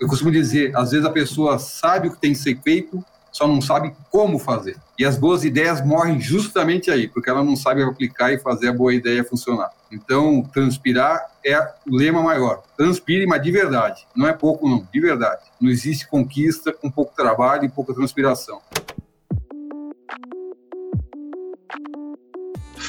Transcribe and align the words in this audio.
Eu 0.00 0.06
costumo 0.06 0.30
dizer, 0.30 0.76
às 0.76 0.92
vezes 0.92 1.04
a 1.04 1.10
pessoa 1.10 1.58
sabe 1.58 2.08
o 2.08 2.12
que 2.12 2.20
tem 2.20 2.32
que 2.32 2.38
ser 2.38 2.60
feito, 2.62 3.04
só 3.32 3.46
não 3.46 3.60
sabe 3.60 3.94
como 4.10 4.38
fazer. 4.38 4.76
E 4.98 5.04
as 5.04 5.16
boas 5.16 5.44
ideias 5.44 5.84
morrem 5.84 6.20
justamente 6.20 6.90
aí, 6.90 7.06
porque 7.06 7.30
ela 7.30 7.42
não 7.42 7.56
sabe 7.56 7.82
aplicar 7.82 8.32
e 8.32 8.38
fazer 8.38 8.68
a 8.68 8.72
boa 8.72 8.94
ideia 8.94 9.24
funcionar. 9.24 9.70
Então, 9.92 10.42
transpirar 10.52 11.24
é 11.44 11.56
o 11.86 11.96
lema 11.96 12.22
maior. 12.22 12.62
Transpire, 12.76 13.26
mas 13.26 13.42
de 13.42 13.50
verdade. 13.50 14.06
Não 14.14 14.26
é 14.26 14.32
pouco, 14.32 14.68
não, 14.68 14.86
de 14.92 15.00
verdade. 15.00 15.42
Não 15.60 15.70
existe 15.70 16.08
conquista 16.08 16.72
com 16.72 16.90
pouco 16.90 17.14
trabalho 17.14 17.64
e 17.64 17.68
pouca 17.68 17.94
transpiração. 17.94 18.60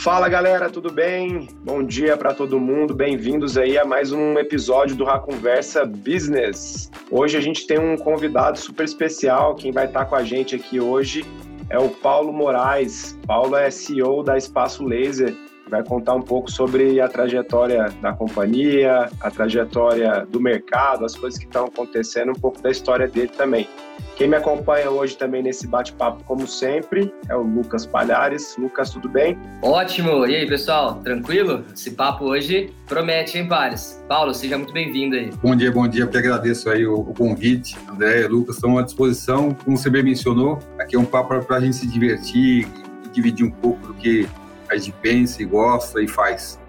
Fala 0.02 0.30
galera, 0.30 0.70
tudo 0.70 0.90
bem? 0.90 1.50
Bom 1.62 1.84
dia 1.84 2.16
para 2.16 2.34
todo 2.34 2.58
mundo, 2.58 2.96
bem-vindos 2.96 3.58
aí 3.58 3.78
a 3.78 3.84
mais 3.84 4.14
um 4.14 4.40
episódio 4.40 4.96
do 4.96 5.06
Conversa 5.20 5.86
Business. 5.86 6.90
Hoje 7.12 7.38
a 7.38 7.42
gente 7.42 7.68
tem 7.68 7.78
um 7.78 7.98
convidado 7.98 8.58
super 8.58 8.86
especial, 8.86 9.56
quem 9.56 9.74
vai 9.74 9.88
estar 9.88 10.06
com 10.06 10.16
a 10.16 10.24
gente 10.24 10.56
aqui 10.56 10.80
hoje 10.80 11.26
é 11.70 11.78
o 11.78 11.90
Paulo 11.90 12.32
Moraes. 12.32 13.20
Paulo 13.28 13.58
é 13.58 13.70
CEO 13.70 14.24
da 14.24 14.38
Espaço 14.38 14.86
Laser, 14.86 15.36
vai 15.70 15.84
contar 15.84 16.16
um 16.16 16.22
pouco 16.22 16.52
sobre 16.52 17.00
a 17.00 17.08
trajetória 17.08 17.90
da 18.02 18.14
companhia, 18.14 19.10
a 19.22 19.32
trajetória 19.32 20.26
do 20.30 20.40
mercado, 20.40 21.06
as 21.06 21.16
coisas 21.16 21.40
que 21.40 21.46
estão 21.46 21.66
acontecendo, 21.66 22.32
um 22.32 22.40
pouco 22.40 22.62
da 22.62 22.72
história 22.72 23.08
dele 23.08 23.32
também. 23.38 23.68
Quem 24.16 24.28
me 24.28 24.36
acompanha 24.36 24.90
hoje 24.90 25.16
também 25.16 25.42
nesse 25.42 25.66
bate-papo, 25.66 26.24
como 26.26 26.46
sempre, 26.46 27.14
é 27.30 27.36
o 27.36 27.42
Lucas 27.42 27.86
Palhares. 27.86 28.56
Lucas, 28.58 28.90
tudo 28.90 29.08
bem? 29.08 29.38
Ótimo! 29.62 30.26
E 30.26 30.36
aí, 30.36 30.48
pessoal, 30.48 30.96
tranquilo? 30.96 31.64
Esse 31.74 31.92
papo 31.92 32.26
hoje 32.26 32.74
promete, 32.86 33.38
hein, 33.38 33.48
Palhares? 33.48 34.04
Paulo, 34.10 34.34
seja 34.34 34.58
muito 34.58 34.74
bem-vindo 34.74 35.16
aí. 35.16 35.30
Bom 35.42 35.56
dia, 35.56 35.72
bom 35.72 35.88
dia. 35.88 36.04
Eu 36.04 36.10
que 36.10 36.18
agradeço 36.18 36.70
aí 36.70 36.86
o, 36.86 36.96
o 36.96 37.14
convite. 37.14 37.78
André 37.90 38.22
e 38.22 38.28
Lucas 38.28 38.56
estão 38.56 38.78
à 38.78 38.82
disposição. 38.82 39.56
Como 39.64 39.78
você 39.78 39.90
bem 39.90 40.04
mencionou, 40.04 40.60
aqui 40.78 40.98
é 40.98 41.00
um 41.00 41.06
papo 41.06 41.40
para 41.46 41.58
a 41.58 41.62
gente 41.62 41.78
se 41.78 41.88
divertir 41.88 42.68
e 43.06 43.10
dividir 43.10 43.46
um 43.46 43.52
pouco 43.52 43.88
do 43.88 43.94
que 43.94 44.28
a 44.70 44.78
gente 44.78 44.92
pensa 45.02 45.42
e 45.42 45.46
gosta 45.46 46.02
e 46.02 46.08
faz. 46.08 46.60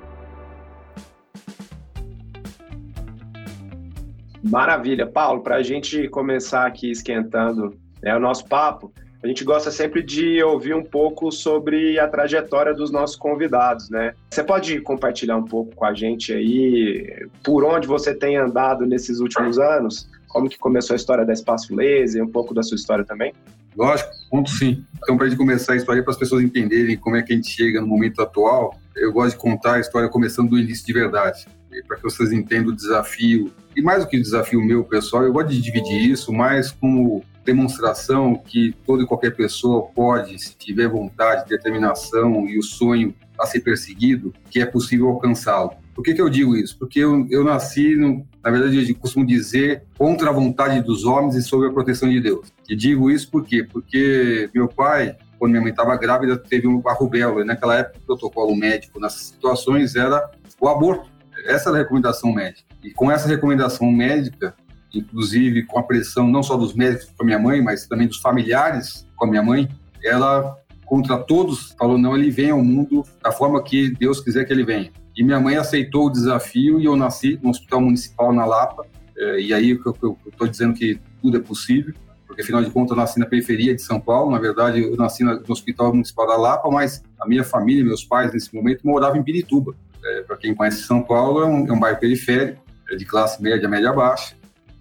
Maravilha. 4.42 5.06
Paulo, 5.06 5.42
para 5.42 5.56
a 5.56 5.62
gente 5.62 6.08
começar 6.08 6.66
aqui 6.66 6.90
esquentando 6.90 7.74
né, 8.02 8.16
o 8.16 8.20
nosso 8.20 8.46
papo, 8.46 8.92
a 9.22 9.26
gente 9.26 9.44
gosta 9.44 9.70
sempre 9.70 10.02
de 10.02 10.42
ouvir 10.42 10.74
um 10.74 10.82
pouco 10.82 11.30
sobre 11.30 11.98
a 11.98 12.08
trajetória 12.08 12.72
dos 12.72 12.90
nossos 12.90 13.16
convidados, 13.16 13.90
né? 13.90 14.14
Você 14.30 14.42
pode 14.42 14.80
compartilhar 14.80 15.36
um 15.36 15.44
pouco 15.44 15.74
com 15.76 15.84
a 15.84 15.92
gente 15.92 16.32
aí 16.32 17.28
por 17.44 17.62
onde 17.62 17.86
você 17.86 18.14
tem 18.14 18.38
andado 18.38 18.86
nesses 18.86 19.20
últimos 19.20 19.58
anos? 19.58 20.08
Como 20.26 20.48
que 20.48 20.58
começou 20.58 20.94
a 20.94 20.96
história 20.96 21.26
da 21.26 21.34
Espaço 21.34 21.74
Laser, 21.74 22.24
um 22.24 22.30
pouco 22.30 22.54
da 22.54 22.62
sua 22.62 22.76
história 22.76 23.04
também? 23.04 23.34
Lógico, 23.76 24.10
ponto 24.30 24.50
sim. 24.50 24.84
Então, 25.02 25.16
para 25.16 25.26
a 25.26 25.28
gente 25.28 25.38
começar 25.38 25.74
a 25.74 25.76
história, 25.76 26.02
para 26.02 26.12
as 26.12 26.18
pessoas 26.18 26.42
entenderem 26.42 26.96
como 26.96 27.16
é 27.16 27.22
que 27.22 27.32
a 27.32 27.36
gente 27.36 27.50
chega 27.50 27.80
no 27.80 27.86
momento 27.86 28.20
atual, 28.20 28.78
eu 28.96 29.12
gosto 29.12 29.36
de 29.36 29.42
contar 29.42 29.74
a 29.74 29.80
história 29.80 30.08
começando 30.08 30.50
do 30.50 30.58
início 30.58 30.84
de 30.84 30.92
verdade 30.92 31.46
para 31.86 31.96
que 31.96 32.02
vocês 32.02 32.32
entendam 32.32 32.72
o 32.72 32.76
desafio. 32.76 33.52
E 33.76 33.82
mais 33.82 34.04
do 34.04 34.10
que 34.10 34.16
o 34.16 34.22
desafio 34.22 34.60
meu, 34.60 34.84
pessoal, 34.84 35.22
eu 35.22 35.32
gosto 35.32 35.50
de 35.50 35.60
dividir 35.60 36.10
isso 36.10 36.32
mais 36.32 36.70
como 36.70 37.24
demonstração 37.44 38.36
que 38.36 38.74
toda 38.86 39.02
e 39.02 39.06
qualquer 39.06 39.34
pessoa 39.34 39.86
pode, 39.94 40.38
se 40.38 40.54
tiver 40.56 40.88
vontade, 40.88 41.48
determinação 41.48 42.46
e 42.46 42.58
o 42.58 42.62
sonho 42.62 43.14
a 43.38 43.46
ser 43.46 43.60
perseguido, 43.60 44.34
que 44.50 44.60
é 44.60 44.66
possível 44.66 45.08
alcançá-lo. 45.08 45.72
Por 46.00 46.04
que, 46.04 46.14
que 46.14 46.22
eu 46.22 46.30
digo 46.30 46.56
isso? 46.56 46.78
Porque 46.78 46.98
eu, 46.98 47.26
eu 47.28 47.44
nasci, 47.44 47.94
no, 47.94 48.26
na 48.42 48.50
verdade, 48.50 48.88
eu 48.88 48.96
costumo 48.96 49.26
dizer 49.26 49.82
contra 49.98 50.30
a 50.30 50.32
vontade 50.32 50.80
dos 50.80 51.04
homens 51.04 51.34
e 51.34 51.42
sob 51.42 51.66
a 51.66 51.70
proteção 51.70 52.08
de 52.08 52.18
Deus. 52.22 52.50
E 52.66 52.74
digo 52.74 53.10
isso 53.10 53.30
por 53.30 53.44
quê? 53.44 53.68
Porque 53.70 54.48
meu 54.54 54.66
pai, 54.66 55.14
quando 55.38 55.50
minha 55.50 55.60
mãe 55.60 55.72
estava 55.72 55.94
grávida, 55.98 56.38
teve 56.38 56.66
uma 56.66 56.94
rubéola. 56.94 57.42
E 57.42 57.44
naquela 57.44 57.76
época, 57.76 57.98
o 57.98 58.06
protocolo 58.06 58.56
médico 58.56 58.98
nessas 58.98 59.24
situações 59.24 59.94
era 59.94 60.26
o 60.58 60.68
aborto. 60.68 61.10
Essa 61.44 61.68
era 61.68 61.80
a 61.80 61.82
recomendação 61.82 62.32
médica. 62.32 62.64
E 62.82 62.92
com 62.92 63.12
essa 63.12 63.28
recomendação 63.28 63.92
médica, 63.92 64.54
inclusive 64.94 65.66
com 65.66 65.78
a 65.78 65.82
pressão 65.82 66.26
não 66.26 66.42
só 66.42 66.56
dos 66.56 66.72
médicos 66.72 67.12
com 67.14 67.24
a 67.24 67.26
minha 67.26 67.38
mãe, 67.38 67.60
mas 67.60 67.86
também 67.86 68.08
dos 68.08 68.16
familiares 68.16 69.06
com 69.16 69.26
a 69.26 69.28
minha 69.28 69.42
mãe, 69.42 69.68
ela 70.02 70.56
contra 70.86 71.18
todos 71.18 71.74
falou 71.78 71.98
não, 71.98 72.16
ele 72.16 72.30
vem 72.30 72.50
ao 72.50 72.64
mundo 72.64 73.04
da 73.22 73.30
forma 73.30 73.62
que 73.62 73.90
Deus 73.90 74.18
quiser 74.18 74.46
que 74.46 74.52
ele 74.54 74.64
venha. 74.64 74.90
E 75.16 75.22
minha 75.22 75.40
mãe 75.40 75.56
aceitou 75.56 76.06
o 76.06 76.10
desafio 76.10 76.80
e 76.80 76.84
eu 76.84 76.96
nasci 76.96 77.38
no 77.42 77.50
Hospital 77.50 77.80
Municipal 77.80 78.32
na 78.32 78.44
Lapa. 78.44 78.86
É, 79.16 79.40
e 79.40 79.52
aí 79.52 79.70
eu 79.70 80.16
estou 80.26 80.48
dizendo 80.48 80.74
que 80.74 80.98
tudo 81.20 81.36
é 81.36 81.40
possível, 81.40 81.92
porque 82.26 82.42
afinal 82.42 82.62
de 82.62 82.70
contas 82.70 82.92
eu 82.92 82.96
nasci 82.96 83.18
na 83.18 83.26
periferia 83.26 83.74
de 83.74 83.82
São 83.82 84.00
Paulo. 84.00 84.30
Na 84.30 84.38
verdade, 84.38 84.82
eu 84.82 84.96
nasci 84.96 85.24
no 85.24 85.42
Hospital 85.48 85.92
Municipal 85.92 86.26
da 86.26 86.36
Lapa, 86.36 86.70
mas 86.70 87.02
a 87.20 87.28
minha 87.28 87.44
família, 87.44 87.84
meus 87.84 88.04
pais 88.04 88.32
nesse 88.32 88.54
momento 88.54 88.86
moravam 88.86 89.18
em 89.18 89.22
Pirituba. 89.22 89.74
É, 90.02 90.22
Para 90.22 90.36
quem 90.36 90.54
conhece 90.54 90.82
São 90.82 91.02
Paulo, 91.02 91.42
é 91.42 91.46
um, 91.46 91.66
é 91.66 91.72
um 91.72 91.78
bairro 91.78 91.98
periférico, 91.98 92.64
é 92.90 92.96
de 92.96 93.04
classe 93.04 93.42
média, 93.42 93.68
média 93.68 93.92
baixa. 93.92 94.34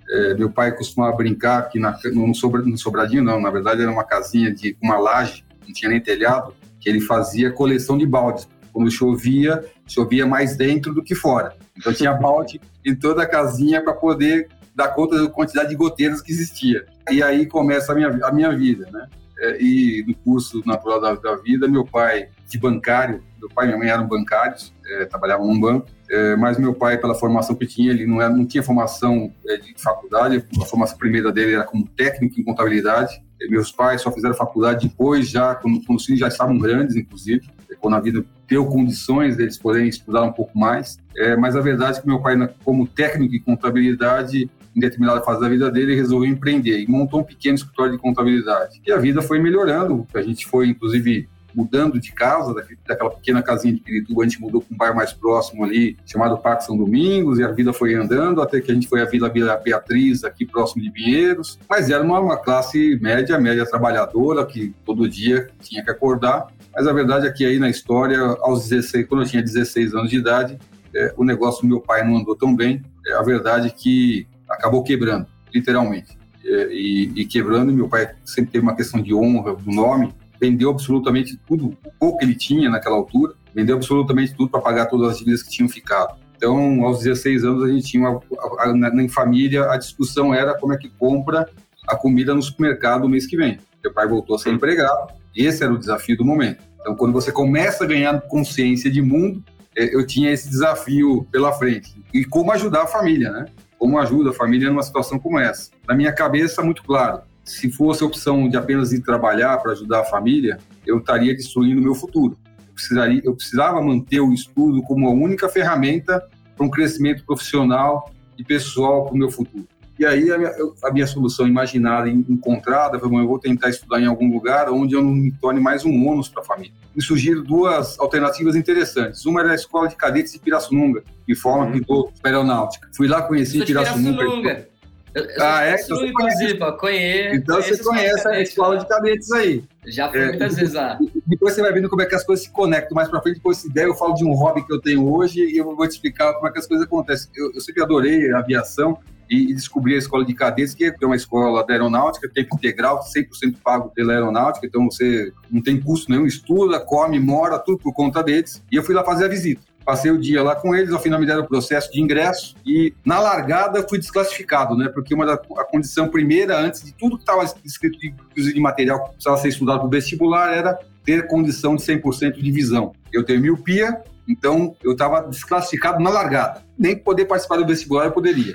É, 0.09 0.33
meu 0.33 0.49
pai 0.49 0.75
costumava 0.75 1.15
brincar 1.15 1.59
aqui 1.59 1.77
na, 1.77 1.97
no, 2.13 2.33
sobra, 2.33 2.63
no 2.63 2.77
Sobradinho, 2.77 3.23
não, 3.23 3.39
na 3.39 3.51
verdade 3.51 3.81
era 3.81 3.91
uma 3.91 4.03
casinha 4.03 4.51
de 4.51 4.75
uma 4.81 4.97
laje, 4.97 5.45
não 5.67 5.71
tinha 5.71 5.89
nem 5.91 6.01
telhado, 6.01 6.53
que 6.79 6.89
ele 6.89 6.99
fazia 6.99 7.51
coleção 7.51 7.95
de 7.95 8.07
baldes. 8.07 8.47
Quando 8.73 8.89
chovia, 8.89 9.63
chovia 9.91 10.25
mais 10.25 10.55
dentro 10.55 10.93
do 10.93 11.03
que 11.03 11.15
fora. 11.15 11.55
Então 11.77 11.93
tinha 11.93 12.13
balde 12.13 12.59
em 12.85 12.95
toda 12.95 13.23
a 13.23 13.27
casinha 13.27 13.83
para 13.83 13.93
poder 13.93 14.47
dar 14.75 14.89
conta 14.89 15.21
da 15.21 15.29
quantidade 15.29 15.69
de 15.69 15.75
goteiras 15.75 16.21
que 16.21 16.31
existia. 16.31 16.85
E 17.11 17.21
aí 17.21 17.45
começa 17.45 17.91
a 17.91 17.95
minha, 17.95 18.19
a 18.23 18.31
minha 18.31 18.55
vida, 18.55 18.87
né? 18.91 19.07
É, 19.41 19.61
e 19.61 20.03
no 20.05 20.13
curso 20.15 20.61
natural 20.65 20.99
da, 20.99 21.13
da 21.15 21.35
vida, 21.37 21.67
meu 21.67 21.85
pai 21.85 22.27
de 22.47 22.59
bancário, 22.59 23.23
meu 23.39 23.49
pai 23.49 23.65
e 23.65 23.67
minha 23.69 23.79
mãe 23.79 23.89
eram 23.89 24.05
bancários, 24.05 24.73
é, 24.85 25.05
trabalhavam 25.05 25.47
num 25.47 25.57
banco, 25.57 25.87
é, 26.09 26.35
mas 26.35 26.57
meu 26.57 26.73
pai, 26.73 26.97
pela 26.97 27.15
formação 27.15 27.55
que 27.55 27.65
tinha, 27.65 27.91
ele 27.91 28.05
não, 28.05 28.21
era, 28.21 28.29
não 28.29 28.45
tinha 28.45 28.61
formação 28.61 29.33
é, 29.47 29.57
de 29.57 29.73
faculdade, 29.77 30.45
a 30.61 30.65
formação 30.65 30.97
primeira 30.97 31.31
dele 31.31 31.53
era 31.53 31.63
como 31.63 31.87
técnico 31.87 32.39
em 32.39 32.43
contabilidade. 32.43 33.21
Meus 33.49 33.71
pais 33.71 34.01
só 34.01 34.11
fizeram 34.11 34.35
faculdade 34.35 34.89
depois, 34.89 35.29
já 35.29 35.55
quando, 35.55 35.81
quando 35.85 35.99
os 35.99 36.05
filhos 36.05 36.19
já 36.19 36.27
estavam 36.27 36.57
grandes, 36.57 36.97
inclusive, 36.97 37.49
quando 37.79 37.95
a 37.95 37.99
vida 38.01 38.25
deu 38.49 38.65
condições 38.65 39.37
deles 39.37 39.57
poderem 39.57 39.87
estudar 39.87 40.23
um 40.23 40.31
pouco 40.31 40.57
mais. 40.57 40.97
É, 41.15 41.37
mas 41.37 41.55
a 41.55 41.61
verdade 41.61 41.99
é 41.99 42.01
que 42.01 42.07
meu 42.07 42.19
pai, 42.19 42.35
como 42.63 42.87
técnico 42.87 43.35
em 43.35 43.39
contabilidade, 43.39 44.49
em 44.75 44.79
determinada 44.79 45.21
fase 45.21 45.39
da 45.41 45.49
vida 45.49 45.69
dele, 45.71 45.95
resolveu 45.95 46.29
empreender 46.29 46.79
e 46.79 46.87
montou 46.87 47.19
um 47.21 47.23
pequeno 47.23 47.55
escritório 47.55 47.91
de 47.93 47.97
contabilidade. 47.97 48.81
E 48.85 48.91
a 48.91 48.97
vida 48.97 49.21
foi 49.21 49.39
melhorando, 49.39 50.07
a 50.13 50.21
gente 50.21 50.47
foi, 50.47 50.67
inclusive, 50.67 51.27
mudando 51.53 51.99
de 51.99 52.11
casa, 52.11 52.53
daquela 52.87 53.09
pequena 53.09 53.41
casinha 53.41 53.73
de 53.73 53.79
Pirituba, 53.79 54.21
a 54.21 54.25
gente 54.27 54.39
mudou 54.39 54.61
para 54.61 54.73
um 54.73 54.77
bairro 54.77 54.95
mais 54.95 55.11
próximo 55.11 55.63
ali, 55.63 55.97
chamado 56.05 56.37
Parque 56.37 56.65
São 56.65 56.77
Domingos, 56.77 57.39
e 57.39 57.43
a 57.43 57.51
vida 57.51 57.73
foi 57.73 57.95
andando 57.95 58.41
até 58.41 58.61
que 58.61 58.71
a 58.71 58.73
gente 58.73 58.87
foi 58.87 59.01
à 59.01 59.05
Vila 59.05 59.29
Beatriz, 59.29 60.23
aqui 60.23 60.45
próximo 60.45 60.83
de 60.83 60.91
Pinheiros. 60.91 61.57
Mas 61.69 61.89
era 61.89 62.03
uma 62.03 62.37
classe 62.37 62.97
média, 63.01 63.37
média 63.39 63.65
trabalhadora, 63.65 64.45
que 64.45 64.73
todo 64.85 65.09
dia 65.09 65.49
tinha 65.61 65.83
que 65.83 65.89
acordar. 65.89 66.47
Mas 66.79 66.87
a 66.87 66.93
verdade 66.93 67.27
é 67.27 67.29
que 67.29 67.43
aí 67.43 67.59
na 67.59 67.69
história, 67.69 68.17
aos 68.39 68.69
16, 68.69 69.05
quando 69.05 69.23
eu 69.23 69.27
tinha 69.27 69.43
16 69.43 69.93
anos 69.93 70.09
de 70.09 70.15
idade, 70.15 70.57
é, 70.95 71.13
o 71.17 71.25
negócio 71.25 71.61
do 71.61 71.67
meu 71.67 71.81
pai 71.81 72.07
não 72.07 72.15
andou 72.15 72.37
tão 72.37 72.55
bem. 72.55 72.81
É, 73.05 73.15
a 73.15 73.21
verdade 73.21 73.67
é 73.67 73.69
que 73.69 74.25
acabou 74.49 74.81
quebrando, 74.81 75.27
literalmente. 75.53 76.17
É, 76.45 76.69
e, 76.71 77.11
e 77.17 77.25
quebrando, 77.25 77.73
meu 77.73 77.89
pai 77.89 78.11
sempre 78.23 78.51
teve 78.51 78.63
uma 78.63 78.77
questão 78.77 79.01
de 79.01 79.13
honra, 79.13 79.55
do 79.55 79.69
nome, 79.69 80.15
vendeu 80.39 80.69
absolutamente 80.69 81.37
tudo, 81.45 81.77
o 81.83 81.91
pouco 81.99 82.19
que 82.19 82.23
ele 82.23 82.33
tinha 82.33 82.69
naquela 82.69 82.95
altura, 82.95 83.33
vendeu 83.53 83.75
absolutamente 83.75 84.33
tudo 84.33 84.49
para 84.49 84.61
pagar 84.61 84.85
todas 84.85 85.11
as 85.11 85.17
dívidas 85.17 85.43
que 85.43 85.49
tinham 85.49 85.67
ficado. 85.67 86.17
Então, 86.37 86.85
aos 86.85 86.99
16 86.99 87.43
anos, 87.43 87.63
a 87.65 87.67
gente 87.67 87.87
tinha, 87.87 88.09
uma, 88.09 88.21
a, 88.57 88.69
a, 88.69 88.73
na, 88.73 89.03
em 89.03 89.09
família, 89.09 89.69
a 89.69 89.75
discussão 89.75 90.33
era 90.33 90.57
como 90.57 90.71
é 90.71 90.77
que 90.77 90.87
compra 90.87 91.45
a 91.85 91.97
comida 91.97 92.33
no 92.33 92.41
supermercado 92.41 93.01
no 93.01 93.09
mês 93.09 93.27
que 93.27 93.35
vem. 93.35 93.59
Meu 93.83 93.93
pai 93.93 94.07
voltou 94.07 94.37
a 94.37 94.39
ser 94.39 94.51
empregado, 94.51 95.11
esse 95.35 95.61
era 95.61 95.73
o 95.73 95.77
desafio 95.77 96.15
do 96.17 96.23
momento. 96.23 96.68
Então, 96.79 96.95
quando 96.95 97.13
você 97.13 97.31
começa 97.31 97.83
a 97.83 97.87
ganhar 97.87 98.21
consciência 98.21 98.89
de 98.89 99.01
mundo, 99.01 99.43
é, 99.75 99.95
eu 99.95 100.05
tinha 100.05 100.31
esse 100.31 100.49
desafio 100.49 101.27
pela 101.31 101.51
frente. 101.53 101.95
E 102.13 102.25
como 102.25 102.51
ajudar 102.51 102.83
a 102.83 102.87
família, 102.87 103.31
né? 103.31 103.45
Como 103.77 103.97
ajuda 103.97 104.31
a 104.31 104.33
família 104.33 104.69
numa 104.69 104.83
situação 104.83 105.19
como 105.19 105.39
essa? 105.39 105.71
Na 105.87 105.95
minha 105.95 106.11
cabeça, 106.11 106.61
muito 106.61 106.83
claro, 106.83 107.21
se 107.43 107.71
fosse 107.71 108.03
a 108.03 108.07
opção 108.07 108.47
de 108.47 108.57
apenas 108.57 108.91
ir 108.91 109.01
trabalhar 109.01 109.57
para 109.57 109.71
ajudar 109.71 110.01
a 110.01 110.05
família, 110.05 110.59
eu 110.85 110.99
estaria 110.99 111.35
destruindo 111.35 111.79
o 111.79 111.83
meu 111.83 111.95
futuro. 111.95 112.37
Eu, 112.67 112.73
precisaria, 112.73 113.21
eu 113.23 113.35
precisava 113.35 113.81
manter 113.81 114.19
o 114.19 114.33
estudo 114.33 114.83
como 114.83 115.07
a 115.07 115.11
única 115.11 115.49
ferramenta 115.49 116.23
para 116.55 116.65
um 116.65 116.69
crescimento 116.69 117.25
profissional 117.25 118.11
e 118.37 118.43
pessoal 118.43 119.05
para 119.05 119.13
o 119.13 119.17
meu 119.17 119.31
futuro. 119.31 119.67
E 119.99 120.05
aí 120.05 120.31
a 120.31 120.37
minha, 120.37 120.51
a 120.81 120.91
minha 120.93 121.05
solução 121.05 121.45
imaginada 121.45 122.07
e 122.07 122.13
encontrada 122.13 122.97
foi, 122.97 123.09
bom, 123.09 123.19
eu 123.19 123.27
vou 123.27 123.37
tentar 123.37 123.67
estudar 123.67 123.99
em 123.99 124.05
algum 124.05 124.31
lugar 124.31 124.69
onde 124.69 124.95
eu 124.95 125.03
não 125.03 125.11
me 125.11 125.29
torne 125.29 125.59
mais 125.59 125.83
um 125.83 126.07
ônus 126.07 126.29
para 126.29 126.41
a 126.41 126.45
família. 126.45 126.71
Me 126.95 127.03
surgiram 127.03 127.43
duas 127.43 127.99
alternativas 127.99 128.55
interessantes. 128.55 129.25
Uma 129.25 129.41
era 129.41 129.51
a 129.51 129.55
Escola 129.55 129.89
de 129.89 129.97
Cadetes 129.97 130.31
de 130.31 130.39
Pirassununga, 130.39 131.03
que 131.25 131.35
forma 131.35 131.65
uhum. 131.65 131.83
piloto 131.83 132.13
aeronáutica. 132.23 132.89
Fui 132.95 133.09
lá 133.09 133.23
conhecer 133.23 133.65
Pirassununga. 133.65 134.17
Pirassununga. 134.17 134.69
Eu, 135.13 135.25
eu 135.25 135.43
ah, 135.43 135.65
é? 135.65 135.75
Então 135.81 136.05
inclusive, 136.05 136.57
conhece. 136.59 136.77
conheço. 136.77 137.35
Então 137.35 137.61
você 137.61 137.83
conhece 137.83 138.27
a 138.29 138.41
escola 138.41 138.77
de 138.77 138.87
cadetes 138.87 139.31
aí. 139.33 139.63
Já 139.85 140.09
fui 140.09 140.21
é, 140.21 140.27
muitas 140.27 140.55
vezes 140.55 140.75
lá. 140.75 140.97
Depois 141.27 141.55
você 141.55 141.61
vai 141.61 141.73
vendo 141.73 141.89
como 141.89 142.01
é 142.01 142.05
que 142.05 142.15
as 142.15 142.23
coisas 142.23 142.45
se 142.45 142.53
conectam. 142.53 142.95
Mais 142.95 143.09
pra 143.09 143.21
frente, 143.21 143.35
depois 143.35 143.57
se 143.57 143.69
der, 143.73 143.87
eu 143.87 143.95
falo 143.95 144.13
de 144.13 144.23
um 144.23 144.31
hobby 144.31 144.65
que 144.65 144.71
eu 144.71 144.79
tenho 144.79 145.11
hoje 145.11 145.41
e 145.41 145.57
eu 145.57 145.75
vou 145.75 145.87
te 145.87 145.91
explicar 145.91 146.33
como 146.35 146.47
é 146.47 146.51
que 146.53 146.59
as 146.59 146.67
coisas 146.67 146.85
acontecem. 146.85 147.29
Eu, 147.35 147.51
eu 147.53 147.59
sempre 147.59 147.83
adorei 147.83 148.31
a 148.31 148.39
aviação 148.39 148.97
e, 149.29 149.53
descobri 149.53 149.95
a 149.95 149.97
escola 149.97 150.25
de 150.25 150.33
cadetes, 150.33 150.73
que 150.73 150.85
é 150.85 151.05
uma 151.05 151.15
escola 151.15 151.65
da 151.65 151.73
aeronáutica, 151.73 152.29
tempo 152.29 152.55
integral, 152.55 153.01
100% 153.01 153.57
pago 153.63 153.89
pela 153.89 154.13
aeronáutica, 154.13 154.65
então 154.65 154.89
você 154.89 155.31
não 155.49 155.61
tem 155.61 155.79
custo 155.79 156.11
nenhum, 156.11 156.25
estuda, 156.25 156.79
come, 156.79 157.19
mora, 157.19 157.59
tudo 157.59 157.77
por 157.77 157.93
conta 157.93 158.23
deles. 158.23 158.63
E 158.71 158.75
eu 158.75 158.83
fui 158.83 158.95
lá 158.95 159.03
fazer 159.03 159.25
a 159.25 159.27
visita. 159.27 159.61
Passei 159.85 160.11
o 160.11 160.19
dia 160.19 160.43
lá 160.43 160.55
com 160.55 160.75
eles, 160.75 160.93
ao 160.93 160.99
final 160.99 161.19
me 161.19 161.25
deram 161.25 161.41
o 161.41 161.47
processo 161.47 161.91
de 161.91 162.01
ingresso 162.01 162.55
e 162.65 162.93
na 163.03 163.19
largada 163.19 163.83
fui 163.87 163.97
desclassificado, 163.97 164.75
né? 164.75 164.87
Porque 164.87 165.15
uma 165.15 165.25
da 165.25 165.33
a 165.33 165.63
condição 165.63 166.07
primeira, 166.09 166.59
antes 166.59 166.83
de 166.83 166.93
tudo 166.93 167.15
que 167.15 167.23
estava 167.23 167.43
escrito 167.63 167.97
de, 167.97 168.13
de 168.53 168.59
material 168.59 169.03
que 169.03 169.13
precisava 169.13 169.37
ser 169.37 169.49
estudado 169.49 169.79
para 169.79 169.87
o 169.87 169.89
vestibular, 169.89 170.53
era 170.53 170.77
ter 171.03 171.25
condição 171.27 171.75
de 171.75 171.81
100% 171.81 172.33
de 172.33 172.51
visão. 172.51 172.93
Eu 173.11 173.23
tenho 173.23 173.41
miopia, 173.41 173.99
então 174.27 174.75
eu 174.83 174.91
estava 174.91 175.21
desclassificado 175.21 176.03
na 176.03 176.11
largada. 176.11 176.63
Nem 176.77 176.95
poder 176.95 177.25
participar 177.25 177.57
do 177.57 177.65
vestibular 177.65 178.05
eu 178.05 178.11
poderia. 178.11 178.53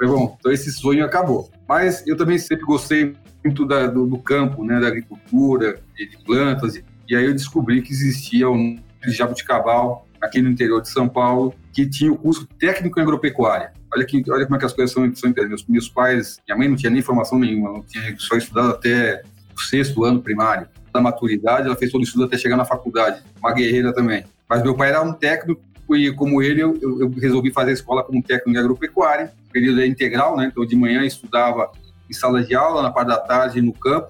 Falei, 0.00 0.14
bom, 0.14 0.36
então 0.40 0.50
esse 0.50 0.72
sonho 0.72 1.04
acabou. 1.04 1.50
Mas 1.68 2.06
eu 2.06 2.16
também 2.16 2.38
sempre 2.38 2.64
gostei 2.64 3.14
muito 3.44 3.66
da, 3.66 3.86
do, 3.86 4.06
do, 4.06 4.18
campo, 4.18 4.64
né, 4.64 4.80
da 4.80 4.86
agricultura, 4.86 5.78
de 5.94 6.16
plantas, 6.24 6.76
e, 6.76 6.84
e, 7.06 7.14
aí 7.14 7.26
eu 7.26 7.34
descobri 7.34 7.82
que 7.82 7.92
existia 7.92 8.48
um 8.48 8.78
jabuticabal 9.06 10.06
aqui 10.20 10.40
no 10.40 10.48
interior 10.48 10.80
de 10.80 10.88
São 10.88 11.08
Paulo 11.08 11.54
que 11.72 11.86
tinha 11.86 12.10
o 12.10 12.16
curso 12.16 12.46
técnico 12.58 12.98
em 12.98 13.02
agropecuária. 13.02 13.72
Olha, 13.94 14.06
que, 14.06 14.22
olha 14.30 14.44
como 14.44 14.56
é 14.56 14.58
que 14.58 14.64
as 14.64 14.72
coisas 14.72 14.92
são, 14.92 15.14
são 15.14 15.32
meus, 15.36 15.66
meus 15.66 15.88
pais, 15.88 16.38
minha 16.46 16.56
mãe 16.56 16.68
não 16.68 16.76
tinha 16.76 16.90
nem 16.90 17.02
formação 17.02 17.38
nenhuma, 17.38 17.72
não 17.72 17.82
tinha 17.82 18.14
só 18.18 18.36
estudado 18.36 18.70
até 18.70 19.22
o 19.54 19.60
sexto 19.60 20.04
ano 20.04 20.22
primário. 20.22 20.66
Da 20.92 21.00
maturidade, 21.00 21.66
ela 21.66 21.76
fez 21.76 21.90
todo 21.90 22.00
o 22.00 22.04
estudo 22.04 22.24
até 22.24 22.36
chegar 22.38 22.56
na 22.56 22.64
faculdade, 22.64 23.22
uma 23.38 23.52
guerreira 23.52 23.92
também. 23.92 24.24
Mas 24.48 24.62
meu 24.62 24.74
pai 24.74 24.88
era 24.88 25.02
um 25.02 25.12
técnico 25.12 25.62
e 25.90 26.12
como 26.12 26.42
ele, 26.42 26.62
eu, 26.62 26.76
eu, 26.80 27.10
resolvi 27.10 27.52
fazer 27.52 27.70
a 27.70 27.74
escola 27.74 28.02
como 28.02 28.22
técnico 28.22 28.50
em 28.50 28.56
agropecuária. 28.56 29.32
Período 29.50 29.80
é 29.80 29.86
integral, 29.86 30.36
né? 30.36 30.46
Então, 30.50 30.64
de 30.64 30.76
manhã 30.76 31.04
estudava 31.04 31.70
em 32.08 32.12
sala 32.12 32.42
de 32.42 32.54
aula, 32.54 32.82
na 32.82 32.90
parte 32.90 33.08
da 33.08 33.18
tarde 33.18 33.62
no 33.62 33.72
campo, 33.72 34.08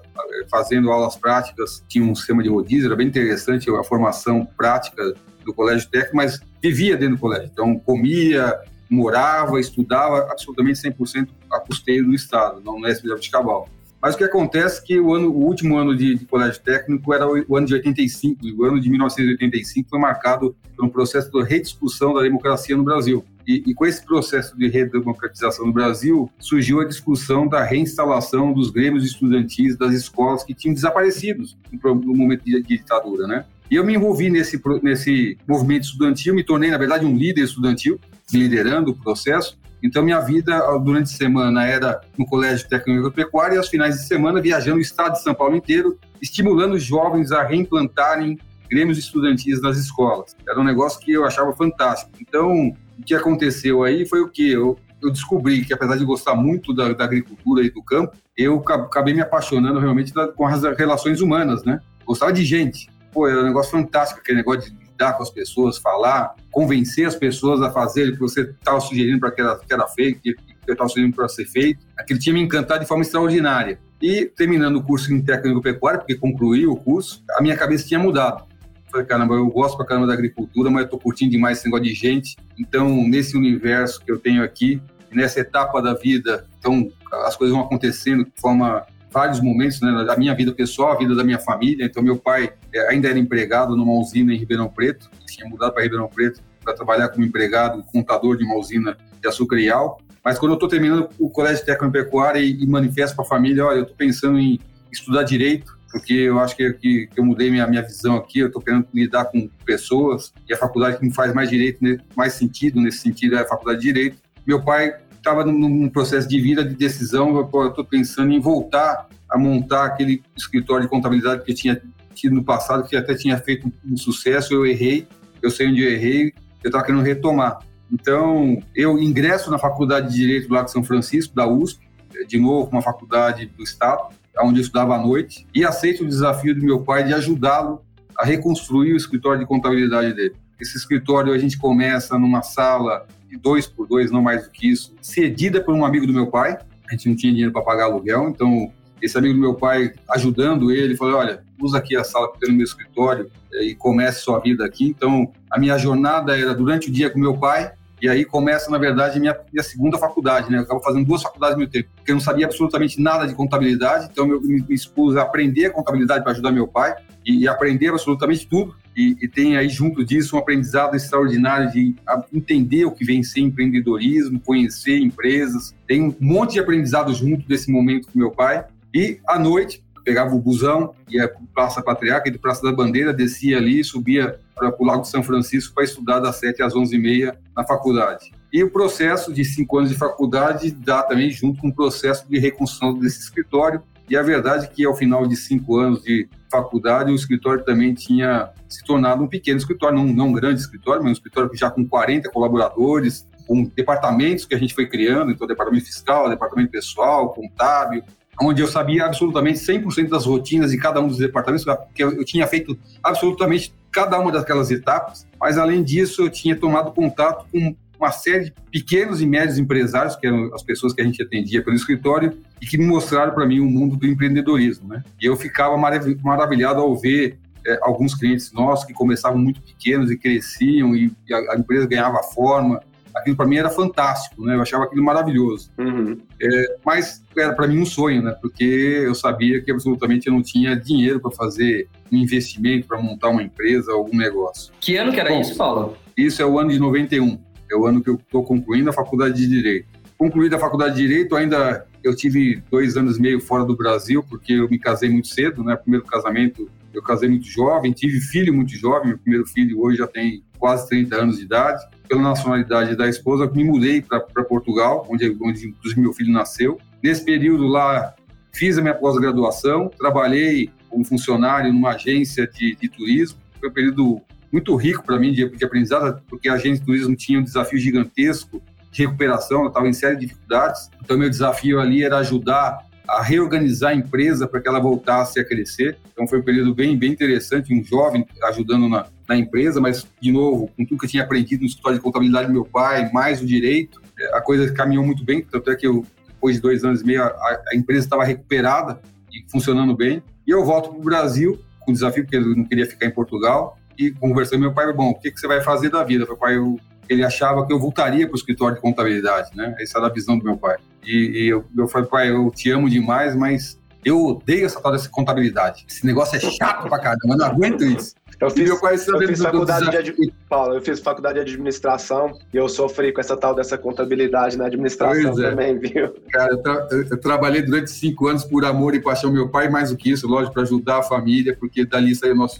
fazendo 0.49 0.91
aulas 0.91 1.15
práticas. 1.15 1.83
Tinha 1.87 2.03
um 2.03 2.15
sistema 2.15 2.41
de 2.41 2.49
rodízio, 2.49 2.87
era 2.87 2.95
bem 2.95 3.07
interessante 3.07 3.69
a 3.69 3.83
formação 3.83 4.45
prática 4.57 5.13
do 5.45 5.53
colégio 5.53 5.89
técnico, 5.89 6.15
mas 6.15 6.39
vivia 6.61 6.97
dentro 6.97 7.15
do 7.15 7.21
colégio. 7.21 7.49
Então, 7.51 7.77
comia, 7.79 8.59
morava, 8.89 9.59
estudava 9.59 10.31
absolutamente 10.31 10.81
100% 10.81 11.27
a 11.51 11.59
custeio 11.59 12.05
do 12.05 12.13
Estado, 12.13 12.61
não 12.63 12.79
no 12.79 12.87
SBJ 12.87 13.19
de 13.19 13.29
Cabal. 13.29 13.69
Mas 14.01 14.15
o 14.15 14.17
que 14.17 14.23
acontece 14.23 14.81
é 14.81 14.83
que 14.83 14.99
o, 14.99 15.13
ano, 15.13 15.29
o 15.29 15.45
último 15.45 15.77
ano 15.77 15.95
de, 15.95 16.15
de, 16.15 16.25
colégio 16.25 16.59
técnico 16.61 17.13
era 17.13 17.27
o, 17.27 17.45
o, 17.47 17.55
ano 17.55 17.67
de 17.67 17.75
85, 17.75 18.47
e 18.47 18.51
o 18.51 18.65
ano 18.65 18.81
de 18.81 18.89
1985 18.89 19.89
foi 19.89 19.99
marcado 19.99 20.55
por 20.75 20.85
um 20.85 20.89
processo 20.89 21.29
de 21.31 21.43
rediscussão 21.43 22.13
da 22.13 22.21
democracia 22.21 22.75
no 22.75 22.83
Brasil. 22.83 23.23
E, 23.47 23.63
e, 23.67 23.73
com 23.73 23.85
esse 23.85 24.05
processo 24.05 24.57
de 24.57 24.67
redemocratização 24.67 25.65
no 25.65 25.73
Brasil, 25.73 26.29
surgiu 26.39 26.79
a 26.79 26.85
discussão 26.85 27.47
da 27.47 27.63
reinstalação 27.63 28.53
dos 28.53 28.69
grêmios 28.69 29.03
estudantis 29.05 29.75
das 29.75 29.93
escolas 29.93 30.43
que 30.43 30.53
tinham 30.53 30.73
desaparecido 30.73 31.43
no, 31.83 31.95
momento 32.15 32.43
de, 32.43 32.61
de 32.61 32.77
ditadura, 32.77 33.27
né? 33.27 33.45
E 33.69 33.75
eu 33.75 33.85
me 33.85 33.95
envolvi 33.95 34.29
nesse, 34.29 34.61
nesse 34.83 35.37
movimento 35.47 35.83
estudantil, 35.83 36.35
me 36.35 36.43
tornei, 36.43 36.69
na 36.69 36.77
verdade, 36.77 37.05
um 37.05 37.15
líder 37.15 37.43
estudantil, 37.43 37.99
liderando 38.33 38.91
o 38.91 38.95
processo, 38.95 39.57
então, 39.83 40.03
minha 40.03 40.19
vida 40.19 40.59
durante 40.77 41.13
a 41.13 41.17
semana 41.17 41.65
era 41.65 42.01
no 42.17 42.25
Colégio 42.25 42.67
Técnico 42.69 42.99
Agropecuário 42.99 43.55
e 43.55 43.57
aos 43.57 43.67
finais 43.67 43.95
de 43.95 44.07
semana 44.07 44.39
viajando 44.39 44.77
o 44.77 44.81
estado 44.81 45.13
de 45.13 45.23
São 45.23 45.33
Paulo 45.33 45.55
inteiro, 45.55 45.97
estimulando 46.21 46.73
os 46.73 46.83
jovens 46.83 47.31
a 47.31 47.43
reimplantarem 47.43 48.37
grêmios 48.69 48.99
estudantis 48.99 49.59
nas 49.59 49.77
escolas. 49.77 50.35
Era 50.47 50.59
um 50.59 50.63
negócio 50.63 50.99
que 50.99 51.11
eu 51.11 51.25
achava 51.25 51.51
fantástico. 51.53 52.11
Então, 52.21 52.71
o 53.01 53.03
que 53.03 53.15
aconteceu 53.15 53.83
aí 53.83 54.05
foi 54.05 54.21
o 54.21 54.29
que 54.29 54.49
eu, 54.49 54.77
eu 55.01 55.11
descobri 55.11 55.65
que, 55.65 55.73
apesar 55.73 55.97
de 55.97 56.05
gostar 56.05 56.35
muito 56.35 56.73
da, 56.73 56.93
da, 56.93 57.03
agricultura 57.03 57.63
e 57.65 57.69
do 57.69 57.83
campo, 57.83 58.15
eu 58.37 58.63
acabei 58.67 59.13
me 59.13 59.21
apaixonando 59.21 59.79
realmente 59.79 60.13
da, 60.13 60.27
com 60.27 60.45
as 60.45 60.61
relações 60.77 61.19
humanas, 61.19 61.63
né? 61.63 61.79
Gostava 62.05 62.31
de 62.31 62.45
gente. 62.45 62.89
Pô, 63.11 63.27
era 63.27 63.41
um 63.41 63.45
negócio 63.45 63.71
fantástico, 63.71 64.21
aquele 64.21 64.37
negócio 64.37 64.69
de 64.69 64.77
lidar 64.85 65.13
com 65.13 65.23
as 65.23 65.31
pessoas, 65.31 65.77
falar, 65.77 66.35
convencer 66.51 67.07
as 67.07 67.15
pessoas 67.15 67.61
a 67.61 67.71
fazer 67.71 68.09
o 68.09 68.13
que 68.13 68.19
você 68.19 68.41
estava 68.41 68.79
sugerindo 68.79 69.19
para 69.19 69.31
que 69.31 69.65
que 69.65 69.73
era 69.73 69.87
feito, 69.87 70.21
que 70.21 70.35
eu 70.67 70.73
estava 70.73 70.87
sugerindo 70.87 71.15
para 71.15 71.27
ser 71.27 71.45
feito. 71.45 71.83
Aquilo 71.97 72.19
tinha 72.19 72.33
me 72.33 72.41
encantado 72.41 72.81
de 72.81 72.85
forma 72.85 73.03
extraordinária. 73.03 73.79
E 74.01 74.25
terminando 74.25 74.77
o 74.77 74.83
curso 74.83 75.13
em 75.13 75.21
técnico 75.21 75.61
pecuária, 75.61 75.99
porque 75.99 76.15
concluí 76.15 76.65
o 76.65 76.75
curso, 76.75 77.23
a 77.37 77.41
minha 77.41 77.57
cabeça 77.57 77.87
tinha 77.87 77.99
mudado. 77.99 78.45
Falei, 78.91 79.05
caramba, 79.05 79.35
eu 79.35 79.47
gosto 79.49 79.77
pra 79.77 79.85
caramba 79.85 80.07
da 80.07 80.13
agricultura, 80.13 80.69
mas 80.69 80.83
eu 80.83 80.89
tô 80.89 80.97
curtindo 80.97 81.31
demais 81.31 81.57
esse 81.57 81.65
negócio 81.65 81.85
de 81.85 81.93
gente. 81.93 82.35
Então, 82.59 82.89
nesse 83.07 83.37
universo 83.37 84.03
que 84.03 84.11
eu 84.11 84.19
tenho 84.19 84.43
aqui, 84.43 84.81
nessa 85.11 85.39
etapa 85.39 85.81
da 85.81 85.93
vida, 85.93 86.45
então 86.59 86.91
as 87.25 87.35
coisas 87.35 87.55
vão 87.55 87.65
acontecendo 87.65 88.25
de 88.25 88.31
forma 88.39 88.85
vários 89.11 89.41
momentos 89.41 89.81
né, 89.81 90.03
da 90.05 90.15
minha 90.15 90.33
vida 90.33 90.53
pessoal, 90.53 90.93
a 90.93 90.97
vida 90.97 91.15
da 91.15 91.23
minha 91.23 91.39
família. 91.39 91.85
Então, 91.85 92.01
meu 92.01 92.17
pai 92.17 92.53
é, 92.73 92.89
ainda 92.89 93.09
era 93.09 93.19
empregado 93.19 93.75
numa 93.75 93.93
usina 93.93 94.33
em 94.33 94.37
Ribeirão 94.37 94.69
Preto, 94.69 95.09
tinha 95.25 95.47
mudado 95.47 95.73
para 95.73 95.83
Ribeirão 95.83 96.07
Preto 96.07 96.41
para 96.63 96.73
trabalhar 96.73 97.09
como 97.09 97.25
empregado, 97.25 97.83
contador 97.91 98.37
de 98.37 98.43
uma 98.43 98.55
usina 98.55 98.95
de 99.19 99.27
açúcar 99.27 99.57
e 99.59 99.69
álcool. 99.69 100.01
Mas 100.23 100.37
quando 100.37 100.51
eu 100.51 100.55
estou 100.55 100.69
terminando 100.69 101.09
o 101.19 101.29
colégio 101.29 101.65
técnico 101.65 101.91
pecuária 101.91 102.39
e, 102.39 102.63
e 102.63 102.67
manifesto 102.67 103.15
para 103.15 103.25
a 103.25 103.27
família, 103.27 103.65
olha, 103.65 103.77
eu 103.77 103.83
estou 103.83 103.97
pensando 103.97 104.37
em 104.37 104.59
estudar 104.91 105.23
direito, 105.23 105.77
porque 105.91 106.13
eu 106.13 106.39
acho 106.39 106.55
que, 106.55 106.71
que, 106.73 107.07
que 107.07 107.19
eu 107.19 107.25
mudei 107.25 107.49
minha, 107.51 107.67
minha 107.67 107.81
visão 107.81 108.15
aqui, 108.15 108.39
eu 108.39 108.47
estou 108.47 108.61
querendo 108.61 108.87
lidar 108.93 109.25
com 109.25 109.49
pessoas, 109.65 110.33
e 110.47 110.53
a 110.53 110.57
faculdade 110.57 110.97
que 110.97 111.05
me 111.05 111.13
faz 111.13 111.33
mais 111.33 111.49
direito, 111.49 111.83
né, 111.83 111.97
mais 112.15 112.33
sentido 112.33 112.79
nesse 112.79 112.99
sentido 112.99 113.35
é 113.35 113.41
a 113.41 113.45
faculdade 113.45 113.81
de 113.81 113.87
direito. 113.87 114.17
Meu 114.45 114.63
pai 114.63 114.95
estava 115.11 115.45
num, 115.45 115.89
processo 115.89 116.27
de 116.27 116.39
vida, 116.39 116.63
de 116.63 116.75
decisão, 116.75 117.37
eu 117.37 117.67
estou 117.67 117.85
pensando 117.85 118.31
em 118.31 118.39
voltar 118.39 119.07
a 119.29 119.37
montar 119.37 119.85
aquele 119.85 120.23
escritório 120.35 120.83
de 120.83 120.89
contabilidade 120.89 121.43
que 121.43 121.51
eu 121.51 121.55
tinha 121.55 121.81
tido 122.13 122.35
no 122.35 122.43
passado, 122.43 122.87
que 122.87 122.95
até 122.95 123.13
tinha 123.15 123.37
feito 123.37 123.71
um 123.85 123.95
sucesso, 123.95 124.53
eu 124.53 124.65
errei, 124.65 125.07
eu 125.41 125.49
sei 125.49 125.67
onde 125.67 125.83
eu 125.83 125.91
errei, 125.91 126.33
eu 126.63 126.67
estava 126.67 126.83
querendo 126.83 127.03
retomar. 127.03 127.59
Então, 127.91 128.61
eu 128.75 128.97
ingresso 128.97 129.51
na 129.51 129.59
Faculdade 129.59 130.09
de 130.09 130.15
Direito 130.15 130.51
lá 130.51 130.63
de 130.63 130.71
São 130.71 130.83
Francisco, 130.83 131.35
da 131.35 131.47
USP, 131.47 131.85
de 132.27 132.39
novo, 132.39 132.69
uma 132.71 132.81
faculdade 132.81 133.45
do 133.45 133.63
Estado, 133.63 134.13
onde 134.39 134.59
eu 134.59 134.61
estudava 134.61 134.95
à 134.95 134.99
noite, 134.99 135.45
e 135.53 135.65
aceito 135.65 136.03
o 136.03 136.07
desafio 136.07 136.55
do 136.55 136.63
meu 136.63 136.81
pai 136.81 137.03
de 137.03 137.13
ajudá-lo 137.13 137.81
a 138.17 138.25
reconstruir 138.25 138.93
o 138.93 138.97
escritório 138.97 139.39
de 139.39 139.45
contabilidade 139.45 140.13
dele. 140.13 140.35
Esse 140.59 140.77
escritório 140.77 141.33
a 141.33 141.37
gente 141.37 141.57
começa 141.57 142.17
numa 142.17 142.41
sala 142.41 143.07
de 143.29 143.37
dois 143.37 143.65
por 143.65 143.87
dois, 143.87 144.11
não 144.11 144.21
mais 144.21 144.43
do 144.43 144.51
que 144.51 144.69
isso, 144.69 144.93
cedida 145.01 145.61
por 145.61 145.73
um 145.73 145.83
amigo 145.83 146.05
do 146.05 146.13
meu 146.13 146.27
pai. 146.27 146.57
A 146.87 146.91
gente 146.91 147.09
não 147.09 147.15
tinha 147.15 147.31
dinheiro 147.31 147.51
para 147.51 147.61
pagar 147.61 147.85
aluguel, 147.85 148.29
então 148.29 148.71
esse 149.01 149.17
amigo 149.17 149.33
do 149.33 149.39
meu 149.39 149.55
pai 149.55 149.93
ajudando 150.09 150.71
ele, 150.71 150.95
falou: 150.95 151.15
olha, 151.15 151.43
usa 151.59 151.77
aqui 151.77 151.95
a 151.95 152.03
sala 152.03 152.31
que 152.31 152.39
tem 152.39 152.49
no 152.49 152.55
meu 152.55 152.65
escritório 152.65 153.31
eh, 153.53 153.65
e 153.65 153.75
comece 153.75 154.21
sua 154.21 154.39
vida 154.39 154.65
aqui. 154.65 154.85
Então, 154.85 155.31
a 155.49 155.59
minha 155.59 155.77
jornada 155.77 156.37
era 156.37 156.53
durante 156.53 156.89
o 156.89 156.91
dia 156.91 157.09
com 157.09 157.19
meu 157.19 157.37
pai, 157.37 157.71
e 158.01 158.09
aí 158.09 158.25
começa, 158.25 158.71
na 158.71 158.79
verdade, 158.79 159.19
minha, 159.19 159.37
minha 159.53 159.63
segunda 159.63 159.97
faculdade, 159.97 160.49
né? 160.49 160.57
Eu 160.57 160.63
acabo 160.63 160.81
fazendo 160.81 161.05
duas 161.05 161.21
faculdades 161.21 161.53
ao 161.53 161.59
mesmo 161.59 161.71
tempo, 161.71 161.89
porque 161.95 162.11
eu 162.11 162.15
não 162.15 162.21
sabia 162.21 162.45
absolutamente 162.47 162.99
nada 162.99 163.27
de 163.27 163.35
contabilidade, 163.35 164.09
então 164.11 164.27
eu 164.27 164.41
me, 164.41 164.61
me 164.61 164.73
expus 164.73 165.15
a 165.15 165.21
aprender 165.21 165.69
contabilidade 165.69 166.23
para 166.23 166.31
ajudar 166.31 166.51
meu 166.51 166.67
pai 166.67 166.95
e, 167.25 167.41
e 167.41 167.47
aprender 167.47 167.89
absolutamente 167.89 168.47
tudo. 168.47 168.75
E, 168.97 169.15
e, 169.21 169.27
tem 169.27 169.55
aí 169.55 169.69
junto 169.69 170.03
disso 170.03 170.35
um 170.35 170.39
aprendizado 170.39 170.95
extraordinário 170.95 171.71
de 171.71 171.95
entender 172.33 172.85
o 172.85 172.91
que 172.91 173.05
vem 173.05 173.23
ser 173.23 173.41
empreendedorismo, 173.41 174.39
conhecer 174.39 174.99
empresas. 174.99 175.73
Tem 175.87 176.01
um 176.01 176.15
monte 176.19 176.53
de 176.53 176.59
aprendizado 176.59 177.13
junto 177.13 177.47
desse 177.47 177.71
momento 177.71 178.09
com 178.11 178.19
meu 178.19 178.31
pai. 178.31 178.65
E 178.93 179.19
à 179.25 179.39
noite, 179.39 179.81
pegava 180.03 180.35
o 180.35 180.39
busão, 180.39 180.93
ia 181.09 181.27
para 181.27 181.41
Praça 181.53 181.81
Patriarca, 181.81 182.29
e 182.29 182.31
do 182.31 182.39
Praça 182.39 182.61
da 182.63 182.71
Bandeira, 182.71 183.13
descia 183.13 183.57
ali, 183.57 183.83
subia 183.83 184.39
para 184.55 184.75
o 184.77 184.85
Lago 184.85 185.01
de 185.01 185.09
São 185.09 185.23
Francisco 185.23 185.73
para 185.73 185.83
estudar 185.83 186.19
das 186.19 186.37
7 186.37 186.61
às 186.61 186.73
11h30 186.73 187.35
na 187.55 187.63
faculdade. 187.63 188.31
E 188.53 188.63
o 188.63 188.69
processo 188.69 189.33
de 189.33 189.45
cinco 189.45 189.77
anos 189.77 189.89
de 189.89 189.97
faculdade 189.97 190.71
dá 190.71 191.01
também 191.03 191.31
junto 191.31 191.61
com 191.61 191.69
o 191.69 191.73
processo 191.73 192.27
de 192.29 192.37
reconstrução 192.37 192.97
desse 192.97 193.19
escritório. 193.19 193.81
E 194.09 194.17
a 194.17 194.21
verdade 194.21 194.65
é 194.65 194.67
que 194.67 194.85
ao 194.85 194.93
final 194.93 195.25
de 195.25 195.37
cinco 195.37 195.77
anos 195.77 196.03
de 196.03 196.27
faculdade, 196.51 197.11
o 197.11 197.15
escritório 197.15 197.63
também 197.63 197.93
tinha 197.93 198.49
se 198.67 198.83
tornado 198.83 199.23
um 199.23 199.27
pequeno 199.27 199.57
escritório, 199.57 199.97
não, 199.97 200.05
não 200.05 200.27
um 200.27 200.33
grande 200.33 200.59
escritório, 200.59 201.01
mas 201.01 201.11
um 201.11 201.13
escritório 201.13 201.49
já 201.53 201.71
com 201.71 201.87
40 201.87 202.29
colaboradores, 202.29 203.25
com 203.47 203.63
departamentos 203.63 204.45
que 204.45 204.53
a 204.53 204.57
gente 204.57 204.73
foi 204.73 204.85
criando, 204.85 205.31
então 205.31 205.47
departamento 205.47 205.85
fiscal, 205.85 206.29
departamento 206.29 206.71
pessoal, 206.71 207.33
contábil, 207.33 208.03
onde 208.41 208.61
eu 208.61 208.67
sabia 208.67 209.05
absolutamente 209.05 209.59
100% 209.59 210.09
das 210.09 210.25
rotinas 210.25 210.71
de 210.71 210.77
cada 210.77 210.99
um 210.99 211.07
dos 211.07 211.17
departamentos, 211.17 211.65
porque 211.65 212.03
eu, 212.03 212.23
tinha 212.25 212.47
feito 212.47 212.77
absolutamente 213.03 213.73
cada 213.91 214.19
uma 214.19 214.31
daquelas 214.31 214.71
etapas, 214.71 215.27
mas 215.39 215.57
além 215.57 215.83
disso 215.83 216.23
eu 216.23 216.29
tinha 216.29 216.55
tomado 216.55 216.91
contato 216.91 217.45
com 217.51 217.75
uma 217.99 218.11
série 218.11 218.45
de 218.45 218.53
pequenos 218.71 219.21
e 219.21 219.27
médios 219.27 219.59
empresários, 219.59 220.15
que 220.15 220.25
eram 220.25 220.53
as 220.55 220.63
pessoas 220.63 220.91
que 220.91 221.01
a 221.01 221.03
gente 221.03 221.21
atendia 221.21 221.63
pelo 221.63 221.75
escritório, 221.75 222.35
e 222.59 222.65
que 222.65 222.77
me 222.77 222.85
mostraram 222.85 223.33
para 223.33 223.45
mim 223.45 223.59
o 223.59 223.65
mundo 223.65 223.95
do 223.95 224.07
empreendedorismo. 224.07 224.87
Né? 224.87 225.03
E 225.21 225.25
eu 225.25 225.35
ficava 225.35 225.77
maravilhado 225.77 226.81
ao 226.81 226.95
ver 226.97 227.37
é, 227.65 227.77
alguns 227.83 228.15
clientes 228.15 228.51
nossos 228.51 228.85
que 228.85 228.93
começavam 228.93 229.37
muito 229.37 229.61
pequenos 229.61 230.09
e 230.09 230.17
cresciam, 230.17 230.95
e 230.95 231.11
a, 231.31 231.53
a 231.53 231.57
empresa 231.59 231.85
ganhava 231.85 232.23
forma, 232.23 232.81
aquilo 233.15 233.35
para 233.35 233.45
mim 233.45 233.57
era 233.57 233.69
fantástico, 233.69 234.45
né? 234.45 234.55
Eu 234.55 234.61
achava 234.61 234.85
aquilo 234.85 235.03
maravilhoso. 235.03 235.71
Uhum. 235.77 236.17
É, 236.41 236.75
mas 236.85 237.23
era 237.37 237.53
para 237.53 237.67
mim 237.67 237.79
um 237.79 237.85
sonho, 237.85 238.21
né? 238.21 238.35
Porque 238.41 238.63
eu 238.63 239.15
sabia 239.15 239.61
que 239.61 239.71
absolutamente 239.71 240.27
eu 240.27 240.33
não 240.33 240.41
tinha 240.41 240.75
dinheiro 240.75 241.19
para 241.19 241.31
fazer 241.31 241.87
um 242.11 242.17
investimento, 242.17 242.87
para 242.87 243.01
montar 243.01 243.29
uma 243.29 243.43
empresa, 243.43 243.91
algum 243.91 244.17
negócio. 244.17 244.73
Que 244.79 244.97
ano 244.97 245.11
que 245.11 245.19
era 245.19 245.29
Bom, 245.29 245.41
isso, 245.41 245.55
Paulo? 245.55 245.97
Isso 246.17 246.41
é 246.41 246.45
o 246.45 246.59
ano 246.59 246.71
de 246.71 246.79
91. 246.79 247.39
É 247.71 247.75
o 247.75 247.85
ano 247.85 248.03
que 248.03 248.09
eu 248.09 248.15
estou 248.15 248.43
concluindo 248.43 248.89
a 248.89 248.93
faculdade 248.93 249.35
de 249.35 249.47
Direito. 249.47 249.87
Concluída 250.17 250.57
a 250.57 250.59
faculdade 250.59 250.95
de 250.95 251.07
Direito, 251.07 251.35
ainda 251.35 251.85
eu 252.03 252.15
tive 252.15 252.61
dois 252.69 252.97
anos 252.97 253.17
e 253.17 253.21
meio 253.21 253.39
fora 253.39 253.63
do 253.63 253.75
Brasil, 253.75 254.23
porque 254.27 254.53
eu 254.53 254.69
me 254.69 254.77
casei 254.77 255.09
muito 255.09 255.29
cedo, 255.29 255.63
né? 255.63 255.75
Primeiro 255.75 256.05
casamento, 256.05 256.69
eu 256.93 257.01
casei 257.01 257.29
muito 257.29 257.45
jovem, 257.45 257.91
tive 257.91 258.19
filho 258.19 258.53
muito 258.53 258.75
jovem, 258.75 259.09
meu 259.09 259.17
primeiro 259.17 259.47
filho 259.47 259.81
hoje 259.81 259.97
já 259.97 260.07
tem 260.07 260.43
quase 260.59 260.87
30 260.89 261.15
anos 261.15 261.37
de 261.37 261.45
idade 261.45 261.83
pela 262.11 262.21
nacionalidade 262.23 262.93
da 262.93 263.07
esposa, 263.07 263.49
me 263.49 263.63
mudei 263.63 264.01
para 264.01 264.43
Portugal, 264.43 265.07
onde, 265.09 265.33
onde 265.41 265.69
inclusive 265.69 266.01
meu 266.01 266.11
filho 266.11 266.33
nasceu. 266.33 266.77
Nesse 267.01 267.23
período 267.23 267.65
lá, 267.67 268.13
fiz 268.51 268.77
a 268.77 268.81
minha 268.81 268.93
pós-graduação, 268.93 269.89
trabalhei 269.97 270.69
como 270.89 271.05
funcionário 271.05 271.71
numa 271.71 271.91
agência 271.91 272.45
de, 272.45 272.75
de 272.75 272.89
turismo. 272.89 273.39
Foi 273.57 273.69
um 273.69 273.71
período 273.71 274.21
muito 274.51 274.75
rico 274.75 275.05
para 275.05 275.17
mim 275.17 275.31
de, 275.31 275.47
de, 275.51 275.63
aprendizado, 275.63 276.21
porque 276.27 276.49
a 276.49 276.55
agência 276.55 276.81
de 276.81 276.85
turismo 276.85 277.15
tinha 277.15 277.39
um 277.39 277.43
desafio 277.43 277.79
gigantesco 277.79 278.61
de 278.91 279.05
recuperação, 279.05 279.61
eu 279.61 279.67
estava 279.69 279.87
em 279.87 279.93
série 279.93 280.17
de 280.17 280.25
dificuldades. 280.25 280.89
Então, 281.01 281.17
meu 281.17 281.29
desafio 281.29 281.79
ali 281.79 282.03
era 282.03 282.17
ajudar 282.17 282.89
a 283.07 283.21
reorganizar 283.21 283.91
a 283.91 283.95
empresa 283.95 284.45
para 284.47 284.59
que 284.59 284.67
ela 284.67 284.81
voltasse 284.81 285.39
a 285.39 285.45
crescer. 285.45 285.97
Então 286.11 286.27
foi 286.27 286.39
um 286.39 286.43
período 286.43 286.73
bem, 286.75 286.97
bem 286.97 287.11
interessante, 287.11 287.73
um 287.73 287.83
jovem 287.83 288.25
ajudando 288.43 288.87
na, 288.87 289.05
na 289.31 289.37
empresa, 289.37 289.79
mas, 289.79 290.05
de 290.19 290.31
novo, 290.31 290.69
com 290.75 290.85
tudo 290.85 290.99
que 290.99 291.05
eu 291.05 291.09
tinha 291.09 291.23
aprendido 291.23 291.61
no 291.61 291.67
escritório 291.67 291.97
de 291.97 292.03
contabilidade 292.03 292.47
do 292.47 292.53
meu 292.53 292.65
pai, 292.65 293.09
mais 293.13 293.41
o 293.41 293.45
direito, 293.45 294.01
é, 294.19 294.37
a 294.37 294.41
coisa 294.41 294.71
caminhou 294.73 295.05
muito 295.05 295.23
bem, 295.23 295.41
tanto 295.41 295.71
é 295.71 295.75
que 295.75 295.87
eu, 295.87 296.05
depois 296.27 296.55
de 296.55 296.61
dois 296.61 296.83
anos 296.83 297.01
e 297.01 297.05
meio, 297.05 297.23
a, 297.23 297.61
a 297.71 297.75
empresa 297.75 298.05
estava 298.05 298.25
recuperada 298.25 298.99
e 299.31 299.49
funcionando 299.49 299.95
bem. 299.95 300.21
E 300.45 300.51
eu 300.51 300.65
volto 300.65 300.89
para 300.89 300.99
o 300.99 301.03
Brasil 301.03 301.57
com 301.79 301.93
desafio, 301.93 302.23
porque 302.23 302.35
eu 302.35 302.55
não 302.55 302.65
queria 302.65 302.85
ficar 302.85 303.05
em 303.05 303.11
Portugal, 303.11 303.77
e 303.97 304.11
conversei 304.11 304.57
com 304.57 304.63
meu 304.63 304.73
pai, 304.73 304.91
bom, 304.93 305.11
o 305.11 305.15
que, 305.15 305.31
que 305.31 305.39
você 305.39 305.47
vai 305.47 305.61
fazer 305.61 305.89
da 305.89 306.03
vida? 306.03 306.25
Meu 306.25 306.35
pai, 306.35 306.57
eu, 306.57 306.77
ele 307.07 307.23
achava 307.23 307.65
que 307.65 307.71
eu 307.71 307.79
voltaria 307.79 308.27
para 308.27 308.33
o 308.33 308.37
escritório 308.37 308.75
de 308.75 308.81
contabilidade, 308.81 309.55
né? 309.55 309.75
Essa 309.79 309.97
era 309.97 310.07
a 310.07 310.11
visão 310.11 310.37
do 310.37 310.43
meu 310.43 310.57
pai. 310.57 310.77
E, 311.03 311.45
e 311.45 311.47
eu, 311.47 311.65
eu 311.77 311.87
falei, 311.87 312.09
pai, 312.09 312.29
eu 312.29 312.51
te 312.51 312.69
amo 312.69 312.89
demais, 312.89 313.35
mas 313.35 313.79
eu 314.03 314.23
odeio 314.25 314.65
essa 314.65 314.81
tal 314.81 314.91
dessa 314.91 315.09
contabilidade. 315.09 315.85
Esse 315.87 316.05
negócio 316.05 316.35
é 316.35 316.39
chato 316.39 316.87
pra 316.87 316.99
caramba, 316.99 317.19
eu 317.25 317.37
não 317.37 317.45
aguento 317.45 317.83
isso. 317.83 318.15
Eu 318.41 318.49
fiz, 318.49 318.67
eu 318.67 319.19
fiz 319.19 319.39
faculdade 319.39 320.03
de 320.03 320.33
Paulo, 320.49 320.73
eu 320.73 320.81
fiz 320.81 320.99
faculdade 320.99 321.35
de 321.35 321.41
administração 321.41 322.31
e 322.51 322.57
eu 322.57 322.67
sofri 322.67 323.13
com 323.13 323.21
essa 323.21 323.37
tal 323.37 323.53
dessa 323.53 323.77
contabilidade 323.77 324.57
na 324.57 324.65
administração 324.65 325.39
é. 325.39 325.49
também, 325.49 325.77
viu? 325.77 326.11
Cara, 326.31 326.51
eu, 326.51 326.57
tra 326.57 326.87
eu, 326.91 327.19
trabalhei 327.19 327.61
durante 327.61 327.91
cinco 327.91 328.27
anos 328.27 328.43
por 328.43 328.65
amor 328.65 328.95
e 328.95 328.99
paixão 328.99 329.31
meu 329.31 329.47
pai, 329.47 329.69
mais 329.69 329.91
do 329.91 329.95
que 329.95 330.09
isso, 330.09 330.27
lógico, 330.27 330.55
para 330.55 330.63
ajudar 330.63 330.97
a 330.97 331.03
família, 331.03 331.55
porque 331.55 331.85
dali 331.85 332.15
saiu 332.15 332.35
nosso 332.35 332.59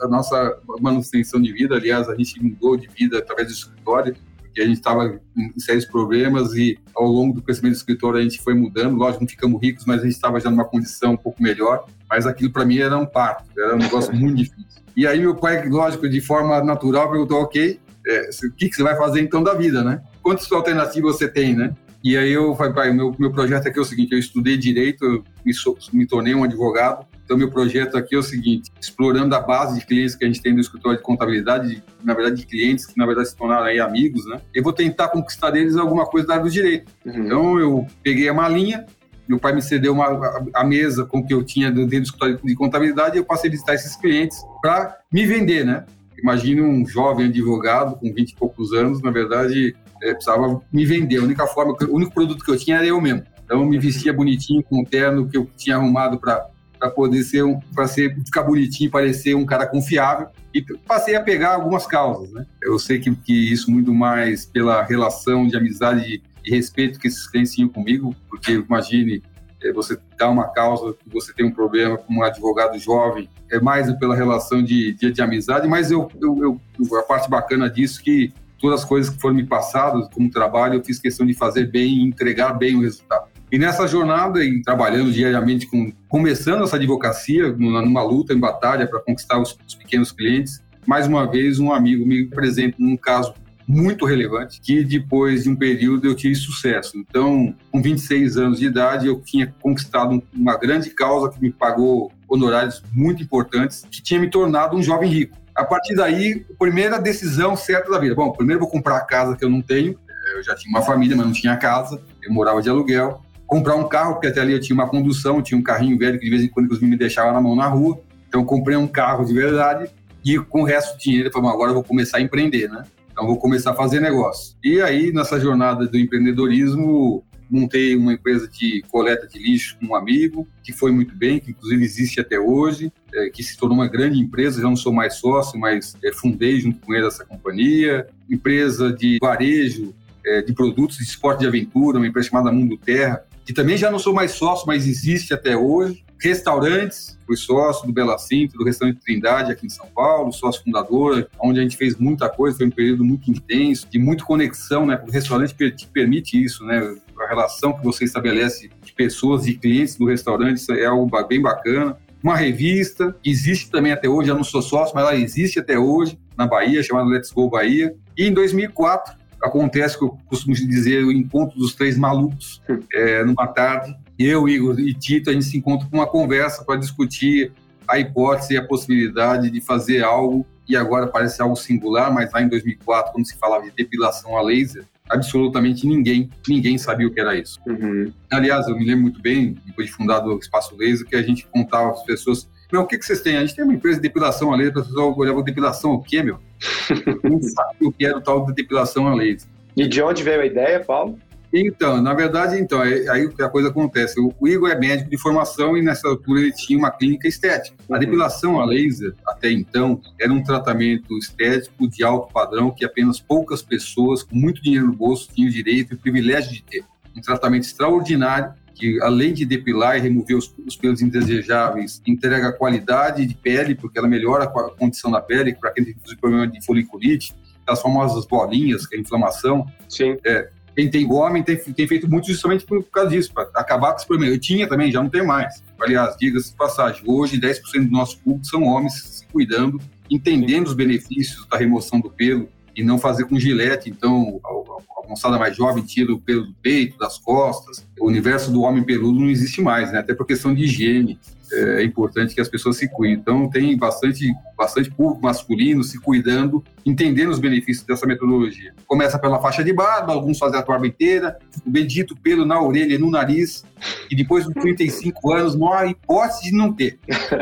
a 0.00 0.08
nossa 0.08 0.58
manutenção 0.80 1.42
de 1.42 1.52
vida. 1.52 1.76
Aliás, 1.76 2.08
a 2.08 2.14
gente 2.16 2.42
mudou 2.42 2.78
de 2.78 2.88
vida 2.88 3.18
através 3.18 3.48
do 3.48 3.52
escritório 3.52 4.16
porque 4.58 4.62
a 4.62 4.66
gente 4.66 4.78
estava 4.78 5.20
em 5.36 5.60
sérios 5.60 5.84
problemas 5.84 6.54
e 6.54 6.78
ao 6.96 7.06
longo 7.06 7.34
do 7.34 7.42
crescimento 7.42 7.74
do 7.74 7.76
escritório 7.76 8.18
a 8.18 8.22
gente 8.22 8.40
foi 8.40 8.54
mudando. 8.54 8.96
Lógico, 8.96 9.22
não 9.22 9.28
ficamos 9.28 9.60
ricos, 9.62 9.84
mas 9.86 10.00
a 10.00 10.04
gente 10.04 10.14
estava 10.14 10.40
já 10.40 10.50
numa 10.50 10.64
condição 10.64 11.12
um 11.12 11.16
pouco 11.16 11.42
melhor. 11.42 11.84
Mas 12.08 12.26
aquilo 12.26 12.50
para 12.50 12.64
mim 12.64 12.78
era 12.78 12.96
um 12.96 13.06
parto, 13.06 13.44
era 13.56 13.74
um 13.74 13.78
negócio 13.78 14.12
muito 14.16 14.36
difícil. 14.36 14.82
E 14.98 15.06
aí 15.06 15.20
meu 15.20 15.32
pai, 15.32 15.64
lógico, 15.68 16.08
de 16.08 16.20
forma 16.20 16.60
natural, 16.60 17.08
perguntou, 17.08 17.40
ok, 17.40 17.78
é, 18.04 18.30
o 18.42 18.52
que, 18.56 18.68
que 18.68 18.74
você 18.74 18.82
vai 18.82 18.96
fazer 18.96 19.20
então 19.20 19.44
da 19.44 19.54
vida, 19.54 19.84
né? 19.84 20.02
Quantas 20.20 20.50
alternativas 20.50 21.16
você 21.16 21.28
tem, 21.28 21.54
né? 21.54 21.72
E 22.02 22.16
aí 22.16 22.32
eu 22.32 22.52
falei, 22.56 22.72
pai, 22.72 22.92
meu, 22.92 23.14
meu 23.16 23.30
projeto 23.30 23.68
aqui 23.68 23.78
é 23.78 23.82
o 23.82 23.84
seguinte, 23.84 24.10
eu 24.10 24.18
estudei 24.18 24.56
Direito, 24.56 25.04
eu 25.04 25.24
me, 25.46 25.52
me 25.92 26.04
tornei 26.04 26.34
um 26.34 26.42
advogado, 26.42 27.06
então, 27.28 27.36
meu 27.36 27.50
projeto 27.50 27.94
aqui 27.98 28.14
é 28.14 28.18
o 28.18 28.22
seguinte: 28.22 28.72
explorando 28.80 29.34
a 29.34 29.40
base 29.40 29.78
de 29.78 29.84
clientes 29.84 30.14
que 30.14 30.24
a 30.24 30.26
gente 30.26 30.40
tem 30.40 30.54
no 30.54 30.60
escritório 30.60 30.96
de 30.96 31.04
contabilidade, 31.04 31.84
na 32.02 32.14
verdade, 32.14 32.36
de 32.36 32.46
clientes 32.46 32.86
que, 32.86 32.96
na 32.96 33.04
verdade, 33.04 33.28
se 33.28 33.36
tornaram 33.36 33.66
aí 33.66 33.78
amigos, 33.78 34.24
né? 34.24 34.40
Eu 34.54 34.62
vou 34.62 34.72
tentar 34.72 35.08
conquistar 35.08 35.50
deles 35.50 35.76
alguma 35.76 36.06
coisa 36.06 36.26
da 36.26 36.32
área 36.34 36.44
do 36.46 36.50
direito. 36.50 36.90
Uhum. 37.04 37.26
Então, 37.26 37.58
eu 37.58 37.86
peguei 38.02 38.30
a 38.30 38.32
malinha, 38.32 38.86
meu 39.28 39.38
pai 39.38 39.54
me 39.54 39.60
cedeu 39.60 39.92
uma, 39.92 40.50
a, 40.54 40.64
mesa 40.64 41.04
com 41.04 41.24
que 41.24 41.34
eu 41.34 41.44
tinha 41.44 41.70
dentro 41.70 41.88
do 41.88 42.02
escritório 42.02 42.40
de 42.42 42.54
contabilidade 42.54 43.16
e 43.16 43.20
eu 43.20 43.24
passei 43.24 43.48
a 43.48 43.52
visitar 43.52 43.74
esses 43.74 43.94
clientes 43.94 44.42
para 44.62 44.96
me 45.12 45.26
vender, 45.26 45.64
né? 45.66 45.84
Imagine 46.20 46.62
um 46.62 46.86
jovem 46.86 47.26
advogado 47.26 47.96
com 47.96 48.12
20 48.12 48.30
e 48.30 48.34
poucos 48.34 48.72
anos, 48.72 49.02
na 49.02 49.10
verdade, 49.10 49.76
é, 50.02 50.14
precisava 50.14 50.60
me 50.72 50.84
vender. 50.84 51.18
A 51.18 51.22
única 51.22 51.46
forma, 51.46 51.76
o 51.88 51.94
único 51.94 52.12
produto 52.12 52.44
que 52.44 52.50
eu 52.50 52.56
tinha 52.56 52.78
era 52.78 52.86
eu 52.86 53.00
mesmo. 53.00 53.22
Então, 53.44 53.60
eu 53.60 53.66
me 53.66 53.78
vestia 53.78 54.12
bonitinho 54.12 54.62
com 54.62 54.80
o 54.80 54.84
terno 54.84 55.28
que 55.28 55.36
eu 55.36 55.48
tinha 55.56 55.76
arrumado 55.76 56.18
para 56.18 56.48
para 56.78 56.90
poder 56.90 57.22
ser 57.24 57.42
um, 57.42 57.58
para 57.74 57.88
ser 57.88 58.14
ficar 58.24 58.42
bonitinho, 58.44 58.90
parecer 58.90 59.34
um 59.34 59.44
cara 59.44 59.66
confiável 59.66 60.28
e 60.54 60.62
passei 60.86 61.16
a 61.16 61.22
pegar 61.22 61.54
algumas 61.54 61.86
causas, 61.86 62.30
né? 62.30 62.46
Eu 62.62 62.78
sei 62.78 62.98
que, 63.00 63.14
que 63.14 63.52
isso 63.52 63.70
muito 63.70 63.92
mais 63.92 64.46
pela 64.46 64.82
relação 64.82 65.46
de 65.46 65.56
amizade 65.56 66.22
respeito 66.50 66.98
que 66.98 67.08
esses 67.08 67.26
clientes 67.28 67.54
tinham 67.54 67.68
comigo, 67.68 68.14
porque 68.28 68.52
imagine 68.52 69.22
é, 69.62 69.72
você 69.72 69.98
dá 70.16 70.28
uma 70.30 70.48
causa 70.48 70.96
você 71.06 71.32
tem 71.32 71.44
um 71.44 71.50
problema 71.50 71.96
com 71.96 72.14
um 72.14 72.22
advogado 72.22 72.78
jovem, 72.78 73.28
é 73.50 73.60
mais 73.60 73.92
pela 73.98 74.14
relação 74.14 74.62
de, 74.62 74.92
de, 74.94 75.10
de 75.10 75.22
amizade, 75.22 75.66
mas 75.66 75.90
eu, 75.90 76.08
eu, 76.20 76.60
eu, 76.78 76.96
a 76.98 77.02
parte 77.02 77.28
bacana 77.28 77.68
disso 77.68 78.00
é 78.00 78.04
que 78.04 78.32
todas 78.60 78.80
as 78.80 78.86
coisas 78.86 79.12
que 79.12 79.20
foram 79.20 79.34
me 79.34 79.44
passadas 79.44 80.08
como 80.12 80.30
trabalho, 80.30 80.74
eu 80.74 80.84
fiz 80.84 80.98
questão 80.98 81.26
de 81.26 81.34
fazer 81.34 81.70
bem 81.70 81.98
e 81.98 82.02
entregar 82.02 82.52
bem 82.52 82.76
o 82.76 82.80
resultado. 82.80 83.28
E 83.50 83.58
nessa 83.58 83.86
jornada 83.86 84.44
e 84.44 84.62
trabalhando 84.62 85.10
diariamente 85.10 85.66
com 85.66 85.90
começando 86.08 86.64
essa 86.64 86.76
advocacia 86.76 87.50
numa 87.52 88.02
luta 88.02 88.34
em 88.34 88.38
batalha 88.38 88.86
para 88.86 89.00
conquistar 89.00 89.40
os, 89.40 89.56
os, 89.66 89.74
pequenos 89.74 90.12
clientes, 90.12 90.62
mais 90.86 91.06
uma 91.06 91.26
vez 91.26 91.58
um 91.58 91.72
amigo 91.72 92.06
me 92.06 92.28
apresenta 92.30 92.76
um 92.78 92.96
caso 92.96 93.32
muito 93.68 94.06
relevante 94.06 94.60
que 94.62 94.82
depois 94.82 95.42
de 95.42 95.50
um 95.50 95.54
período 95.54 96.06
eu 96.06 96.14
tive 96.14 96.34
sucesso. 96.34 96.96
Então, 96.96 97.54
com 97.70 97.82
26 97.82 98.38
anos 98.38 98.58
de 98.58 98.66
idade, 98.66 99.06
eu 99.06 99.20
tinha 99.20 99.54
conquistado 99.60 100.22
uma 100.32 100.56
grande 100.56 100.88
causa 100.88 101.30
que 101.30 101.38
me 101.38 101.52
pagou 101.52 102.10
honorários 102.26 102.82
muito 102.92 103.22
importantes, 103.22 103.86
que 103.90 104.02
tinha 104.02 104.18
me 104.18 104.30
tornado 104.30 104.74
um 104.74 104.82
jovem 104.82 105.10
rico. 105.10 105.36
A 105.54 105.64
partir 105.64 105.94
daí, 105.94 106.46
a 106.50 106.54
primeira 106.58 106.98
decisão 106.98 107.54
certa 107.54 107.90
da 107.90 107.98
vida. 107.98 108.14
Bom, 108.14 108.32
primeiro 108.32 108.60
vou 108.60 108.70
comprar 108.70 108.96
a 108.96 109.00
casa 109.00 109.36
que 109.36 109.44
eu 109.44 109.50
não 109.50 109.60
tenho. 109.60 109.98
Eu 110.34 110.42
já 110.42 110.54
tinha 110.54 110.70
uma 110.70 110.82
família, 110.82 111.16
mas 111.16 111.26
não 111.26 111.32
tinha 111.32 111.56
casa. 111.56 112.00
Eu 112.22 112.32
morava 112.32 112.62
de 112.62 112.70
aluguel 112.70 113.22
comprar 113.48 113.74
um 113.76 113.88
carro, 113.88 114.12
porque 114.12 114.26
até 114.28 114.42
ali 114.42 114.52
eu 114.52 114.60
tinha 114.60 114.74
uma 114.74 114.86
condução, 114.86 115.42
tinha 115.42 115.58
um 115.58 115.62
carrinho 115.62 115.98
velho 115.98 116.18
que 116.18 116.24
de 116.26 116.30
vez 116.30 116.42
em 116.44 116.48
quando 116.48 116.68
me 116.82 116.96
deixava 116.96 117.32
na 117.32 117.40
mão 117.40 117.56
na 117.56 117.66
rua. 117.66 117.98
Então 118.28 118.44
comprei 118.44 118.76
um 118.76 118.86
carro 118.86 119.24
de 119.24 119.32
verdade 119.32 119.90
e 120.22 120.38
com 120.38 120.60
o 120.60 120.64
resto 120.64 120.96
do 120.96 121.00
dinheiro 121.00 121.28
eu 121.28 121.32
falei, 121.32 121.48
agora 121.48 121.70
eu 121.70 121.74
vou 121.74 121.82
começar 121.82 122.18
a 122.18 122.20
empreender, 122.20 122.68
né? 122.68 122.84
Então 123.18 123.26
vou 123.26 123.36
começar 123.36 123.72
a 123.72 123.74
fazer 123.74 123.98
negócio. 123.98 124.56
E 124.62 124.80
aí 124.80 125.12
nessa 125.12 125.40
jornada 125.40 125.88
do 125.88 125.98
empreendedorismo 125.98 127.24
montei 127.50 127.96
uma 127.96 128.12
empresa 128.12 128.46
de 128.46 128.84
coleta 128.92 129.26
de 129.26 129.40
lixo 129.40 129.76
com 129.80 129.86
um 129.86 129.94
amigo, 129.96 130.46
que 130.62 130.72
foi 130.72 130.92
muito 130.92 131.16
bem, 131.16 131.40
que 131.40 131.50
inclusive 131.50 131.84
existe 131.84 132.20
até 132.20 132.38
hoje, 132.38 132.92
é, 133.12 133.28
que 133.28 133.42
se 133.42 133.56
tornou 133.58 133.76
uma 133.76 133.88
grande 133.88 134.20
empresa, 134.20 134.62
já 134.62 134.68
não 134.68 134.76
sou 134.76 134.92
mais 134.92 135.14
sócio, 135.14 135.58
mas 135.58 135.96
é, 136.04 136.12
fundei 136.12 136.60
junto 136.60 136.78
com 136.78 136.94
ele 136.94 137.08
essa 137.08 137.24
companhia. 137.24 138.06
Empresa 138.30 138.92
de 138.92 139.18
varejo 139.20 139.92
é, 140.24 140.40
de 140.40 140.52
produtos 140.52 140.98
de 140.98 141.02
esporte 141.02 141.40
de 141.40 141.48
aventura, 141.48 141.98
uma 141.98 142.06
empresa 142.06 142.28
chamada 142.28 142.52
Mundo 142.52 142.78
Terra, 142.78 143.24
que 143.44 143.52
também 143.52 143.76
já 143.76 143.90
não 143.90 143.98
sou 143.98 144.14
mais 144.14 144.30
sócio, 144.30 144.64
mas 144.64 144.86
existe 144.86 145.34
até 145.34 145.56
hoje. 145.56 146.04
Restaurantes, 146.20 147.16
fui 147.24 147.36
sócio 147.36 147.86
do 147.86 147.92
Bela 147.92 148.18
Cinto, 148.18 148.58
do 148.58 148.64
restaurante 148.64 149.00
Trindade 149.00 149.52
aqui 149.52 149.66
em 149.66 149.70
São 149.70 149.86
Paulo, 149.86 150.32
sócio 150.32 150.64
fundador, 150.64 151.28
onde 151.38 151.60
a 151.60 151.62
gente 151.62 151.76
fez 151.76 151.96
muita 151.96 152.28
coisa, 152.28 152.56
foi 152.56 152.66
um 152.66 152.70
período 152.70 153.04
muito 153.04 153.30
intenso, 153.30 153.86
de 153.88 153.98
muita 153.98 154.24
conexão, 154.24 154.84
né? 154.84 155.00
O 155.06 155.10
restaurante 155.10 155.54
te 155.70 155.86
permite 155.86 156.42
isso, 156.42 156.64
né? 156.64 156.96
A 157.20 157.28
relação 157.28 157.72
que 157.72 157.84
você 157.84 158.04
estabelece 158.04 158.70
de 158.82 158.92
pessoas 158.92 159.46
e 159.46 159.54
clientes 159.54 159.96
do 159.96 160.06
restaurante 160.06 160.64
é 160.72 160.86
algo 160.86 161.08
bem 161.26 161.40
bacana. 161.40 161.96
Uma 162.22 162.36
revista, 162.36 163.14
que 163.22 163.30
existe 163.30 163.70
também 163.70 163.92
até 163.92 164.08
hoje, 164.08 164.28
já 164.28 164.34
não 164.34 164.42
sou 164.42 164.60
sócio, 164.60 164.94
mas 164.94 165.04
ela 165.04 165.16
existe 165.16 165.60
até 165.60 165.78
hoje, 165.78 166.18
na 166.36 166.48
Bahia, 166.48 166.82
chamada 166.82 167.08
Let's 167.08 167.30
Go 167.30 167.48
Bahia. 167.48 167.94
E 168.16 168.24
em 168.24 168.32
2004, 168.32 169.16
acontece 169.42 169.96
que 169.96 170.04
eu 170.04 170.18
costumo 170.26 170.54
dizer 170.54 171.04
o 171.04 171.12
encontro 171.12 171.56
dos 171.58 171.74
três 171.74 171.96
malucos 171.96 172.60
é, 172.92 173.24
numa 173.24 173.46
tarde. 173.46 173.96
Eu, 174.18 174.48
Igor 174.48 174.80
e 174.80 174.92
Tito, 174.92 175.30
a 175.30 175.32
gente 175.32 175.44
se 175.44 175.56
encontra 175.56 175.86
com 175.88 175.96
uma 175.96 176.06
conversa 176.06 176.64
para 176.64 176.76
discutir 176.76 177.52
a 177.86 177.98
hipótese 177.98 178.54
e 178.54 178.56
a 178.56 178.64
possibilidade 178.64 179.50
de 179.50 179.60
fazer 179.60 180.02
algo 180.02 180.44
e 180.68 180.76
agora 180.76 181.06
parece 181.06 181.40
algo 181.40 181.56
singular, 181.56 182.12
mas 182.12 182.30
lá 182.32 182.42
em 182.42 182.48
2004, 182.48 183.12
quando 183.12 183.26
se 183.26 183.36
falava 183.38 183.64
de 183.64 183.70
depilação 183.70 184.36
a 184.36 184.42
laser, 184.42 184.84
absolutamente 185.08 185.86
ninguém, 185.86 186.28
ninguém 186.46 186.76
sabia 186.76 187.06
o 187.06 187.10
que 187.10 187.18
era 187.18 187.34
isso. 187.34 187.58
Uhum. 187.66 188.12
Aliás, 188.30 188.68
eu 188.68 188.76
me 188.76 188.84
lembro 188.84 189.04
muito 189.04 189.22
bem, 189.22 189.56
depois 189.64 189.86
de 189.86 189.94
fundado 189.94 190.30
o 190.30 190.38
Espaço 190.38 190.76
Laser, 190.76 191.06
que 191.06 191.16
a 191.16 191.22
gente 191.22 191.46
contava 191.46 191.92
às 191.92 192.02
pessoas, 192.02 192.48
meu, 192.70 192.82
o 192.82 192.86
que, 192.86 192.98
que 192.98 193.06
vocês 193.06 193.22
têm? 193.22 193.38
A 193.38 193.40
gente 193.40 193.56
tem 193.56 193.64
uma 193.64 193.72
empresa 193.72 193.96
de 193.96 194.02
depilação 194.02 194.52
a 194.52 194.56
laser, 194.56 194.76
as 194.76 194.88
pessoas 194.88 195.16
olhavam 195.16 195.42
depilação 195.42 195.92
o 195.92 196.02
quê, 196.02 196.22
meu? 196.22 196.38
Não 197.24 197.40
sabia 197.42 197.88
o 197.88 197.92
que 197.92 198.04
era 198.04 198.18
o 198.18 198.20
tal 198.20 198.44
de 198.44 198.52
depilação 198.52 199.06
a 199.06 199.14
laser. 199.14 199.48
E 199.74 199.86
de 199.86 200.02
onde 200.02 200.22
veio 200.22 200.42
a 200.42 200.46
ideia, 200.46 200.80
Paulo? 200.80 201.18
Então, 201.52 202.02
na 202.02 202.12
verdade, 202.12 202.58
então, 202.58 202.82
é, 202.82 203.08
aí 203.08 203.28
a 203.40 203.48
coisa 203.48 203.68
acontece. 203.68 204.14
O 204.18 204.48
Igor 204.48 204.70
é 204.70 204.78
médico 204.78 205.08
de 205.08 205.18
formação 205.18 205.76
e 205.76 205.82
nessa 205.82 206.06
altura 206.08 206.40
ele 206.40 206.52
tinha 206.52 206.78
uma 206.78 206.90
clínica 206.90 207.26
estética. 207.26 207.76
A 207.88 207.94
uhum. 207.94 207.98
depilação 207.98 208.60
a 208.60 208.66
laser, 208.66 209.14
até 209.26 209.50
então, 209.50 210.00
era 210.20 210.32
um 210.32 210.42
tratamento 210.42 211.16
estético 211.16 211.88
de 211.88 212.04
alto 212.04 212.32
padrão 212.32 212.70
que 212.70 212.84
apenas 212.84 213.18
poucas 213.18 213.62
pessoas 213.62 214.22
com 214.22 214.36
muito 214.36 214.62
dinheiro 214.62 214.86
no 214.86 214.92
bolso 214.92 215.28
tinham 215.34 215.50
direito 215.50 215.94
e 215.94 215.96
privilégio 215.96 216.52
de 216.52 216.62
ter. 216.62 216.84
Um 217.16 217.20
tratamento 217.20 217.64
extraordinário 217.64 218.52
que, 218.74 219.00
além 219.02 219.32
de 219.32 219.44
depilar 219.44 219.96
e 219.96 220.00
remover 220.00 220.36
os, 220.36 220.54
os 220.64 220.76
pelos 220.76 221.02
indesejáveis, 221.02 222.00
entrega 222.06 222.52
qualidade 222.52 223.26
de 223.26 223.34
pele, 223.34 223.74
porque 223.74 223.98
ela 223.98 224.06
melhora 224.06 224.44
a 224.44 224.46
condição 224.46 225.10
da 225.10 225.20
pele, 225.20 225.54
para 225.54 225.72
quem 225.72 225.84
tem 225.84 225.96
problema 226.20 226.46
de 226.46 226.64
foliculite, 226.64 227.34
as 227.66 227.82
famosas 227.82 228.24
bolinhas, 228.24 228.86
que 228.86 228.94
é 228.94 228.98
a 228.98 229.00
inflamação. 229.00 229.66
Sim. 229.88 230.16
É, 230.24 230.50
quem 230.78 230.88
tem 230.88 231.12
homem 231.12 231.42
tem, 231.42 231.56
tem 231.56 231.88
feito 231.88 232.08
muito 232.08 232.28
justamente 232.28 232.64
por 232.64 232.80
causa 232.84 233.10
disso, 233.10 233.32
para 233.34 233.50
acabar 233.56 233.90
com 233.90 233.96
esse 233.96 234.06
problema. 234.06 234.32
Eu 234.32 234.38
tinha 234.38 234.68
também, 234.68 234.92
já 234.92 235.02
não 235.02 235.10
tenho 235.10 235.26
mais. 235.26 235.60
Aliás, 235.80 236.16
diga-se 236.16 236.52
de 236.52 236.56
passagem, 236.56 237.02
hoje 237.04 237.36
10% 237.36 237.86
do 237.86 237.90
nosso 237.90 238.20
público 238.20 238.46
são 238.46 238.62
homens 238.62 238.92
se 238.94 239.26
cuidando, 239.26 239.80
entendendo 240.08 240.68
os 240.68 240.74
benefícios 240.74 241.44
da 241.48 241.56
remoção 241.56 241.98
do 241.98 242.08
pelo 242.08 242.48
e 242.76 242.84
não 242.84 242.96
fazer 242.96 243.24
com 243.24 243.40
gilete. 243.40 243.90
Então, 243.90 244.40
a, 244.44 245.08
moçada 245.08 245.36
mais 245.36 245.56
jovem 245.56 245.82
tira 245.82 246.12
o 246.12 246.20
pelo 246.20 246.46
do 246.46 246.54
peito, 246.62 246.96
das 246.96 247.18
costas. 247.18 247.84
O 247.98 248.06
universo 248.06 248.52
do 248.52 248.60
homem 248.60 248.84
peludo 248.84 249.18
não 249.18 249.28
existe 249.28 249.60
mais, 249.60 249.90
né? 249.90 249.98
até 249.98 250.14
por 250.14 250.26
questão 250.26 250.54
de 250.54 250.62
higiene 250.62 251.18
é 251.52 251.82
importante 251.82 252.34
que 252.34 252.40
as 252.40 252.48
pessoas 252.48 252.76
se 252.76 252.88
cuidem. 252.88 253.18
Então, 253.18 253.48
tem 253.48 253.76
bastante, 253.76 254.32
bastante 254.56 254.90
público 254.90 255.22
masculino 255.22 255.82
se 255.82 256.00
cuidando, 256.00 256.62
entendendo 256.84 257.30
os 257.30 257.38
benefícios 257.38 257.84
dessa 257.86 258.06
metodologia. 258.06 258.74
Começa 258.86 259.18
pela 259.18 259.40
faixa 259.40 259.62
de 259.64 259.72
barba, 259.72 260.12
alguns 260.12 260.38
fazem 260.38 260.58
a 260.58 260.62
barba 260.62 260.86
inteira, 260.86 261.38
o 261.66 261.70
bendito 261.70 262.16
pelo 262.16 262.44
na 262.44 262.60
orelha 262.60 262.94
e 262.94 262.98
no 262.98 263.10
nariz, 263.10 263.64
e 264.10 264.16
depois 264.16 264.44
dos 264.44 264.54
35 264.54 265.32
anos 265.32 265.54
não 265.54 265.72
há 265.72 265.86
hipótese 265.86 266.50
de 266.50 266.56
não 266.56 266.72
ter. 266.72 266.98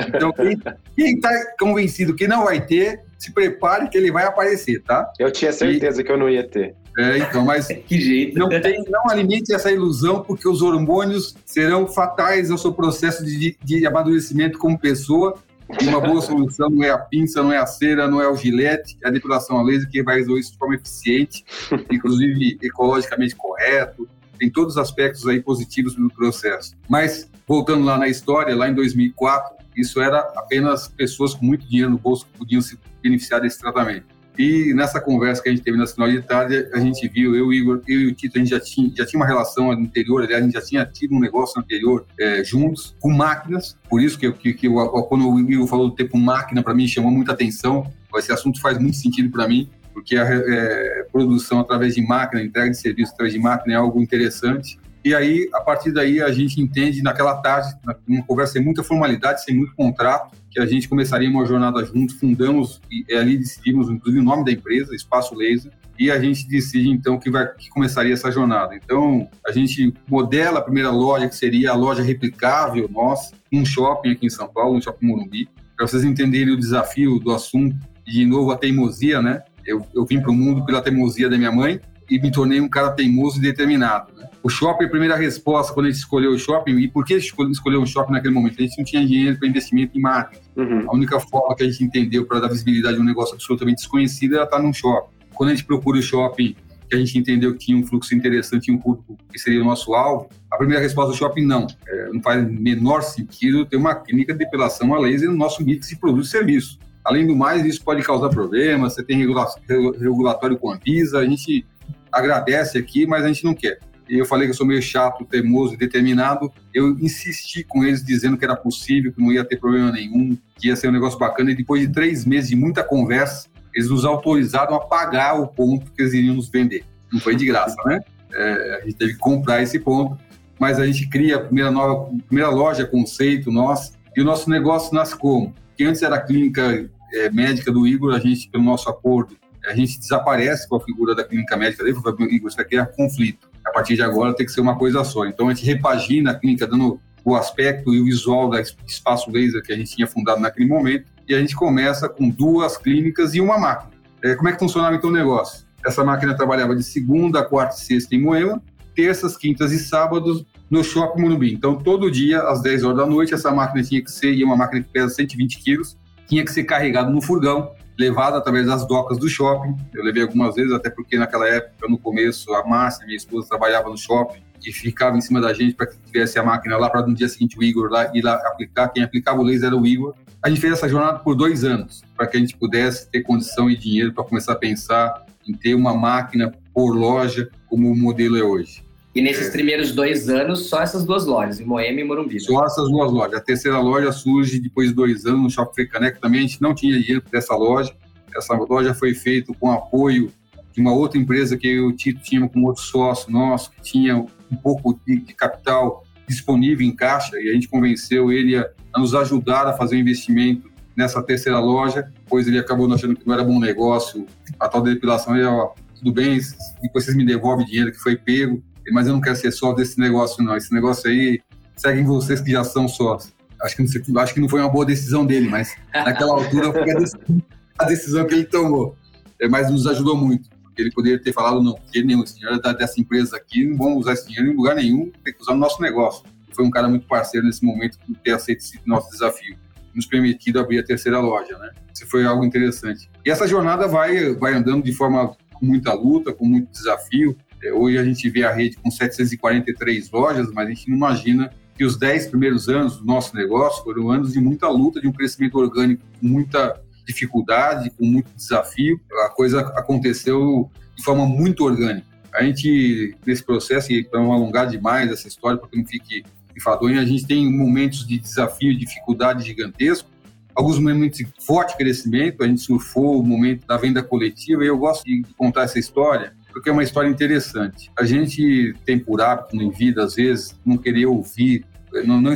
Então, 0.09 0.33
quem 0.33 1.15
está 1.15 1.31
convencido 1.59 2.15
que 2.15 2.27
não 2.27 2.45
vai 2.45 2.65
ter, 2.65 3.01
se 3.19 3.33
prepare 3.33 3.89
que 3.89 3.97
ele 3.97 4.11
vai 4.11 4.25
aparecer, 4.25 4.83
tá? 4.83 5.11
Eu 5.19 5.31
tinha 5.31 5.53
certeza 5.53 6.01
e... 6.01 6.05
que 6.05 6.13
eu 6.13 6.19
não 6.19 6.29
ia 6.29 6.47
ter. 6.47 6.75
É, 6.97 7.19
então, 7.19 7.45
mas 7.45 7.67
que 7.87 8.01
jeito. 8.01 8.39
Não, 8.39 8.49
tem, 8.49 8.83
não 8.89 9.11
alimente 9.11 9.53
essa 9.53 9.71
ilusão, 9.71 10.23
porque 10.23 10.49
os 10.49 10.63
hormônios 10.63 11.37
serão 11.45 11.87
fatais 11.87 12.51
ao 12.51 12.59
seu 12.59 12.73
processo 12.73 13.25
de, 13.25 13.57
de 13.63 13.87
amadurecimento 13.87 14.59
como 14.59 14.79
pessoa. 14.79 15.35
E 15.81 15.89
uma 15.89 16.01
boa 16.01 16.21
solução 16.23 16.71
não 16.71 16.85
é 16.85 16.91
a 16.91 16.99
pinça, 16.99 17.43
não 17.43 17.53
é 17.53 17.59
a 17.59 17.67
cera, 17.67 18.07
não 18.07 18.21
é 18.21 18.29
o 18.29 18.37
gilete, 18.37 18.97
é 19.03 19.09
a 19.09 19.11
depilação 19.11 19.59
a 19.59 19.63
laser 19.65 19.91
que 19.91 20.01
vai 20.01 20.19
resolver 20.19 20.41
isso 20.41 20.53
de 20.53 20.59
forma 20.59 20.77
eficiente, 20.77 21.45
inclusive 21.91 22.57
ecologicamente 22.63 23.35
correto, 23.35 24.09
tem 24.39 24.49
todos 24.49 24.75
os 24.75 24.79
aspectos 24.79 25.27
aí 25.27 25.41
positivos 25.43 25.95
do 25.95 26.09
processo. 26.09 26.77
Mas, 26.89 27.29
voltando 27.47 27.85
lá 27.85 27.99
na 27.99 28.07
história, 28.07 28.55
lá 28.55 28.69
em 28.69 28.75
2004, 28.75 29.57
isso 29.77 30.01
era 30.01 30.21
apenas 30.37 30.89
pessoas 30.89 31.35
com 31.35 31.45
muito 31.45 31.67
dinheiro 31.69 31.91
no 31.91 31.99
bolso 31.99 32.27
que 32.27 32.39
podiam 32.39 32.63
se 32.63 32.79
beneficiar 33.03 33.41
desse 33.41 33.59
tratamento. 33.59 34.16
E 34.39 34.75
nessa 34.75 35.01
conversa 35.01 35.43
que 35.43 35.49
a 35.49 35.53
gente 35.53 35.63
teve 35.63 35.79
na 35.79 35.87
final 35.87 36.11
de 36.11 36.21
tarde, 36.23 36.69
a 36.73 36.79
gente 36.79 37.09
viu, 37.09 37.35
eu, 37.35 37.53
Igor, 37.53 37.81
eu 37.89 38.01
e 38.01 38.07
o 38.09 38.15
Tito, 38.15 38.37
a 38.37 38.41
gente 38.41 38.51
já 38.51 38.61
tinha, 38.61 38.91
já 38.95 39.07
tinha 39.07 39.19
uma 39.21 39.27
relação 39.27 39.71
anterior, 39.71 40.23
aliás, 40.23 40.43
a 40.43 40.47
gente 40.47 40.55
já 40.55 40.63
tinha 40.63 40.87
tido 40.87 41.15
um 41.15 41.21
negócio 41.21 41.61
anterior 41.61 42.07
é, 42.21 42.45
juntos, 42.45 42.95
com 43.01 43.11
máquinas. 43.11 43.77
Por 43.89 44.03
isso 44.03 44.19
que, 44.19 44.31
que, 44.33 44.53
que 44.53 44.67
eu, 44.67 44.75
quando 45.09 45.31
o 45.31 45.41
Igor 45.41 45.67
falou 45.67 45.89
do 45.89 45.95
tempo 45.95 46.19
máquina, 46.19 46.63
para 46.63 46.75
mim 46.75 46.87
chamou 46.87 47.11
muita 47.11 47.33
atenção. 47.33 47.91
Esse 48.17 48.33
assunto 48.33 48.61
faz 48.61 48.79
muito 48.79 48.97
sentido 48.97 49.31
para 49.31 49.47
mim, 49.47 49.69
porque 49.93 50.17
a 50.17 50.25
é, 50.25 51.07
produção 51.13 51.61
através 51.61 51.95
de 51.95 52.03
máquina, 52.03 52.43
entrega 52.43 52.71
de 52.71 52.79
serviço 52.79 53.13
através 53.13 53.35
de 53.35 53.41
máquina 53.41 53.75
é 53.75 53.77
algo 53.77 54.01
interessante. 54.01 54.79
E 55.07 55.15
aí, 55.15 55.49
a 55.55 55.61
partir 55.61 55.93
daí, 55.93 56.21
a 56.21 56.33
gente 56.33 56.61
entende, 56.61 57.01
naquela 57.01 57.37
tarde, 57.37 57.73
numa 58.09 58.25
conversa 58.25 58.55
sem 58.55 58.65
muita 58.65 58.83
formalidade, 58.83 59.45
sem 59.45 59.55
muito 59.55 59.73
contrato, 59.77 60.37
que 60.51 60.59
a 60.59 60.67
gente 60.67 60.89
começaria 60.89 61.31
uma 61.31 61.47
jornada 61.47 61.85
junto, 61.85 62.19
fundamos 62.19 62.81
e 62.91 63.15
ali 63.15 63.39
decidimos, 63.39 63.89
inclusive, 63.89 64.21
o 64.21 64.25
nome 64.25 64.45
da 64.45 64.51
empresa, 64.51 64.97
Espaço 64.97 65.33
Laser, 65.37 65.71
e 65.97 66.11
a 66.11 66.19
gente 66.19 66.49
decide, 66.49 66.89
então, 66.89 67.21
que, 67.21 67.31
vai, 67.31 67.47
que 67.55 67.69
começaria 67.69 68.15
essa 68.15 68.33
jornada. 68.33 68.75
Então, 68.75 69.29
a 69.47 69.53
gente 69.53 69.95
modela 70.09 70.59
a 70.59 70.63
primeira 70.63 70.91
loja, 70.91 71.29
que 71.29 71.37
seria 71.37 71.71
a 71.71 71.77
loja 71.77 72.03
replicável 72.03 72.91
nossa, 72.93 73.33
um 73.53 73.65
shopping 73.65 74.11
aqui 74.11 74.27
em 74.27 74.31
São 74.31 74.49
Paulo, 74.49 74.77
um 74.77 74.83
shopping 74.83 75.07
Morumbi, 75.07 75.49
para 75.77 75.87
vocês 75.87 76.03
entenderem 76.03 76.53
o 76.53 76.57
desafio 76.57 77.21
do 77.21 77.33
assunto, 77.33 77.77
e, 78.05 78.11
de 78.11 78.27
novo, 78.27 78.51
a 78.51 78.59
teimosia, 78.59 79.23
né? 79.23 79.45
Eu, 79.65 79.87
eu 79.95 80.05
vim 80.05 80.21
para 80.21 80.33
o 80.33 80.35
mundo 80.35 80.67
pela 80.67 80.83
teimosia 80.83 81.31
da 81.31 81.39
minha 81.39 81.53
mãe, 81.53 81.81
e 82.09 82.21
me 82.21 82.31
tornei 82.31 82.61
um 82.61 82.69
cara 82.69 82.91
teimoso 82.91 83.39
e 83.39 83.43
determinado. 83.43 84.13
Né? 84.17 84.29
O 84.43 84.49
shopping, 84.49 84.85
a 84.85 84.89
primeira 84.89 85.17
resposta 85.17 85.73
quando 85.73 85.87
a 85.87 85.91
gente 85.91 85.99
escolheu 85.99 86.31
o 86.33 86.39
shopping, 86.39 86.79
e 86.79 86.89
por 86.89 87.05
que 87.05 87.15
escolheu 87.15 87.83
o 87.83 87.87
shopping 87.87 88.13
naquele 88.13 88.35
momento? 88.35 88.57
A 88.59 88.63
gente 88.63 88.79
não 88.79 88.85
tinha 88.85 89.05
dinheiro 89.05 89.39
para 89.39 89.49
investimento 89.49 89.99
em 89.99 90.01
marketing. 90.01 90.45
Uhum. 90.57 90.91
A 90.91 90.95
única 90.95 91.19
forma 91.19 91.55
que 91.57 91.65
a 91.65 91.67
gente 91.71 91.83
entendeu 91.83 92.25
para 92.25 92.41
dar 92.41 92.49
visibilidade 92.49 92.97
a 92.97 93.01
um 93.01 93.05
negócio 93.05 93.35
absolutamente 93.35 93.79
desconhecido 93.79 94.35
era 94.35 94.45
estar 94.45 94.59
num 94.59 94.73
shopping. 94.73 95.15
Quando 95.35 95.51
a 95.51 95.55
gente 95.55 95.65
procura 95.67 95.99
o 95.99 96.03
shopping, 96.03 96.55
que 96.89 96.95
a 96.95 96.99
gente 96.99 97.19
entendeu 97.19 97.53
que 97.53 97.59
tinha 97.59 97.77
um 97.77 97.85
fluxo 97.85 98.15
interessante 98.15 98.69
e 98.69 98.73
um 98.73 98.79
público 98.79 99.19
que 99.33 99.39
seria 99.39 99.61
o 99.61 99.65
nosso 99.65 99.95
alvo, 99.95 100.29
a 100.51 100.57
primeira 100.57 100.83
resposta 100.83 101.13
do 101.13 101.17
shopping, 101.17 101.45
não. 101.45 101.67
É, 101.87 102.09
não 102.13 102.23
faz 102.23 102.49
menor 102.49 103.03
sentido 103.03 103.67
ter 103.67 103.77
uma 103.77 103.95
clínica 103.95 104.33
de 104.33 104.39
depilação 104.39 104.95
a 104.95 104.99
laser 104.99 105.29
no 105.29 105.37
nosso 105.37 105.65
mix 105.65 105.89
de 105.89 105.97
produtos 105.97 106.29
e 106.29 106.31
serviços. 106.31 106.79
Além 107.05 107.27
do 107.27 107.37
mais, 107.37 107.65
isso 107.65 107.83
pode 107.85 108.03
causar 108.03 108.29
problemas, 108.31 108.95
você 108.95 109.05
tem 109.05 109.19
regulatório 109.19 110.57
com 110.59 110.71
a 110.71 110.75
Anvisa, 110.75 111.19
a 111.19 111.27
gente 111.27 111.65
agradece 112.13 112.79
aqui, 112.79 113.07
mas 113.07 113.25
a 113.25 113.29
gente 113.29 113.45
não 113.45 113.55
quer. 113.55 113.79
E 114.09 114.19
eu 114.19 114.25
falei 114.25 114.47
que 114.47 114.53
eu 114.53 114.57
sou 114.57 114.67
meio 114.67 114.81
chato, 114.81 115.25
teimoso 115.25 115.75
e 115.75 115.77
determinado. 115.77 116.53
Eu 116.73 116.91
insisti 116.99 117.65
com 117.65 117.85
eles 117.85 118.05
dizendo 118.05 118.37
que 118.37 118.45
era 118.45 118.55
possível, 118.55 119.13
que 119.13 119.21
não 119.21 119.33
ia 119.33 119.45
ter 119.45 119.59
problema 119.59 119.91
nenhum, 119.91 120.39
que 120.57 120.69
ia 120.69 120.77
ser 120.77 120.89
um 120.89 120.93
negócio 120.93 121.19
bacana. 121.19 121.51
E 121.51 121.57
depois 121.57 121.81
de 121.81 121.93
três 121.93 122.25
meses 122.25 122.51
de 122.51 122.57
muita 122.57 122.85
conversa, 122.85 123.49
eles 123.75 123.91
nos 123.91 124.05
autorizaram 124.05 124.75
a 124.77 124.81
pagar 124.81 125.35
o 125.41 125.49
ponto 125.49 125.91
que 125.93 126.03
eles 126.03 126.15
iriam 126.15 126.37
nos 126.37 126.49
vender. 126.49 126.85
Não 127.13 127.21
foi 127.21 127.35
de 127.35 127.45
graça, 127.45 127.77
né? 127.85 128.01
É, 128.33 128.81
a 128.81 128.85
gente 128.85 128.97
teve 128.97 129.13
que 129.15 129.19
comprar 129.19 129.63
esse 129.63 129.79
ponto, 129.79 130.19
mas 130.59 130.79
a 130.79 130.87
gente 130.87 131.09
cria 131.09 131.37
a 131.37 131.41
primeira, 131.41 131.71
nova, 131.71 132.11
primeira 132.27 132.51
loja 132.51 132.87
conceito 132.87 133.51
nossa. 133.51 133.93
E 134.17 134.21
o 134.21 134.25
nosso 134.25 134.49
negócio 134.49 134.95
nasce 134.95 135.17
como? 135.17 135.53
Que 135.77 135.85
antes 135.85 136.03
era 136.03 136.17
a 136.17 136.21
clínica 136.21 136.89
é, 137.13 137.31
médica 137.31 137.73
do 137.73 137.87
Igor, 137.87 138.15
a 138.15 138.19
gente, 138.19 138.49
pelo 138.49 138.63
nosso 138.63 138.89
acordo, 138.89 139.37
a 139.67 139.75
gente 139.75 139.99
desaparece 139.99 140.69
com 140.69 140.77
a 140.77 140.81
figura 140.81 141.15
da 141.15 141.25
clínica 141.25 141.57
médica 141.57 141.85
dele, 141.85 141.99
isso 142.47 142.61
aqui 142.61 142.77
é 142.77 142.85
conflito. 142.85 143.51
A 143.65 143.71
partir 143.71 143.97
de 143.97 144.03
agora 144.03 144.35
tem 144.35 144.47
que 144.47 144.53
ser 144.53 144.61
uma 144.61 144.79
coisa 144.79 145.03
só. 145.05 145.27
Então 145.27 145.49
a 145.49 145.55
gente 145.55 145.67
repagina 145.67 146.31
a 146.31 146.35
clínica 146.35 146.67
dando 146.67 147.01
o 147.25 147.35
aspecto 147.35 147.93
e 147.93 148.01
o 148.01 148.05
visual 148.05 148.49
da 148.49 148.61
espaço 148.61 149.31
laser 149.31 149.61
que 149.63 149.73
a 149.73 149.77
gente 149.77 149.95
tinha 149.97 150.07
fundado 150.07 150.41
naquele 150.41 150.69
momento 150.69 151.07
e 151.29 151.35
a 151.35 151.41
gente 151.41 151.57
começa 151.57 152.09
com 152.09 152.29
duas 152.29 152.77
clínicas 152.77 153.35
e 153.35 153.41
uma 153.41 153.59
máquina. 153.59 153.91
É, 154.23 154.35
como 154.37 154.49
é 154.49 154.53
que 154.53 154.59
funcionava 154.59 154.95
então 154.95 155.11
o 155.11 155.13
negócio? 155.13 155.67
Essa 155.85 156.05
máquina 156.05 156.37
trabalhava 156.37 156.75
de 156.75 156.85
segunda, 156.85 157.45
quarta 157.45 157.75
e 157.75 157.81
sexta 157.81 158.15
em 158.15 158.23
Moema, 158.23 158.63
terças, 158.95 159.37
quintas 159.37 159.73
e 159.73 159.79
sábados 159.79 160.47
no 160.71 160.83
Shopping 160.83 161.21
Morumbi. 161.21 161.53
Então, 161.53 161.77
todo 161.77 162.11
dia, 162.11 162.43
às 162.43 162.63
10 162.63 162.85
horas 162.85 162.97
da 162.97 163.07
noite, 163.07 163.35
essa 163.35 163.53
máquina 163.53 163.85
tinha 163.85 164.03
que 164.03 164.11
ser, 164.11 164.33
e 164.33 164.43
uma 164.43 164.57
máquina 164.57 164.83
que 164.83 164.89
pesa 164.89 165.15
120 165.15 165.59
quilos, 165.59 165.97
tinha 166.27 166.45
que 166.45 166.51
ser 166.51 166.65
carregada 166.65 167.11
no 167.11 167.21
furgão 167.21 167.71
levado 167.99 168.37
através 168.37 168.67
das 168.67 168.87
docas 168.87 169.19
do 169.19 169.29
shopping. 169.29 169.75
Eu 169.95 170.05
levei 170.05 170.23
algumas 170.23 170.55
vezes, 170.55 170.73
até 170.73 170.91
porque 170.91 171.19
naquela 171.19 171.49
época, 171.49 171.89
no 171.89 171.99
começo, 171.99 172.53
a 172.55 172.67
Márcia, 172.67 173.07
minha 173.07 173.17
esposa, 173.17 173.49
trabalhava 173.49 173.89
no 173.89 173.97
shopping 173.97 174.43
e 174.65 174.73
ficava 174.73 175.17
em 175.17 175.21
cima 175.21 175.41
da 175.41 175.53
gente 175.53 175.75
para 175.75 175.87
que 175.87 175.97
tivesse 175.99 176.39
a 176.39 176.43
máquina 176.43 176.77
lá, 176.77 176.91
para 176.91 177.07
no 177.07 177.15
dia 177.15 177.29
seguinte 177.29 177.59
o 177.59 177.63
Igor 177.63 177.91
lá 177.91 178.11
ir 178.15 178.23
lá 178.23 178.35
aplicar. 178.47 178.89
Quem 178.89 179.03
aplicava 179.03 179.41
o 179.41 179.45
laser 179.45 179.69
era 179.69 179.77
o 179.77 179.87
Igor. 179.87 180.15
A 180.43 180.49
gente 180.49 180.61
fez 180.61 180.73
essa 180.73 180.89
jornada 180.89 181.19
por 181.19 181.35
dois 181.35 181.65
anos, 181.65 182.03
para 182.17 182.27
que 182.27 182.37
a 182.37 182.41
gente 182.41 182.57
pudesse 182.57 183.11
ter 183.11 183.23
condição 183.23 183.71
e 183.71 183.77
dinheiro 183.77 184.13
para 184.13 184.25
começar 184.25 184.53
a 184.53 184.57
pensar 184.57 185.27
em 185.47 185.53
ter 185.53 185.75
uma 185.75 185.95
máquina 185.95 186.53
por 186.75 186.93
loja, 186.95 187.49
como 187.67 187.91
o 187.91 187.97
modelo 187.97 188.37
é 188.37 188.43
hoje. 188.43 188.86
E 189.17 189.23
nesses 189.23 189.49
é. 189.49 189.51
primeiros 189.51 189.93
dois 189.93 190.29
anos, 190.29 190.69
só 190.69 190.83
essas 190.83 191.07
duas 191.07 191.25
lojas, 191.25 191.59
em 191.59 191.65
Moema 191.65 192.03
e 192.03 192.05
Morumbi. 192.05 192.39
Só 192.39 192.63
essas 192.67 192.91
duas 192.91 193.11
lojas. 193.11 193.41
A 193.41 193.41
terceira 193.41 193.81
loja 193.81 194.13
surge 194.13 194.61
depois 194.61 194.91
de 194.91 194.95
dois 194.95 195.25
anos 195.25 195.41
no 195.41 195.51
Shopping 195.51 195.75
Frecaneco 195.75 196.21
também. 196.21 196.41
A 196.41 196.43
gente 196.43 196.61
não 196.61 196.75
tinha 196.75 197.01
dinheiro 197.01 197.23
para 197.23 197.39
essa 197.39 197.57
loja. 197.57 197.97
Essa 198.37 198.53
loja 198.55 198.93
foi 198.93 199.15
feita 199.15 199.55
com 199.59 199.73
apoio 199.73 200.31
de 200.71 200.83
uma 200.83 200.93
outra 200.93 201.19
empresa 201.19 201.57
que 201.57 201.67
eu 201.67 201.97
tinha 201.97 202.47
com 202.47 202.63
outro 202.65 202.83
sócio 202.83 203.33
nosso, 203.33 203.71
que 203.71 203.81
tinha 203.81 204.19
um 204.19 204.57
pouco 204.63 205.01
de, 205.07 205.17
de 205.21 205.33
capital 205.33 206.05
disponível 206.29 206.87
em 206.87 206.95
caixa 206.95 207.41
e 207.41 207.49
a 207.49 207.55
gente 207.55 207.69
convenceu 207.69 208.31
ele 208.31 208.59
a, 208.59 208.69
a 208.93 209.01
nos 209.01 209.15
ajudar 209.15 209.67
a 209.67 209.73
fazer 209.73 209.95
o 209.95 209.99
um 209.99 210.03
investimento 210.03 210.71
nessa 210.95 211.23
terceira 211.23 211.59
loja, 211.59 212.13
pois 212.29 212.47
ele 212.47 212.59
acabou 212.59 212.93
achando 212.93 213.17
que 213.17 213.27
não 213.27 213.33
era 213.33 213.43
bom 213.43 213.59
negócio, 213.59 214.27
a 214.61 214.69
tal 214.69 214.83
depilação, 214.83 215.35
ele, 215.35 215.47
ó, 215.47 215.71
tudo 215.95 216.13
bem, 216.13 216.39
depois 216.83 217.05
vocês 217.05 217.17
me 217.17 217.25
devolvem 217.25 217.65
dinheiro 217.65 217.91
que 217.91 217.99
foi 217.99 218.15
pego, 218.17 218.63
mas 218.93 219.07
eu 219.07 219.13
não 219.13 219.21
quero 219.21 219.37
ser 219.37 219.51
sócio 219.53 219.77
desse 219.77 219.99
negócio 219.99 220.43
não, 220.43 220.57
esse 220.57 220.73
negócio 220.73 221.11
aí, 221.11 221.41
seguem 221.77 222.05
vocês 222.05 222.41
que 222.41 222.51
já 222.51 222.65
são 222.65 222.89
sócios. 222.89 223.35
Acho 223.63 223.77
que, 223.77 224.13
não, 224.13 224.21
acho 224.21 224.35
que 224.35 224.41
não 224.41 224.49
foi 224.49 224.61
uma 224.61 224.69
boa 224.69 224.85
decisão 224.85 225.25
dele, 225.25 225.49
mas 225.49 225.75
naquela 225.95 226.35
altura 226.35 226.73
foi 226.73 226.91
a 226.91 226.99
decisão, 226.99 227.43
a 227.79 227.85
decisão 227.85 228.27
que 228.27 228.35
ele 228.35 228.45
tomou. 228.45 228.97
É, 229.41 229.49
mas 229.49 229.71
nos 229.71 229.87
ajudou 229.87 230.17
muito. 230.17 230.49
Ele 230.77 230.91
poderia 230.93 231.19
ter 231.21 231.33
falado, 231.33 231.63
não, 231.63 231.73
porque 231.73 232.03
nenhum, 232.03 232.23
esse 232.23 232.35
dinheiro 232.35 232.61
é 232.63 232.75
dessa 232.75 233.01
empresa 233.01 233.37
aqui, 233.37 233.67
não 233.67 233.79
vamos 233.79 234.01
usar 234.01 234.13
esse 234.13 234.27
dinheiro 234.29 234.53
em 234.53 234.57
lugar 234.57 234.75
nenhum, 234.75 235.11
tem 235.25 235.33
que 235.33 235.41
usar 235.41 235.55
no 235.55 235.61
nosso 235.61 235.81
negócio. 235.81 236.23
Foi 236.53 236.65
um 236.65 236.71
cara 236.71 236.87
muito 236.87 237.07
parceiro 237.07 237.47
nesse 237.47 237.65
momento 237.65 237.99
de 238.07 238.15
ter 238.17 238.33
aceito 238.33 238.59
esse 238.59 238.79
nosso 238.85 239.11
desafio 239.11 239.57
nos 239.97 240.07
permitido 240.07 240.61
abrir 240.61 240.79
a 240.79 240.85
terceira 240.85 241.19
loja, 241.19 241.57
né? 241.59 241.71
Isso 241.93 242.07
foi 242.07 242.27
algo 242.27 242.45
interessante. 242.45 243.09
E 243.25 243.31
essa 243.31 243.49
jornada 243.49 243.89
vai, 243.89 244.35
vai 244.35 244.53
andando 244.53 244.85
de 244.85 244.93
forma 244.93 245.35
com 245.55 245.65
muita 245.65 245.95
luta, 245.95 246.35
com 246.35 246.45
muito 246.45 246.71
desafio. 246.71 247.35
Hoje 247.75 247.99
a 247.99 248.05
gente 248.05 248.29
vê 248.29 248.45
a 248.45 248.53
rede 248.53 248.77
com 248.77 248.91
743 248.91 250.11
lojas, 250.11 250.51
mas 250.53 250.67
a 250.67 250.71
gente 250.71 250.89
não 250.89 250.97
imagina 250.97 251.51
que 251.77 251.85
os 251.85 251.97
10 251.97 252.29
primeiros 252.29 252.69
anos 252.69 252.99
do 252.99 253.05
nosso 253.05 253.35
negócio 253.37 253.85
foram 253.85 254.11
anos 254.11 254.33
de 254.33 254.41
muita 254.41 254.69
luta, 254.69 255.01
de 255.01 255.07
um 255.07 255.13
crescimento 255.13 255.59
orgânico 255.59 256.03
com 256.21 256.27
muita 256.27 256.81
dificuldade, 257.07 257.91
com 257.91 258.05
muito 258.07 258.31
desafio. 258.35 259.01
A 259.25 259.29
coisa 259.29 259.61
aconteceu 259.61 260.71
de 260.97 261.05
forma 261.05 261.27
muito 261.27 261.65
orgânica. 261.65 262.07
A 262.35 262.43
gente, 262.43 263.17
nesse 263.27 263.43
processo, 263.45 263.93
e 263.93 264.05
para 264.05 264.21
não 264.21 264.33
alongar 264.33 264.69
demais 264.69 265.11
essa 265.11 265.29
história, 265.29 265.59
para 265.59 265.69
que 265.69 265.77
não 265.77 265.87
fique 265.87 266.25
enfadonho, 266.57 267.01
a 267.01 267.05
gente 267.05 267.27
tem 267.27 267.51
momentos 267.51 268.07
de 268.07 268.19
desafio 268.19 268.73
e 268.73 268.77
dificuldade 268.77 269.45
gigantesco, 269.45 270.09
alguns 270.55 270.79
momentos 270.79 271.19
de 271.19 271.29
forte 271.41 271.77
crescimento, 271.77 272.43
a 272.43 272.47
gente 272.47 272.63
surfou 272.63 273.21
o 273.21 273.23
momento 273.23 273.67
da 273.67 273.77
venda 273.77 274.03
coletiva, 274.03 274.65
e 274.65 274.69
eu 274.69 274.79
gosto 274.79 275.05
de 275.05 275.23
contar 275.37 275.65
essa 275.65 275.79
história, 275.79 276.35
porque 276.57 276.71
é 276.71 276.73
uma 276.73 276.83
história 276.83 277.07
interessante. 277.07 277.91
A 277.99 278.03
gente 278.03 278.75
tem 278.87 278.99
por 278.99 279.21
hábito 279.21 279.55
em 279.57 279.71
vida, 279.71 280.03
às 280.03 280.15
vezes, 280.15 280.59
não 280.65 280.79
querer 280.79 281.05
ouvir, 281.05 281.67
não, 282.07 282.19
não, 282.19 282.33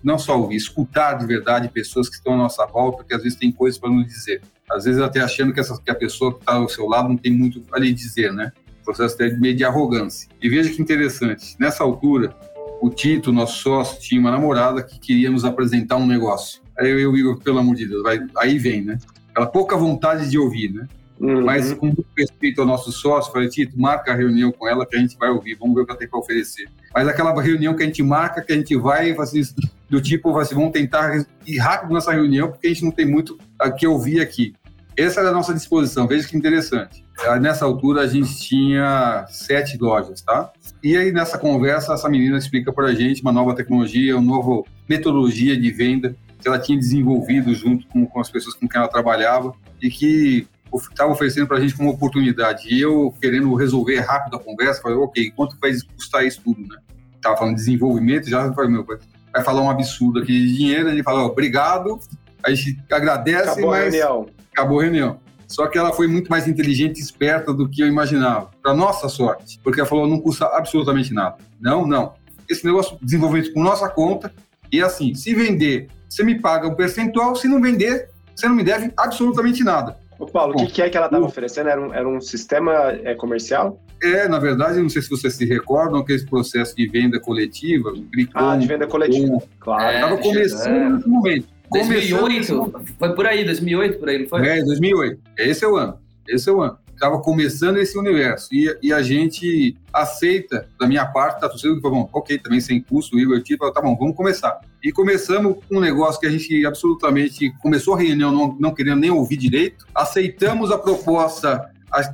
não 0.00 0.16
só 0.16 0.40
ouvir, 0.40 0.54
escutar 0.54 1.14
de 1.14 1.26
verdade 1.26 1.68
pessoas 1.68 2.08
que 2.08 2.14
estão 2.14 2.34
à 2.34 2.36
nossa 2.36 2.64
volta, 2.66 3.02
que 3.02 3.12
às 3.12 3.20
vezes 3.20 3.36
tem 3.36 3.50
coisas 3.50 3.76
para 3.76 3.90
nos 3.90 4.06
dizer. 4.06 4.42
Às 4.70 4.84
vezes 4.84 5.02
até 5.02 5.18
achando 5.18 5.52
que, 5.52 5.58
essa, 5.58 5.76
que 5.82 5.90
a 5.90 5.94
pessoa 5.94 6.34
que 6.34 6.38
está 6.38 6.54
ao 6.54 6.68
seu 6.68 6.86
lado 6.86 7.08
não 7.08 7.16
tem 7.16 7.32
muito 7.32 7.64
a 7.72 7.80
lhe 7.80 7.92
dizer, 7.92 8.32
né? 8.32 8.52
processo 8.84 9.16
até 9.16 9.30
meio 9.30 9.56
de 9.56 9.64
arrogância. 9.64 10.28
E 10.40 10.48
veja 10.48 10.70
que 10.70 10.80
interessante, 10.80 11.56
nessa 11.58 11.82
altura, 11.82 12.32
o 12.80 12.88
Tito, 12.88 13.32
nosso 13.32 13.60
sócio, 13.60 14.00
tinha 14.00 14.20
uma 14.20 14.30
namorada 14.30 14.84
que 14.84 15.00
queria 15.00 15.32
nos 15.32 15.44
apresentar 15.44 15.96
um 15.96 16.06
negócio. 16.06 16.62
Aí 16.78 16.88
eu 16.88 17.00
e 17.00 17.06
o 17.08 17.16
Igor, 17.16 17.40
pelo 17.42 17.58
amor 17.58 17.74
de 17.74 17.88
Deus, 17.88 18.04
vai, 18.04 18.20
aí 18.36 18.56
vem, 18.56 18.84
né? 18.84 18.98
Aquela 19.30 19.48
pouca 19.48 19.76
vontade 19.76 20.30
de 20.30 20.38
ouvir, 20.38 20.72
né? 20.72 20.86
Uhum. 21.20 21.44
Mas 21.44 21.72
com 21.72 21.94
respeito 22.16 22.60
ao 22.60 22.66
nosso 22.66 22.90
sócio, 22.90 23.32
falei, 23.32 23.48
Tito, 23.48 23.78
marca 23.78 24.12
a 24.12 24.14
reunião 24.14 24.50
com 24.50 24.68
ela 24.68 24.84
que 24.84 24.96
a 24.96 24.98
gente 24.98 25.16
vai 25.16 25.30
ouvir, 25.30 25.54
vamos 25.54 25.74
ver 25.74 25.82
o 25.82 25.84
que 25.84 25.92
ela 25.92 25.98
tem 25.98 26.08
para 26.08 26.18
oferecer. 26.18 26.68
Mas 26.92 27.06
aquela 27.08 27.40
reunião 27.40 27.74
que 27.74 27.82
a 27.82 27.86
gente 27.86 28.02
marca, 28.02 28.42
que 28.42 28.52
a 28.52 28.56
gente 28.56 28.76
vai, 28.76 29.12
assim, 29.12 29.42
do 29.88 30.00
tipo, 30.00 30.36
assim, 30.38 30.54
vamos 30.54 30.72
tentar 30.72 31.24
ir 31.46 31.58
rápido 31.58 31.94
nessa 31.94 32.12
reunião, 32.12 32.50
porque 32.50 32.66
a 32.66 32.70
gente 32.70 32.84
não 32.84 32.90
tem 32.90 33.06
muito 33.06 33.38
a 33.58 33.70
que 33.70 33.86
ouvir 33.86 34.20
aqui. 34.20 34.54
Essa 34.96 35.20
era 35.20 35.30
a 35.30 35.32
nossa 35.32 35.52
disposição, 35.52 36.06
veja 36.06 36.28
que 36.28 36.36
interessante. 36.36 37.04
Ah, 37.26 37.38
nessa 37.38 37.64
altura 37.64 38.02
a 38.02 38.06
gente 38.06 38.36
tinha 38.38 39.26
sete 39.28 39.76
lojas, 39.78 40.20
tá? 40.22 40.52
E 40.82 40.96
aí 40.96 41.10
nessa 41.10 41.38
conversa 41.38 41.94
essa 41.94 42.08
menina 42.08 42.38
explica 42.38 42.72
para 42.72 42.88
a 42.88 42.94
gente 42.94 43.22
uma 43.22 43.32
nova 43.32 43.54
tecnologia, 43.54 44.16
uma 44.16 44.36
nova 44.36 44.62
metodologia 44.88 45.56
de 45.56 45.70
venda 45.70 46.14
que 46.40 46.46
ela 46.46 46.58
tinha 46.58 46.78
desenvolvido 46.78 47.54
junto 47.54 47.86
com, 47.88 48.06
com 48.06 48.20
as 48.20 48.30
pessoas 48.30 48.54
com 48.54 48.68
quem 48.68 48.78
ela 48.78 48.88
trabalhava 48.88 49.54
e 49.80 49.90
que 49.90 50.46
estava 50.76 51.12
oferecendo 51.12 51.46
para 51.46 51.58
a 51.58 51.60
gente 51.60 51.76
como 51.76 51.90
oportunidade. 51.90 52.72
E 52.72 52.80
eu 52.80 53.14
querendo 53.20 53.54
resolver 53.54 54.00
rápido 54.00 54.36
a 54.36 54.40
conversa, 54.40 54.82
falei, 54.82 54.98
ok, 54.98 55.30
quanto 55.36 55.56
vai 55.60 55.72
custar 55.94 56.24
isso 56.24 56.40
tudo, 56.42 56.60
né? 56.60 56.76
Tava 57.20 57.36
falando 57.36 57.54
de 57.56 57.64
desenvolvimento, 57.64 58.28
já 58.28 58.52
falei, 58.52 58.70
meu, 58.70 58.84
vai 58.84 59.42
falar 59.42 59.62
um 59.62 59.70
absurdo 59.70 60.20
aqui 60.20 60.32
de 60.32 60.56
dinheiro, 60.56 60.88
ele 60.88 61.02
fala, 61.02 61.24
obrigado, 61.24 61.98
a 62.42 62.50
gente 62.50 62.78
agradece, 62.90 63.50
Acabou 63.50 63.70
mas... 63.70 63.80
a 63.80 63.82
reunião. 63.82 64.26
Acabou 64.52 64.80
a 64.80 64.82
reunião. 64.82 65.20
Só 65.46 65.66
que 65.66 65.78
ela 65.78 65.92
foi 65.92 66.06
muito 66.06 66.28
mais 66.28 66.48
inteligente 66.48 66.98
e 66.98 67.02
esperta 67.02 67.52
do 67.52 67.68
que 67.68 67.82
eu 67.82 67.86
imaginava, 67.86 68.50
para 68.62 68.74
nossa 68.74 69.08
sorte, 69.08 69.60
porque 69.62 69.80
ela 69.80 69.88
falou: 69.88 70.06
não 70.06 70.20
custa 70.20 70.46
absolutamente 70.46 71.12
nada. 71.12 71.36
Não, 71.60 71.86
não. 71.86 72.14
Esse 72.48 72.64
negócio 72.64 72.98
desenvolvimento 73.00 73.52
por 73.52 73.62
nossa 73.62 73.88
conta, 73.88 74.32
e 74.70 74.82
assim, 74.82 75.14
se 75.14 75.34
vender, 75.34 75.88
você 76.08 76.22
me 76.22 76.40
paga 76.40 76.68
um 76.68 76.74
percentual, 76.74 77.36
se 77.36 77.48
não 77.48 77.60
vender, 77.60 78.08
você 78.34 78.48
não 78.48 78.54
me 78.54 78.64
deve 78.64 78.92
absolutamente 78.96 79.62
nada. 79.62 79.96
Ô 80.24 80.26
Paulo, 80.26 80.54
o 80.54 80.56
que, 80.56 80.72
que, 80.72 80.82
é 80.82 80.88
que 80.88 80.96
ela 80.96 81.06
estava 81.06 81.24
oferecendo? 81.24 81.68
Era 81.68 81.80
um, 81.80 81.92
era 81.92 82.08
um 82.08 82.18
sistema 82.18 82.72
é, 83.04 83.14
comercial? 83.14 83.78
É, 84.02 84.26
na 84.26 84.38
verdade, 84.38 84.80
não 84.80 84.88
sei 84.88 85.02
se 85.02 85.10
vocês 85.10 85.34
se 85.34 85.44
recordam, 85.44 86.00
aquele 86.00 86.24
processo 86.24 86.74
de 86.74 86.88
venda 86.88 87.20
coletiva. 87.20 87.92
ah, 88.32 88.56
de 88.56 88.66
venda 88.66 88.86
coletiva, 88.86 89.38
claro. 89.60 89.94
Estava 89.94 90.14
é, 90.14 90.22
começando 90.22 90.76
é. 90.76 90.88
nesse 90.88 91.08
momento. 91.08 91.46
2008, 91.70 92.72
foi 92.98 93.14
por 93.14 93.26
aí, 93.26 93.44
2008, 93.44 93.98
por 93.98 94.08
aí, 94.08 94.18
não 94.20 94.28
foi? 94.28 94.48
É, 94.48 94.62
2008. 94.62 95.20
Esse 95.38 95.64
é 95.64 95.68
o 95.68 95.76
ano. 95.76 95.98
Esse 96.26 96.48
é 96.48 96.52
o 96.52 96.62
ano. 96.62 96.78
Estava 96.94 97.20
começando 97.20 97.76
esse 97.76 97.98
universo. 97.98 98.48
E, 98.52 98.74
e, 98.82 98.92
a 98.92 99.02
gente 99.02 99.76
aceita, 99.92 100.66
da 100.78 100.86
minha 100.86 101.04
parte, 101.06 101.40
tá 101.40 101.48
tudo 101.48 101.80
bom, 101.80 102.08
ok, 102.12 102.38
também 102.38 102.60
sem 102.60 102.80
custo, 102.80 103.16
o 103.16 103.20
Igor 103.20 103.42
tipo, 103.42 103.70
tá 103.70 103.82
bom, 103.82 103.96
vamos 103.96 104.16
começar. 104.16 104.60
E 104.82 104.92
começamos 104.92 105.56
com 105.68 105.76
um 105.76 105.80
negócio 105.80 106.20
que 106.20 106.26
a 106.26 106.30
gente 106.30 106.64
absolutamente 106.64 107.52
começou 107.60 107.94
a 107.94 107.98
reunião 107.98 108.30
não, 108.30 108.56
não 108.58 108.74
querendo 108.74 109.00
nem 109.00 109.10
ouvir 109.10 109.36
direito, 109.36 109.86
aceitamos 109.94 110.70
a 110.70 110.78
proposta 110.78 111.70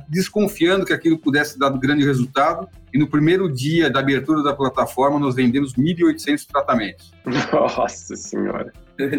desconfiando 0.07 0.85
que 0.85 0.93
aquilo 0.93 1.17
pudesse 1.17 1.57
dar 1.57 1.69
grande 1.71 2.05
resultado. 2.05 2.67
E 2.93 2.99
no 2.99 3.07
primeiro 3.07 3.51
dia 3.51 3.89
da 3.89 3.99
abertura 3.99 4.43
da 4.43 4.53
plataforma, 4.53 5.17
nós 5.17 5.35
vendemos 5.35 5.73
1.800 5.73 6.45
tratamentos. 6.45 7.11
Nossa 7.51 8.15
Senhora! 8.15 8.71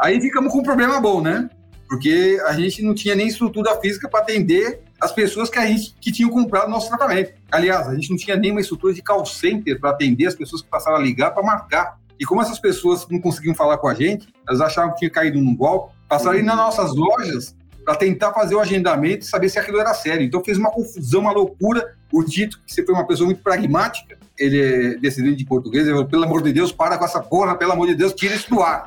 Aí 0.00 0.20
ficamos 0.20 0.52
com 0.52 0.58
um 0.58 0.62
problema 0.62 1.00
bom, 1.00 1.22
né? 1.22 1.48
Porque 1.90 2.40
a 2.46 2.52
gente 2.52 2.84
não 2.84 2.94
tinha 2.94 3.16
nem 3.16 3.26
estrutura 3.26 3.74
física 3.80 4.08
para 4.08 4.20
atender 4.20 4.80
as 5.00 5.10
pessoas 5.10 5.50
que 5.50 5.58
a 5.58 5.66
gente 5.66 5.92
que 6.00 6.12
tinham 6.12 6.30
comprado 6.30 6.70
nosso 6.70 6.88
tratamento. 6.88 7.32
Aliás, 7.50 7.88
a 7.88 7.94
gente 7.96 8.08
não 8.10 8.16
tinha 8.16 8.36
nenhuma 8.36 8.60
estrutura 8.60 8.94
de 8.94 9.02
call 9.02 9.26
center 9.26 9.80
para 9.80 9.90
atender 9.90 10.28
as 10.28 10.36
pessoas 10.36 10.62
que 10.62 10.68
passaram 10.68 10.98
a 10.98 11.00
ligar 11.00 11.32
para 11.32 11.42
marcar. 11.42 11.98
E 12.16 12.24
como 12.24 12.40
essas 12.40 12.60
pessoas 12.60 13.08
não 13.08 13.20
conseguiam 13.20 13.56
falar 13.56 13.76
com 13.78 13.88
a 13.88 13.94
gente, 13.94 14.28
elas 14.48 14.60
achavam 14.60 14.92
que 14.92 15.00
tinha 15.00 15.10
caído 15.10 15.40
num 15.40 15.56
golpe, 15.56 15.92
passaram 16.08 16.38
uhum. 16.38 16.44
nas 16.44 16.56
nossas 16.56 16.94
lojas 16.94 17.56
para 17.84 17.96
tentar 17.96 18.32
fazer 18.32 18.54
o 18.54 18.60
agendamento 18.60 19.24
e 19.24 19.28
saber 19.28 19.48
se 19.48 19.58
aquilo 19.58 19.80
era 19.80 19.92
sério. 19.92 20.24
Então 20.24 20.44
fez 20.44 20.58
uma 20.58 20.70
confusão, 20.70 21.22
uma 21.22 21.32
loucura. 21.32 21.96
O 22.12 22.22
Tito, 22.22 22.60
que 22.64 22.72
você 22.72 22.86
foi 22.86 22.94
uma 22.94 23.04
pessoa 23.04 23.26
muito 23.26 23.42
pragmática, 23.42 24.16
ele 24.40 24.58
é 24.58 24.94
descendente 24.96 25.36
de 25.36 25.44
português, 25.44 25.84
ele 25.84 25.92
falou, 25.92 26.08
pelo 26.08 26.24
amor 26.24 26.42
de 26.42 26.50
Deus, 26.50 26.72
para 26.72 26.96
com 26.96 27.04
essa 27.04 27.20
porra, 27.20 27.54
pelo 27.54 27.72
amor 27.72 27.86
de 27.86 27.94
Deus, 27.94 28.14
tira 28.14 28.34
isso 28.34 28.48
do 28.48 28.62
ar. 28.62 28.82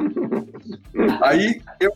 Aí, 1.21 1.61
eu, 1.79 1.91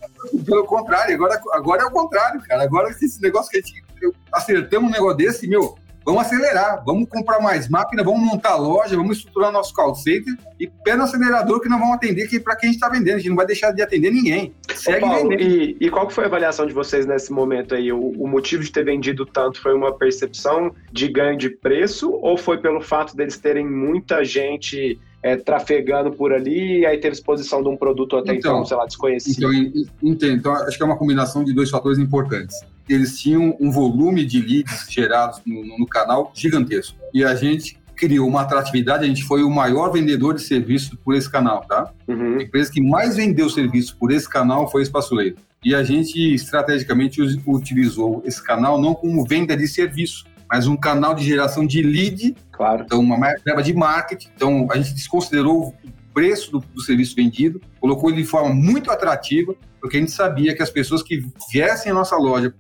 pelo 0.46 0.64
contrário, 0.66 1.16
agora, 1.16 1.42
agora 1.54 1.82
é 1.82 1.86
o 1.86 1.92
contrário, 1.92 2.42
cara. 2.42 2.64
Agora 2.64 2.90
esse 2.90 3.22
negócio 3.22 3.50
que 3.50 3.58
a 3.58 3.62
gente 3.62 3.84
acertamos 4.32 4.90
um 4.90 4.94
negócio 4.94 5.18
desse, 5.18 5.48
meu, 5.48 5.76
vamos 6.08 6.26
acelerar, 6.26 6.82
vamos 6.86 7.10
comprar 7.10 7.42
mais 7.42 7.68
máquina, 7.68 8.02
vamos 8.02 8.22
montar 8.22 8.56
loja, 8.56 8.96
vamos 8.96 9.18
estruturar 9.18 9.52
nosso 9.52 9.74
call 9.74 9.94
center 9.94 10.34
e 10.58 10.66
pé 10.66 10.96
no 10.96 11.04
acelerador 11.04 11.60
que 11.60 11.68
nós 11.68 11.78
vamos 11.78 11.96
atender 11.96 12.28
para 12.42 12.56
quem 12.56 12.70
a 12.70 12.72
gente 12.72 12.82
está 12.82 12.88
vendendo. 12.88 13.16
A 13.16 13.18
gente 13.18 13.30
não 13.30 13.36
vai 13.36 13.46
deixar 13.46 13.72
de 13.72 13.82
atender 13.82 14.10
ninguém. 14.10 14.54
Segue 14.74 15.04
Ô 15.04 15.10
Paulo. 15.10 15.34
E, 15.34 15.76
e, 15.82 15.90
qual 15.90 16.10
foi 16.10 16.24
a 16.24 16.28
avaliação 16.28 16.66
de 16.66 16.74
vocês 16.74 17.06
nesse 17.06 17.34
momento 17.34 17.76
aí? 17.76 17.92
O, 17.92 18.00
o, 18.00 18.26
motivo 18.26 18.64
de 18.64 18.72
ter 18.72 18.86
vendido 18.86 19.26
tanto 19.26 19.62
foi 19.62 19.74
uma 19.74 19.94
percepção 19.94 20.74
de 20.94 21.10
ganho 21.10 21.38
de 21.38 21.50
preço 21.50 22.10
ou 22.14 22.38
foi 22.38 22.58
pelo 22.60 22.80
fato 22.80 23.14
deles 23.14 23.38
terem 23.38 23.68
muita 23.68 24.24
gente 24.24 24.98
é, 25.22 25.36
trafegando 25.36 26.12
por 26.12 26.32
ali 26.34 26.80
e 26.80 26.86
aí 26.86 26.98
teve 26.98 27.14
exposição 27.14 27.62
de 27.62 27.70
um 27.70 27.78
produto 27.78 28.18
até 28.18 28.36
então, 28.36 28.56
então 28.56 28.66
sei 28.66 28.78
lá, 28.78 28.86
desconhecido? 28.86 29.54
Então, 29.54 29.86
entendo. 30.04 30.34
Então, 30.34 30.54
acho 30.54 30.78
que 30.78 30.84
é 30.84 30.86
uma 30.86 30.98
combinação 30.98 31.44
de 31.44 31.54
dois 31.54 31.70
fatores 31.70 31.98
importantes 31.98 32.56
eles 32.90 33.20
tinham 33.20 33.56
um 33.60 33.72
volume 33.72 34.26
de 34.26 34.40
leads 34.40 34.88
gerados 34.90 35.42
no, 35.46 35.78
no, 35.78 35.86
canal 35.86 36.32
gigantesco. 36.34 36.98
E 37.14 37.24
a 37.24 37.36
gente 37.36 37.78
criou 37.96 38.28
uma 38.28 38.42
atratividade, 38.42 39.04
a 39.04 39.08
gente 39.08 39.24
foi 39.24 39.44
o 39.44 39.50
maior 39.50 39.92
vendedor 39.92 40.36
de 40.36 40.42
serviço 40.42 40.98
por 41.04 41.16
esse 41.16 41.30
canal, 41.30 41.62
tá? 41.62 41.92
Uhum. 42.08 42.38
A 42.38 42.44
empresa 42.44 42.72
que 42.72 42.82
mais 42.82 43.16
vendeu 43.16 43.50
serviço 43.50 43.98
por 43.98 44.12
esse 44.12 44.30
canal 44.30 44.70
foi 44.70 44.84
Espaço 44.84 45.16
Leiro. 45.16 45.36
E 45.66 45.74
a 45.74 45.84
gente 45.84 46.34
estrategicamente 46.34 47.20
utilizou 47.46 48.22
esse 48.24 48.42
canal 48.42 48.80
não 48.80 48.94
como 48.94 49.26
venda 49.26 49.58
de 49.58 49.68
serviço, 49.68 50.26
mas 50.50 50.68
um 50.68 50.78
canal 50.78 51.14
de 51.14 51.24
geração 51.24 51.66
de 51.66 51.82
lead, 51.82 52.36
claro. 52.52 52.84
então 52.86 53.00
uma 53.00 53.18
verba 53.44 53.62
de 53.62 53.74
marketing. 53.74 54.30
Então 54.36 54.68
a 54.72 54.78
gente 54.78 54.94
desconsiderou 54.94 55.70
o 55.70 55.74
preço 56.14 56.52
do, 56.52 56.60
do 56.60 56.82
serviço 56.82 57.16
vendido, 57.16 57.62
colocou 57.80 58.10
ele 58.10 58.22
de 58.22 58.28
forma 58.28 58.54
muito 58.54 58.90
atrativa 58.92 59.56
porque 59.80 59.98
a 59.98 60.00
gente 60.00 60.12
sabia 60.12 60.56
que 60.56 60.62
as 60.62 60.70
pessoas 60.70 61.02
que 61.02 61.24
viessem 61.52 61.92
à 61.92 61.96
nossa 61.96 62.18
loja 62.18 62.54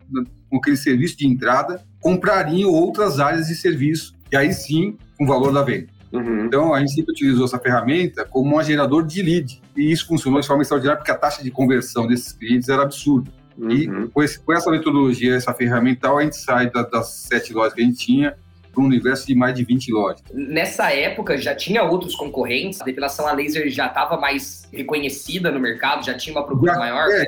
com 0.49 0.57
aquele 0.57 0.77
serviço 0.77 1.17
de 1.17 1.27
entrada 1.27 1.83
comprariam 1.99 2.71
outras 2.71 3.19
áreas 3.19 3.47
de 3.47 3.55
serviço, 3.55 4.13
e 4.31 4.37
aí 4.37 4.53
sim, 4.53 4.97
com 5.17 5.25
o 5.25 5.27
valor 5.27 5.51
da 5.51 5.61
venda. 5.61 5.87
Uhum. 6.13 6.45
Então, 6.45 6.73
a 6.73 6.79
gente 6.79 6.93
sempre 6.93 7.11
utilizou 7.11 7.45
essa 7.45 7.59
ferramenta 7.59 8.23
como 8.23 8.57
um 8.57 8.63
gerador 8.63 9.05
de 9.05 9.21
lead. 9.21 9.61
E 9.75 9.91
isso 9.91 10.07
funcionou 10.07 10.39
de 10.39 10.47
forma 10.47 10.61
extraordinária 10.61 10.97
porque 10.97 11.11
a 11.11 11.17
taxa 11.17 11.43
de 11.43 11.51
conversão 11.51 12.07
desses 12.07 12.31
clientes 12.31 12.69
era 12.69 12.83
absurda. 12.83 13.29
Uhum. 13.57 13.71
E 13.71 14.07
com, 14.09 14.23
esse, 14.23 14.39
com, 14.39 14.53
essa 14.53 14.69
metodologia, 14.69 15.35
essa 15.35 15.53
ferramental, 15.53 16.17
a 16.17 16.23
gente 16.23 16.37
sai 16.37 16.69
da, 16.69 16.83
das 16.83 17.09
sete 17.27 17.53
lojas 17.53 17.73
que 17.73 17.81
a 17.81 17.85
gente 17.85 17.97
tinha 17.97 18.35
para 18.71 18.83
um 18.83 18.85
universo 18.85 19.25
de 19.25 19.33
mais 19.33 19.55
de 19.55 19.63
20 19.63 19.91
lojas. 19.91 20.23
Nessa 20.31 20.93
época 20.93 21.37
já 21.37 21.55
tinha 21.55 21.83
outros 21.83 22.15
concorrentes, 22.15 22.79
a 22.79 22.85
depilação 22.85 23.27
a 23.27 23.33
laser 23.33 23.69
já 23.69 23.87
estava 23.87 24.17
mais 24.17 24.67
reconhecida 24.71 25.51
no 25.51 25.59
mercado, 25.59 26.05
já 26.05 26.13
tinha 26.13 26.35
uma 26.35 26.45
procura 26.45 26.73
já, 26.73 26.79
maior? 26.79 27.09
É, 27.09 27.25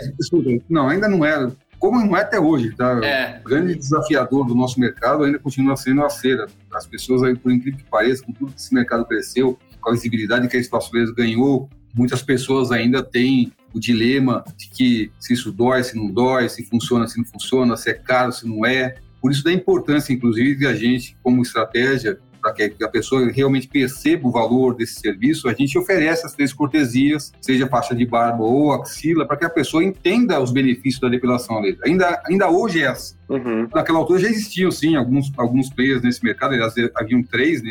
não, 0.69 0.87
ainda 0.87 1.09
não 1.09 1.25
era. 1.25 1.51
Como 1.79 1.97
não 1.97 2.15
é 2.15 2.21
até 2.21 2.39
hoje, 2.39 2.75
tá? 2.75 2.99
É. 3.03 3.39
O 3.39 3.43
grande 3.47 3.73
desafiador 3.73 4.45
do 4.45 4.53
nosso 4.53 4.79
mercado 4.79 5.23
ainda 5.23 5.39
continua 5.39 5.77
sendo 5.77 6.03
a 6.03 6.09
cera. 6.09 6.45
As 6.73 6.85
pessoas, 6.85 7.23
aí, 7.23 7.35
por 7.35 7.51
incrível 7.51 7.79
que 7.79 7.89
pareça, 7.89 8.23
com 8.23 8.33
tudo 8.33 8.51
que 8.51 8.59
esse 8.59 8.73
mercado 8.73 9.05
cresceu, 9.05 9.57
com 9.79 9.89
a 9.89 9.93
visibilidade 9.93 10.47
que 10.49 10.57
a 10.57 10.59
Espaço 10.59 10.93
Laser 10.93 11.15
ganhou, 11.15 11.69
muitas 11.99 12.21
pessoas 12.21 12.71
ainda 12.71 13.03
têm 13.03 13.51
o 13.73 13.79
dilema 13.79 14.45
de 14.55 14.69
que 14.69 15.11
se 15.19 15.33
isso 15.33 15.51
dói, 15.51 15.83
se 15.83 15.97
não 15.97 16.09
dói, 16.09 16.47
se 16.47 16.63
funciona, 16.63 17.05
se 17.05 17.17
não 17.17 17.25
funciona, 17.25 17.75
se 17.75 17.89
é 17.89 17.93
caro, 17.93 18.31
se 18.31 18.47
não 18.47 18.65
é. 18.65 18.95
Por 19.21 19.33
isso 19.33 19.43
da 19.43 19.51
importância, 19.51 20.13
inclusive, 20.13 20.55
de 20.55 20.65
a 20.65 20.73
gente, 20.73 21.17
como 21.21 21.41
estratégia, 21.41 22.17
para 22.41 22.53
que 22.53 22.83
a 22.83 22.87
pessoa 22.87 23.31
realmente 23.31 23.67
perceba 23.67 24.27
o 24.27 24.31
valor 24.31 24.75
desse 24.75 24.99
serviço, 24.99 25.47
a 25.47 25.53
gente 25.53 25.77
oferece 25.77 26.25
as 26.25 26.33
três 26.33 26.53
cortesias, 26.53 27.31
seja 27.41 27.67
faixa 27.67 27.95
de 27.95 28.05
barba 28.05 28.43
ou 28.43 28.71
axila, 28.73 29.25
para 29.25 29.37
que 29.37 29.45
a 29.45 29.49
pessoa 29.49 29.83
entenda 29.83 30.39
os 30.39 30.51
benefícios 30.51 30.99
da 30.99 31.09
depilação 31.09 31.59
laser. 31.59 31.79
Ainda, 31.85 32.21
ainda 32.25 32.49
hoje 32.49 32.81
é 32.81 32.87
assim. 32.87 33.15
Uhum. 33.29 33.67
Naquela 33.73 33.99
altura 33.99 34.19
já 34.19 34.29
existiam, 34.29 34.71
sim, 34.71 34.95
alguns, 34.95 35.31
alguns 35.37 35.69
players 35.69 36.01
nesse 36.01 36.23
mercado, 36.23 36.53
aliás, 36.53 36.73
haviam 36.95 37.21
três 37.23 37.61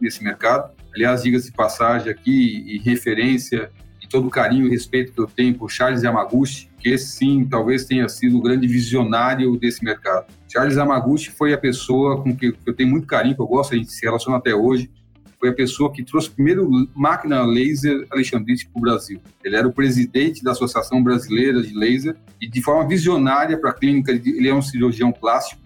nesse 0.00 0.22
mercado. 0.24 0.72
Aliás, 0.94 1.22
diga-se 1.22 1.46
de 1.46 1.52
passagem 1.52 2.10
aqui, 2.10 2.64
e 2.66 2.78
referência, 2.78 3.70
e 4.02 4.08
todo 4.08 4.26
o 4.26 4.30
carinho 4.30 4.66
e 4.66 4.70
respeito 4.70 5.12
que 5.12 5.20
eu 5.20 5.26
tenho 5.26 5.54
por 5.54 5.70
Charles 5.70 6.02
Yamaguchi, 6.02 6.71
que 6.82 6.98
sim 6.98 7.46
talvez 7.48 7.84
tenha 7.84 8.08
sido 8.08 8.38
o 8.38 8.42
grande 8.42 8.66
visionário 8.66 9.56
desse 9.56 9.84
mercado. 9.84 10.26
Charles 10.48 10.76
Yamaguchi 10.76 11.30
foi 11.30 11.54
a 11.54 11.58
pessoa 11.58 12.20
com 12.20 12.36
que 12.36 12.52
eu 12.66 12.74
tenho 12.74 12.90
muito 12.90 13.06
carinho, 13.06 13.36
que 13.36 13.40
eu 13.40 13.46
gosto, 13.46 13.74
a 13.74 13.76
gente 13.76 13.92
se 13.92 14.04
relaciona 14.04 14.38
até 14.38 14.52
hoje, 14.52 14.90
foi 15.38 15.50
a 15.50 15.54
pessoa 15.54 15.92
que 15.92 16.04
trouxe 16.04 16.28
o 16.28 16.32
primeiro 16.32 16.68
máquina 16.94 17.42
laser 17.44 18.04
alexandrite 18.10 18.68
para 18.68 18.78
o 18.78 18.82
Brasil. 18.82 19.20
Ele 19.44 19.56
era 19.56 19.66
o 19.66 19.72
presidente 19.72 20.42
da 20.42 20.50
Associação 20.50 21.02
Brasileira 21.02 21.62
de 21.62 21.72
Laser 21.72 22.16
e 22.40 22.48
de 22.48 22.60
forma 22.60 22.86
visionária 22.88 23.56
para 23.56 23.70
a 23.70 23.72
clínica, 23.72 24.10
ele 24.10 24.48
é 24.48 24.54
um 24.54 24.62
cirurgião 24.62 25.12
plástico, 25.12 25.62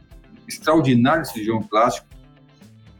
extraordinário 0.46 1.24
cirurgião 1.24 1.62
plástico, 1.62 2.06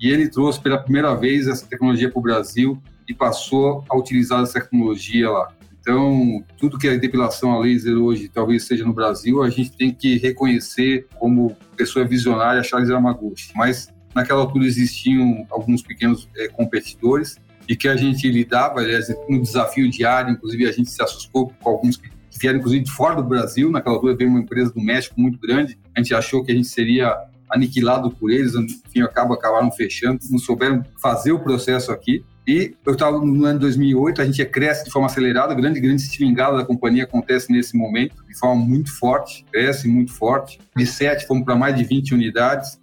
e 0.00 0.11
ele 0.11 0.29
trouxe 0.29 0.61
pela 0.61 0.79
primeira 0.79 1.14
vez 1.14 1.46
essa 1.46 1.66
tecnologia 1.66 2.11
para 2.11 2.18
o 2.18 2.22
Brasil 2.22 2.83
e 3.07 3.14
passou 3.14 3.85
a 3.88 3.96
utilizar 3.96 4.42
essa 4.42 4.55
tecnologia 4.61 5.31
lá. 5.31 5.48
Então, 5.87 6.44
tudo 6.59 6.79
que 6.79 6.88
é 6.88 6.99
depilação 6.99 7.53
a 7.53 7.61
laser 7.61 7.96
hoje, 7.96 8.29
talvez 8.29 8.64
seja 8.64 8.85
no 8.85 8.92
Brasil, 8.92 9.40
a 9.40 9.49
gente 9.49 9.70
tem 9.70 9.94
que 9.94 10.18
reconhecer 10.18 11.07
como 11.14 11.57
pessoa 11.77 12.05
visionária 12.05 12.61
Charles 12.64 12.90
Yamaguchi. 12.90 13.53
Mas 13.55 13.94
naquela 14.12 14.40
altura 14.40 14.66
existiam 14.66 15.46
alguns 15.49 15.83
pequenos 15.83 16.29
é, 16.37 16.49
competidores 16.49 17.37
e 17.68 17.77
que 17.77 17.87
a 17.87 17.94
gente 17.94 18.29
lidava, 18.29 18.81
aliás, 18.81 19.07
no 19.29 19.40
desafio 19.40 19.88
diário, 19.88 20.33
inclusive 20.33 20.66
a 20.66 20.72
gente 20.72 20.90
se 20.90 21.01
assustou 21.01 21.53
com 21.62 21.70
alguns 21.70 21.96
que 21.96 22.11
vieram, 22.37 22.59
inclusive, 22.59 22.83
de 22.83 22.90
fora 22.90 23.14
do 23.14 23.22
Brasil. 23.22 23.70
Naquela 23.70 23.94
altura 23.94 24.16
veio 24.16 24.29
uma 24.29 24.40
empresa 24.40 24.72
do 24.72 24.81
México 24.81 25.14
muito 25.20 25.38
grande, 25.38 25.79
a 25.94 26.01
gente 26.01 26.12
achou 26.12 26.42
que 26.42 26.51
a 26.51 26.55
gente 26.57 26.66
seria 26.66 27.16
aniquilado 27.49 28.11
por 28.11 28.33
eles, 28.33 28.57
enfim, 28.57 29.03
acaba, 29.03 29.35
acabaram 29.35 29.70
fechando, 29.70 30.18
não 30.33 30.38
souberam 30.40 30.83
fazer 31.01 31.31
o 31.31 31.38
processo 31.38 31.92
aqui. 31.92 32.25
E 32.46 32.76
eu 32.87 32.92
estava 32.92 33.18
no 33.18 33.44
ano 33.44 33.59
2008, 33.59 34.22
a 34.22 34.24
gente 34.24 34.44
cresce 34.44 34.85
de 34.85 34.90
forma 34.90 35.06
acelerada, 35.06 35.52
a 35.52 35.56
grande, 35.56 35.80
grande 35.80 36.02
estilingada 36.02 36.56
da 36.56 36.64
companhia 36.64 37.02
acontece 37.02 37.50
nesse 37.50 37.76
momento, 37.76 38.24
de 38.24 38.38
forma 38.38 38.64
muito 38.64 38.96
forte, 38.96 39.44
cresce 39.50 39.88
muito 39.88 40.12
forte. 40.12 40.61
De 40.76 40.87
7 40.87 41.26
fomos 41.26 41.44
para 41.44 41.56
mais 41.56 41.74
de 41.74 41.82
20 41.82 42.14
unidades, 42.14 42.80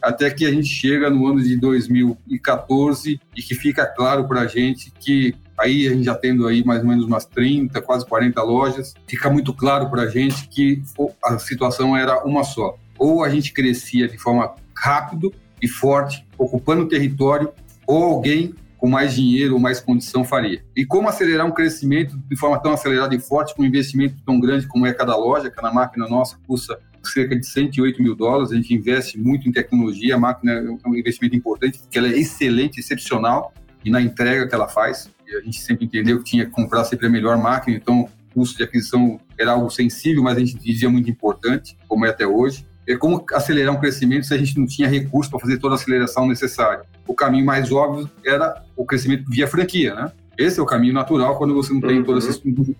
até 0.00 0.30
que 0.30 0.44
a 0.46 0.50
gente 0.50 0.68
chega 0.68 1.10
no 1.10 1.26
ano 1.26 1.42
de 1.42 1.56
2014 1.56 3.20
e 3.36 3.42
que 3.42 3.54
fica 3.56 3.84
claro 3.84 4.28
para 4.28 4.42
a 4.42 4.46
gente 4.46 4.92
que 5.00 5.34
aí 5.58 5.88
a 5.88 5.90
gente 5.90 6.04
já 6.04 6.14
tendo 6.14 6.46
aí 6.46 6.64
mais 6.64 6.80
ou 6.82 6.88
menos 6.88 7.04
umas 7.04 7.24
30, 7.24 7.80
quase 7.82 8.06
40 8.06 8.40
lojas, 8.42 8.94
fica 9.08 9.28
muito 9.28 9.52
claro 9.52 9.90
para 9.90 10.02
a 10.02 10.08
gente 10.08 10.46
que 10.48 10.82
a 11.24 11.38
situação 11.38 11.96
era 11.96 12.22
uma 12.24 12.44
só. 12.44 12.76
Ou 12.96 13.24
a 13.24 13.28
gente 13.28 13.52
crescia 13.52 14.06
de 14.06 14.18
forma 14.18 14.54
rápido 14.76 15.32
e 15.60 15.66
forte, 15.66 16.24
ocupando 16.38 16.82
o 16.82 16.88
território, 16.88 17.52
ou 17.86 18.04
alguém 18.04 18.54
com 18.84 18.90
mais 18.90 19.14
dinheiro 19.14 19.54
ou 19.54 19.58
mais 19.58 19.80
condição 19.80 20.22
faria. 20.24 20.62
E 20.76 20.84
como 20.84 21.08
acelerar 21.08 21.46
um 21.46 21.50
crescimento 21.50 22.18
de 22.28 22.36
forma 22.36 22.60
tão 22.60 22.74
acelerada 22.74 23.14
e 23.14 23.18
forte 23.18 23.54
com 23.54 23.62
um 23.62 23.64
investimento 23.64 24.16
tão 24.26 24.38
grande 24.38 24.68
como 24.68 24.84
é 24.84 24.92
cada 24.92 25.16
loja, 25.16 25.50
cada 25.50 25.72
máquina 25.72 26.06
nossa 26.06 26.36
custa 26.46 26.78
cerca 27.02 27.34
de 27.34 27.46
108 27.46 28.02
mil 28.02 28.14
dólares, 28.14 28.52
a 28.52 28.56
gente 28.56 28.74
investe 28.74 29.18
muito 29.18 29.48
em 29.48 29.52
tecnologia, 29.52 30.16
a 30.16 30.18
máquina 30.18 30.52
é 30.52 30.86
um 30.86 30.94
investimento 30.94 31.34
importante, 31.34 31.78
porque 31.78 31.96
ela 31.96 32.08
é 32.08 32.18
excelente, 32.18 32.78
excepcional, 32.78 33.54
e 33.82 33.88
na 33.88 34.02
entrega 34.02 34.46
que 34.46 34.54
ela 34.54 34.68
faz, 34.68 35.10
a 35.34 35.40
gente 35.40 35.62
sempre 35.62 35.86
entendeu 35.86 36.18
que 36.18 36.24
tinha 36.24 36.44
que 36.44 36.52
comprar 36.52 36.84
sempre 36.84 37.06
a 37.06 37.10
melhor 37.10 37.38
máquina, 37.38 37.78
então 37.78 38.02
o 38.02 38.34
custo 38.34 38.58
de 38.58 38.64
aquisição 38.64 39.18
era 39.38 39.52
algo 39.52 39.70
sensível, 39.70 40.22
mas 40.22 40.36
a 40.36 40.40
gente 40.40 40.58
dizia 40.58 40.90
muito 40.90 41.08
importante, 41.08 41.74
como 41.88 42.04
é 42.04 42.10
até 42.10 42.26
hoje 42.26 42.66
é 42.86 42.96
como 42.96 43.24
acelerar 43.32 43.74
um 43.74 43.80
crescimento 43.80 44.26
se 44.26 44.34
a 44.34 44.38
gente 44.38 44.58
não 44.58 44.66
tinha 44.66 44.88
recurso 44.88 45.30
para 45.30 45.40
fazer 45.40 45.58
toda 45.58 45.74
a 45.74 45.76
aceleração 45.76 46.28
necessária. 46.28 46.84
O 47.06 47.14
caminho 47.14 47.44
mais 47.44 47.70
óbvio 47.70 48.10
era 48.24 48.62
o 48.76 48.84
crescimento 48.84 49.24
via 49.28 49.46
franquia, 49.46 49.94
né? 49.94 50.12
Esse 50.36 50.58
é 50.58 50.62
o 50.62 50.66
caminho 50.66 50.92
natural 50.92 51.38
quando 51.38 51.54
você 51.54 51.72
não 51.72 51.80
tem 51.80 51.98
uhum. 51.98 52.04
toda 52.04 52.18
essa 52.18 52.30
estrutura, 52.30 52.74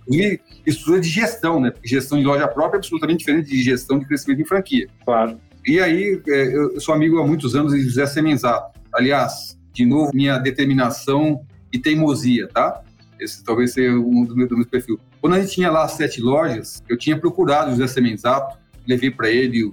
estrutura 0.67 1.01
de 1.01 1.09
gestão, 1.09 1.61
né? 1.61 1.71
Porque 1.71 1.87
gestão 1.89 2.19
de 2.19 2.25
loja 2.25 2.49
própria 2.49 2.77
é 2.77 2.79
absolutamente 2.79 3.19
diferente 3.21 3.49
de 3.49 3.63
gestão 3.63 3.99
de 3.99 4.07
crescimento 4.07 4.43
em 4.43 4.45
franquia. 4.45 4.89
Claro. 5.05 5.39
E 5.67 5.81
aí, 5.81 6.21
é, 6.29 6.57
eu 6.57 6.81
sou 6.81 6.95
amigo 6.95 7.19
há 7.19 7.27
muitos 7.27 7.55
anos 7.55 7.73
de 7.73 7.83
José 7.83 8.07
Semenzato. 8.07 8.79
Aliás, 8.93 9.59
de 9.73 9.87
novo, 9.87 10.11
minha 10.13 10.39
determinação 10.39 11.45
e 11.73 11.79
teimosia, 11.79 12.49
tá? 12.49 12.83
Esse 13.19 13.43
talvez 13.45 13.73
seja 13.73 13.93
um 13.93 14.25
do 14.25 14.37
meu, 14.37 14.49
do 14.49 14.57
meu 14.57 14.67
perfil. 14.67 14.99
Quando 15.21 15.35
a 15.35 15.41
gente 15.41 15.53
tinha 15.53 15.71
lá 15.71 15.89
sete 15.89 16.21
lojas, 16.21 16.83
eu 16.89 16.99
tinha 16.99 17.19
procurado 17.19 17.71
José 17.71 17.87
Semenzato, 17.87 18.59
levei 18.87 19.11
para 19.11 19.31
ele 19.31 19.73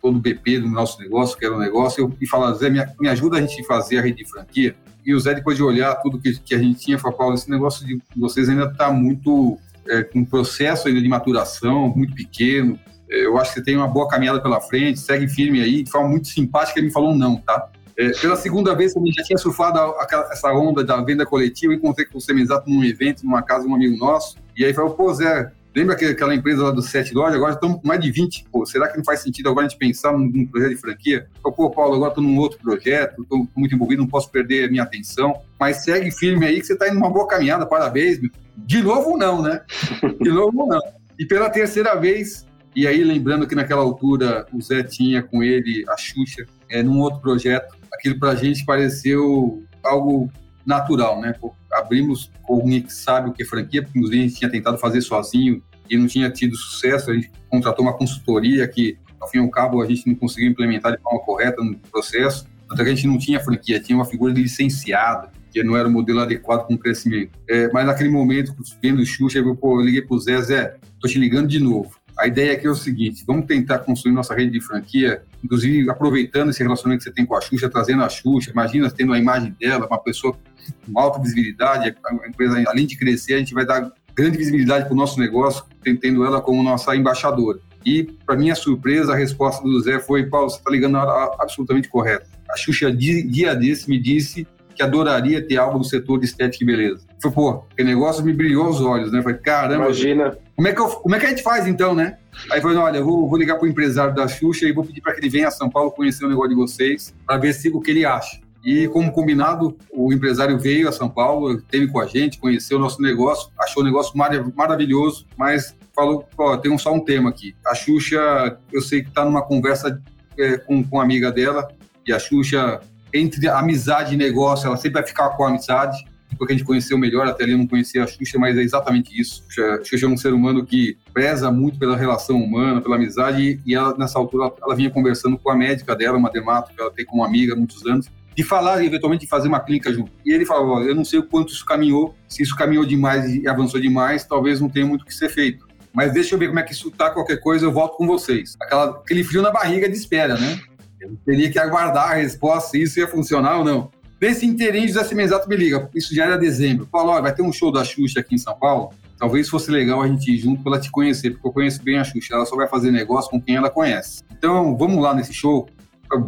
todo 0.00 0.16
o 0.16 0.20
BP 0.20 0.60
do 0.60 0.68
nosso 0.68 1.00
negócio, 1.00 1.36
que 1.36 1.44
era 1.44 1.54
um 1.54 1.58
negócio, 1.58 2.02
eu, 2.02 2.12
e 2.20 2.26
falar, 2.26 2.52
Zé, 2.54 2.70
me, 2.70 2.84
me 3.00 3.08
ajuda 3.08 3.38
a 3.38 3.40
gente 3.40 3.64
fazer 3.64 3.98
a 3.98 4.02
rede 4.02 4.18
de 4.18 4.30
franquia. 4.30 4.74
E 5.04 5.14
o 5.14 5.20
Zé, 5.20 5.34
depois 5.34 5.56
de 5.56 5.62
olhar 5.62 5.94
tudo 5.96 6.18
que, 6.18 6.38
que 6.40 6.54
a 6.54 6.58
gente 6.58 6.80
tinha, 6.80 6.98
falou, 6.98 7.16
Paulo, 7.16 7.34
esse 7.34 7.50
negócio 7.50 7.86
de 7.86 8.00
vocês 8.16 8.48
ainda 8.48 8.64
está 8.64 8.90
muito, 8.90 9.58
é, 9.88 10.02
com 10.02 10.20
um 10.20 10.24
processo 10.24 10.88
ainda 10.88 11.00
de 11.00 11.08
maturação, 11.08 11.92
muito 11.94 12.14
pequeno. 12.14 12.78
É, 13.10 13.26
eu 13.26 13.38
acho 13.38 13.52
que 13.52 13.60
você 13.60 13.64
tem 13.64 13.76
uma 13.76 13.86
boa 13.86 14.08
caminhada 14.08 14.40
pela 14.40 14.60
frente, 14.60 14.98
segue 14.98 15.28
firme 15.28 15.60
aí, 15.60 15.82
de 15.82 15.90
forma 15.90 16.08
muito 16.08 16.28
simpática, 16.28 16.78
ele 16.78 16.88
me 16.88 16.92
falou 16.92 17.14
não, 17.14 17.36
tá? 17.36 17.70
É, 17.98 18.10
pela 18.10 18.36
segunda 18.36 18.74
vez 18.74 18.94
eu 18.94 19.02
já 19.06 19.22
tinha 19.22 19.38
surfado 19.38 19.78
a, 19.78 19.84
a, 19.84 20.28
essa 20.30 20.52
onda 20.52 20.84
da 20.84 21.00
venda 21.00 21.24
coletiva, 21.24 21.72
encontrei 21.72 22.04
com 22.06 22.18
o 22.18 22.20
Semizato 22.20 22.68
num 22.68 22.84
evento, 22.84 23.24
numa 23.24 23.42
casa 23.42 23.64
de 23.64 23.70
um 23.70 23.74
amigo 23.74 23.96
nosso, 23.96 24.36
e 24.56 24.64
aí 24.64 24.74
falou, 24.74 24.90
pô, 24.94 25.14
Zé, 25.14 25.50
Lembra 25.76 25.94
aquela 25.94 26.34
empresa 26.34 26.62
lá 26.62 26.70
dos 26.70 26.88
sete 26.88 27.12
lojas? 27.12 27.34
Agora 27.34 27.52
estamos 27.52 27.82
com 27.82 27.86
mais 27.86 28.00
de 28.00 28.10
20. 28.10 28.46
Pô, 28.50 28.64
será 28.64 28.88
que 28.88 28.96
não 28.96 29.04
faz 29.04 29.20
sentido 29.20 29.50
agora 29.50 29.66
a 29.66 29.68
gente 29.68 29.78
pensar 29.78 30.10
num, 30.10 30.26
num 30.26 30.46
projeto 30.46 30.70
de 30.70 30.76
franquia? 30.78 31.28
Pô, 31.42 31.70
Paulo, 31.70 31.96
agora 31.96 32.12
estou 32.12 32.24
num 32.24 32.38
outro 32.38 32.58
projeto, 32.58 33.22
estou 33.22 33.46
muito 33.54 33.74
envolvido, 33.74 34.00
não 34.00 34.08
posso 34.08 34.30
perder 34.30 34.64
a 34.64 34.70
minha 34.70 34.84
atenção. 34.84 35.38
Mas 35.60 35.84
segue 35.84 36.10
firme 36.10 36.46
aí 36.46 36.60
que 36.60 36.66
você 36.66 36.72
está 36.72 36.88
indo 36.88 36.94
numa 36.94 37.10
boa 37.10 37.28
caminhada, 37.28 37.66
parabéns. 37.66 38.18
Meu. 38.18 38.30
De 38.56 38.82
novo, 38.82 39.18
não, 39.18 39.42
né? 39.42 39.60
De 40.18 40.30
novo, 40.30 40.66
não. 40.66 40.80
E 41.18 41.26
pela 41.26 41.50
terceira 41.50 41.94
vez, 41.94 42.46
e 42.74 42.86
aí 42.86 43.04
lembrando 43.04 43.46
que 43.46 43.54
naquela 43.54 43.82
altura 43.82 44.46
o 44.54 44.62
Zé 44.62 44.82
tinha 44.82 45.22
com 45.22 45.42
ele 45.42 45.84
a 45.90 45.96
Xuxa, 45.98 46.46
é, 46.70 46.82
num 46.82 47.00
outro 47.00 47.20
projeto, 47.20 47.76
aquilo 47.92 48.18
para 48.18 48.30
a 48.30 48.34
gente 48.34 48.64
pareceu 48.64 49.62
algo 49.84 50.32
natural, 50.66 51.20
né? 51.20 51.34
Abrimos 51.72 52.30
com 52.42 52.54
alguém 52.54 52.82
que 52.82 52.92
sabe 52.92 53.30
o 53.30 53.32
que 53.32 53.42
é 53.42 53.46
franquia, 53.46 53.82
porque 53.82 53.98
a 53.98 54.12
gente 54.12 54.34
tinha 54.34 54.50
tentado 54.50 54.76
fazer 54.78 55.00
sozinho 55.00 55.62
e 55.88 55.96
não 55.96 56.06
tinha 56.06 56.30
tido 56.30 56.56
sucesso. 56.56 57.10
A 57.10 57.14
gente 57.14 57.30
contratou 57.48 57.84
uma 57.84 57.94
consultoria 57.94 58.66
que, 58.66 58.98
ao 59.20 59.28
fim 59.28 59.38
e 59.38 59.40
ao 59.40 59.50
cabo, 59.50 59.80
a 59.80 59.86
gente 59.86 60.06
não 60.06 60.14
conseguiu 60.14 60.50
implementar 60.50 60.96
de 60.96 61.02
forma 61.02 61.20
correta 61.20 61.62
no 61.62 61.76
processo. 61.78 62.46
Até 62.68 62.82
que 62.82 62.90
a 62.90 62.94
gente 62.94 63.06
não 63.06 63.16
tinha 63.16 63.38
franquia, 63.38 63.78
tinha 63.78 63.96
uma 63.96 64.04
figura 64.04 64.34
de 64.34 64.42
licenciado, 64.42 65.28
que 65.52 65.62
não 65.62 65.76
era 65.76 65.88
o 65.88 65.90
modelo 65.90 66.20
adequado 66.20 66.66
com 66.66 66.74
o 66.74 66.78
crescimento. 66.78 67.30
É, 67.48 67.70
mas 67.72 67.86
naquele 67.86 68.10
momento, 68.10 68.52
vendo 68.82 69.00
o 69.00 69.06
Xuxa, 69.06 69.38
eu, 69.38 69.54
pô, 69.54 69.80
eu 69.80 69.84
liguei 69.84 70.02
pro 70.02 70.18
Zé, 70.18 70.40
Zé, 70.42 70.76
tô 71.00 71.06
te 71.06 71.18
ligando 71.18 71.46
de 71.46 71.60
novo. 71.60 71.94
A 72.18 72.26
ideia 72.26 72.54
aqui 72.54 72.66
é 72.66 72.70
o 72.70 72.74
seguinte: 72.74 73.22
vamos 73.26 73.46
tentar 73.46 73.80
construir 73.80 74.12
nossa 74.12 74.34
rede 74.34 74.52
de 74.52 74.60
franquia, 74.60 75.22
inclusive 75.44 75.88
aproveitando 75.90 76.50
esse 76.50 76.62
relacionamento 76.62 77.04
que 77.04 77.10
você 77.10 77.14
tem 77.14 77.26
com 77.26 77.36
a 77.36 77.40
Xuxa, 77.40 77.68
trazendo 77.68 78.02
a 78.02 78.08
Xuxa. 78.08 78.50
Imagina 78.50 78.90
tendo 78.90 79.12
a 79.12 79.18
imagem 79.18 79.54
dela, 79.60 79.86
uma 79.86 79.98
pessoa 79.98 80.36
com 80.84 80.98
alta 80.98 81.20
visibilidade. 81.20 81.94
A 82.04 82.28
empresa, 82.28 82.62
além 82.66 82.86
de 82.86 82.96
crescer, 82.96 83.34
a 83.34 83.38
gente 83.38 83.54
vai 83.54 83.64
dar 83.64 83.92
grande 84.14 84.38
visibilidade 84.38 84.86
para 84.86 84.94
o 84.94 84.96
nosso 84.96 85.20
negócio, 85.20 85.64
tendo 85.82 86.24
ela 86.24 86.40
como 86.40 86.62
nossa 86.62 86.96
embaixadora. 86.96 87.58
E, 87.84 88.04
para 88.24 88.36
minha 88.36 88.54
surpresa, 88.54 89.12
a 89.12 89.16
resposta 89.16 89.62
do 89.62 89.80
Zé 89.80 90.00
foi: 90.00 90.26
Paulo, 90.26 90.50
você 90.50 90.58
está 90.58 90.70
ligando 90.70 90.92
na 90.92 91.04
hora 91.04 91.36
absolutamente 91.38 91.88
correta. 91.88 92.26
A 92.50 92.56
Xuxa, 92.56 92.90
dia 92.92 93.54
desse, 93.54 93.88
me 93.88 93.98
disse 93.98 94.46
que 94.74 94.82
adoraria 94.82 95.40
ter 95.40 95.56
algo 95.56 95.78
no 95.78 95.84
setor 95.84 96.20
de 96.20 96.26
estética 96.26 96.62
e 96.62 96.66
beleza. 96.66 97.06
Foi, 97.20 97.30
pô, 97.30 97.64
que 97.76 97.82
negócio 97.82 98.24
me 98.24 98.32
brilhou 98.32 98.68
os 98.68 98.80
olhos, 98.80 99.10
né? 99.10 99.22
Falei, 99.22 99.38
caramba. 99.38 99.86
Imagina. 99.86 100.36
Como 100.54 100.68
é 100.68 100.72
que, 100.72 100.80
eu, 100.80 100.88
como 100.88 101.14
é 101.14 101.18
que 101.18 101.26
a 101.26 101.28
gente 101.30 101.42
faz 101.42 101.66
então, 101.66 101.94
né? 101.94 102.18
Aí 102.50 102.60
falei, 102.60 102.76
olha, 102.76 103.02
vou, 103.02 103.28
vou 103.28 103.38
ligar 103.38 103.56
pro 103.56 103.66
empresário 103.66 104.14
da 104.14 104.28
Xuxa 104.28 104.66
e 104.66 104.72
vou 104.72 104.84
pedir 104.84 105.00
para 105.00 105.14
que 105.14 105.20
ele 105.20 105.30
venha 105.30 105.48
a 105.48 105.50
São 105.50 105.70
Paulo 105.70 105.90
conhecer 105.90 106.24
o 106.24 106.28
negócio 106.28 106.50
de 106.50 106.56
vocês, 106.56 107.14
para 107.26 107.38
ver 107.38 107.54
se, 107.54 107.68
o 107.70 107.80
que 107.80 107.90
ele 107.90 108.04
acha. 108.04 108.40
E, 108.66 108.88
como 108.88 109.12
combinado, 109.12 109.78
o 109.92 110.12
empresário 110.12 110.58
veio 110.58 110.88
a 110.88 110.92
São 110.92 111.08
Paulo, 111.08 111.62
teve 111.62 111.86
com 111.86 112.00
a 112.00 112.06
gente, 112.06 112.40
conheceu 112.40 112.78
o 112.78 112.80
nosso 112.80 113.00
negócio, 113.00 113.48
achou 113.56 113.80
o 113.80 113.86
negócio 113.86 114.18
mar 114.18 114.32
maravilhoso, 114.56 115.24
mas 115.38 115.76
falou: 115.94 116.28
ó, 116.36 116.56
tem 116.56 116.76
só 116.76 116.92
um 116.92 116.98
tema 116.98 117.30
aqui. 117.30 117.54
A 117.64 117.76
Xuxa, 117.76 118.58
eu 118.72 118.82
sei 118.82 119.02
que 119.02 119.08
está 119.08 119.24
numa 119.24 119.40
conversa 119.40 120.02
é, 120.36 120.58
com, 120.58 120.82
com 120.82 121.00
amiga 121.00 121.30
dela, 121.30 121.68
e 122.04 122.12
a 122.12 122.18
Xuxa, 122.18 122.80
entre 123.14 123.48
amizade 123.48 124.14
e 124.14 124.16
negócio, 124.16 124.66
ela 124.66 124.76
sempre 124.76 124.94
vai 124.94 125.06
ficar 125.06 125.28
com 125.30 125.44
a 125.44 125.48
amizade, 125.48 126.04
porque 126.36 126.52
a 126.52 126.56
gente 126.56 126.66
conheceu 126.66 126.98
melhor, 126.98 127.24
até 127.28 127.44
ali 127.44 127.52
eu 127.52 127.58
não 127.58 127.68
conhecia 127.68 128.02
a 128.02 128.06
Xuxa, 128.08 128.36
mas 128.36 128.58
é 128.58 128.62
exatamente 128.62 129.16
isso. 129.16 129.44
A 129.60 129.84
Xuxa 129.84 130.06
é 130.06 130.08
um 130.08 130.16
ser 130.16 130.32
humano 130.32 130.66
que 130.66 130.98
preza 131.14 131.52
muito 131.52 131.78
pela 131.78 131.96
relação 131.96 132.36
humana, 132.42 132.80
pela 132.80 132.96
amizade, 132.96 133.60
e 133.64 133.76
ela, 133.76 133.96
nessa 133.96 134.18
altura, 134.18 134.52
ela 134.60 134.74
vinha 134.74 134.90
conversando 134.90 135.38
com 135.38 135.50
a 135.50 135.54
médica 135.54 135.94
dela, 135.94 136.18
uma 136.18 136.30
dermato, 136.30 136.74
que 136.74 136.80
ela 136.80 136.90
tem 136.90 137.06
como 137.06 137.24
amiga 137.24 137.52
há 137.52 137.56
muitos 137.56 137.86
anos, 137.86 138.08
de 138.36 138.44
falar 138.44 138.84
eventualmente 138.84 139.22
de 139.22 139.28
fazer 139.28 139.48
uma 139.48 139.60
clínica 139.60 139.90
junto. 139.90 140.12
E 140.24 140.30
ele 140.30 140.44
falou: 140.44 140.82
eu 140.82 140.94
não 140.94 141.04
sei 141.04 141.18
o 141.18 141.22
quanto 141.22 141.52
isso 141.52 141.64
caminhou, 141.64 142.14
se 142.28 142.42
isso 142.42 142.54
caminhou 142.54 142.84
demais 142.84 143.34
e 143.34 143.48
avançou 143.48 143.80
demais, 143.80 144.24
talvez 144.24 144.60
não 144.60 144.68
tenha 144.68 144.84
muito 144.84 145.02
o 145.02 145.04
que 145.06 145.14
ser 145.14 145.30
feito. 145.30 145.66
Mas 145.92 146.12
deixa 146.12 146.34
eu 146.34 146.38
ver 146.38 146.48
como 146.48 146.58
é 146.58 146.62
que 146.62 146.72
isso 146.72 146.90
tá, 146.90 147.08
qualquer 147.08 147.40
coisa 147.40 147.64
eu 147.64 147.72
volto 147.72 147.96
com 147.96 148.06
vocês. 148.06 148.54
Aquela, 148.60 148.90
aquele 148.90 149.24
frio 149.24 149.40
na 149.40 149.50
barriga 149.50 149.88
de 149.88 149.96
espera, 149.96 150.36
né? 150.38 150.60
Eu 151.00 151.16
teria 151.24 151.50
que 151.50 151.58
aguardar 151.58 152.10
a 152.10 152.14
resposta 152.16 152.70
se 152.70 152.82
isso 152.82 152.98
ia 152.98 153.08
funcionar 153.08 153.56
ou 153.56 153.64
não. 153.64 153.90
Nesse 154.20 154.44
inteirinho, 154.44 154.88
José 154.88 155.04
Semenzato 155.04 155.48
me 155.48 155.56
liga, 155.56 155.88
isso 155.94 156.14
já 156.14 156.24
era 156.24 156.36
dezembro. 156.36 156.86
Falou, 156.92 157.14
olha, 157.14 157.22
vai 157.22 157.34
ter 157.34 157.42
um 157.42 157.52
show 157.52 157.72
da 157.72 157.84
Xuxa 157.84 158.20
aqui 158.20 158.34
em 158.34 158.38
São 158.38 158.54
Paulo, 158.58 158.90
talvez 159.18 159.48
fosse 159.48 159.70
legal 159.70 160.02
a 160.02 160.06
gente 160.06 160.30
ir 160.30 160.38
junto 160.38 160.62
para 160.62 160.72
ela 160.72 160.80
te 160.80 160.90
conhecer, 160.90 161.30
porque 161.30 161.48
eu 161.48 161.52
conheço 161.52 161.82
bem 161.82 161.98
a 161.98 162.04
Xuxa, 162.04 162.34
ela 162.34 162.44
só 162.44 162.56
vai 162.56 162.68
fazer 162.68 162.90
negócio 162.90 163.30
com 163.30 163.40
quem 163.40 163.56
ela 163.56 163.70
conhece. 163.70 164.22
Então, 164.30 164.76
vamos 164.76 165.02
lá 165.02 165.14
nesse 165.14 165.32
show? 165.32 165.66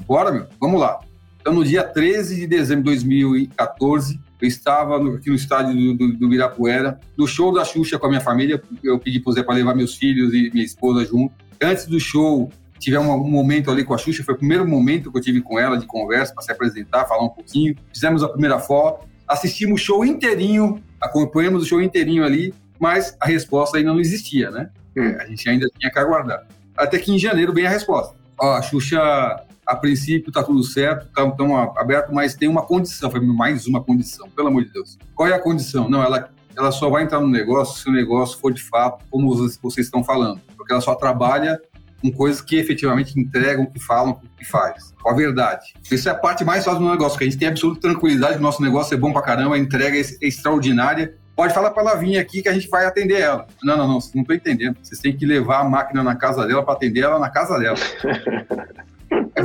Bora, 0.07 0.33
meu, 0.33 0.47
vamos 0.59 0.81
lá. 0.81 1.01
Então, 1.41 1.53
no 1.53 1.65
dia 1.65 1.83
13 1.83 2.37
de 2.37 2.47
dezembro 2.47 2.85
de 2.85 2.91
2014, 2.91 4.21
eu 4.41 4.49
estava 4.49 4.99
no, 4.99 5.15
aqui 5.15 5.31
no 5.31 5.37
estádio 5.37 5.75
do, 5.75 5.95
do, 5.95 6.19
do 6.19 6.27
Ibirapuera, 6.27 7.01
no 7.17 7.27
show 7.27 7.53
da 7.53 7.65
Xuxa 7.65 7.99
com 7.99 8.07
a 8.07 8.09
minha 8.09 8.21
família. 8.21 8.63
Eu 8.83 8.99
pedi 8.99 9.21
para 9.21 9.31
o 9.31 9.33
Zé 9.33 9.43
para 9.43 9.55
levar 9.55 9.75
meus 9.75 9.97
filhos 9.97 10.33
e 10.33 10.51
minha 10.53 10.65
esposa 10.65 11.05
junto. 11.05 11.35
Antes 11.61 11.87
do 11.87 11.99
show, 11.99 12.51
tivemos 12.79 13.07
um 13.09 13.31
momento 13.31 13.71
ali 13.71 13.85
com 13.85 13.95
a 13.95 13.99
Xuxa, 13.99 14.23
foi 14.23 14.35
o 14.35 14.39
primeiro 14.39 14.67
momento 14.67 15.11
que 15.11 15.19
eu 15.19 15.23
tive 15.23 15.41
com 15.41 15.59
ela 15.59 15.77
de 15.77 15.87
conversa 15.87 16.33
para 16.35 16.43
se 16.43 16.53
apresentar, 16.53 17.07
falar 17.07 17.25
um 17.25 17.31
pouquinho. 17.31 17.75
Fizemos 17.93 18.23
a 18.23 18.29
primeira 18.29 18.59
foto, 18.59 19.09
assistimos 19.27 19.81
o 19.81 19.85
show 19.85 20.05
inteirinho, 20.05 20.83
acompanhamos 21.01 21.63
o 21.63 21.67
show 21.67 21.83
inteirinho 21.83 22.25
ali, 22.25 22.55
mas 22.79 23.17
a 23.21 23.27
resposta 23.27 23.79
ainda 23.79 23.93
não 23.93 24.01
existia, 24.01 24.51
né? 24.51 24.71
Hum. 24.97 25.17
A 25.19 25.27
gente 25.27 25.49
ainda 25.49 25.69
tinha 25.79 25.91
que 25.91 25.99
aguardar. 25.99 26.47
Até 26.77 26.99
que 26.99 27.13
em 27.13 27.19
janeiro 27.19 27.53
vem 27.53 27.67
a 27.67 27.71
resposta. 27.71 28.17
Ó, 28.39 28.55
a 28.55 28.63
Xuxa 28.63 29.45
a 29.69 29.77
princípio 29.77 30.31
está 30.31 30.43
tudo 30.43 30.65
certo, 30.65 31.07
tá, 31.15 31.31
aberto, 31.77 32.11
mas 32.11 32.35
tem 32.35 32.49
uma 32.49 32.63
condição, 32.63 33.11
foi 33.11 33.21
mais 33.21 33.67
uma 33.67 33.83
condição, 33.85 34.27
pelo 34.31 34.49
amor 34.49 34.65
de 34.65 34.73
Deus. 34.73 34.97
Qual 35.15 35.29
é 35.29 35.35
a 35.35 35.39
condição? 35.39 35.91
Não, 35.91 36.03
ela, 36.03 36.31
ela 36.57 36.73
só 36.73 36.89
vai 36.89 37.03
entrar 37.03 37.21
no 37.21 37.29
negócio 37.29 37.79
se 37.79 37.87
o 37.87 37.93
negócio 37.93 38.39
for 38.39 38.51
de 38.51 38.63
fato 38.63 39.05
como 39.11 39.37
vocês 39.61 39.87
estão 39.87 40.03
falando, 40.03 40.41
porque 40.57 40.73
ela 40.73 40.81
só 40.81 40.95
trabalha 40.95 41.61
com 42.01 42.11
coisas 42.11 42.41
que 42.41 42.57
efetivamente 42.57 43.21
entregam, 43.21 43.67
que 43.67 43.79
falam, 43.79 44.19
que 44.39 44.45
faz. 44.45 44.95
Com 45.03 45.11
a 45.11 45.15
verdade. 45.15 45.75
Isso 45.91 46.09
é 46.09 46.13
a 46.13 46.15
parte 46.15 46.45
mais 46.45 46.65
fácil 46.65 46.81
do 46.81 46.91
negócio, 46.91 47.19
que 47.19 47.25
a 47.25 47.27
gente 47.27 47.39
tem 47.39 47.49
absoluta 47.49 47.81
tranquilidade 47.83 48.39
o 48.39 48.41
nosso 48.41 48.63
negócio 48.63 48.95
é 48.95 48.97
bom 48.97 49.13
pra 49.13 49.21
caramba, 49.21 49.57
a 49.57 49.59
entrega 49.59 49.99
é 49.99 50.03
extraordinária. 50.23 51.15
Pode 51.37 51.53
falar 51.53 51.73
para 51.73 51.83
ela 51.83 51.95
vir 51.97 52.19
aqui 52.19 52.41
que 52.41 52.49
a 52.49 52.55
gente 52.55 52.69
vai 52.69 52.87
atender 52.87 53.21
ela. 53.21 53.47
Não, 53.63 53.77
não, 53.77 53.87
não, 53.87 54.01
vocês 54.01 54.15
não 54.15 54.23
estão 54.23 54.35
entendendo. 54.35 54.79
Vocês 54.83 54.99
têm 54.99 55.15
que 55.15 55.27
levar 55.27 55.61
a 55.61 55.65
máquina 55.65 56.03
na 56.03 56.17
casa 56.17 56.47
dela 56.47 56.65
para 56.65 56.73
atender 56.73 57.01
ela 57.01 57.19
na 57.19 57.29
casa 57.29 57.59
dela. 57.59 57.77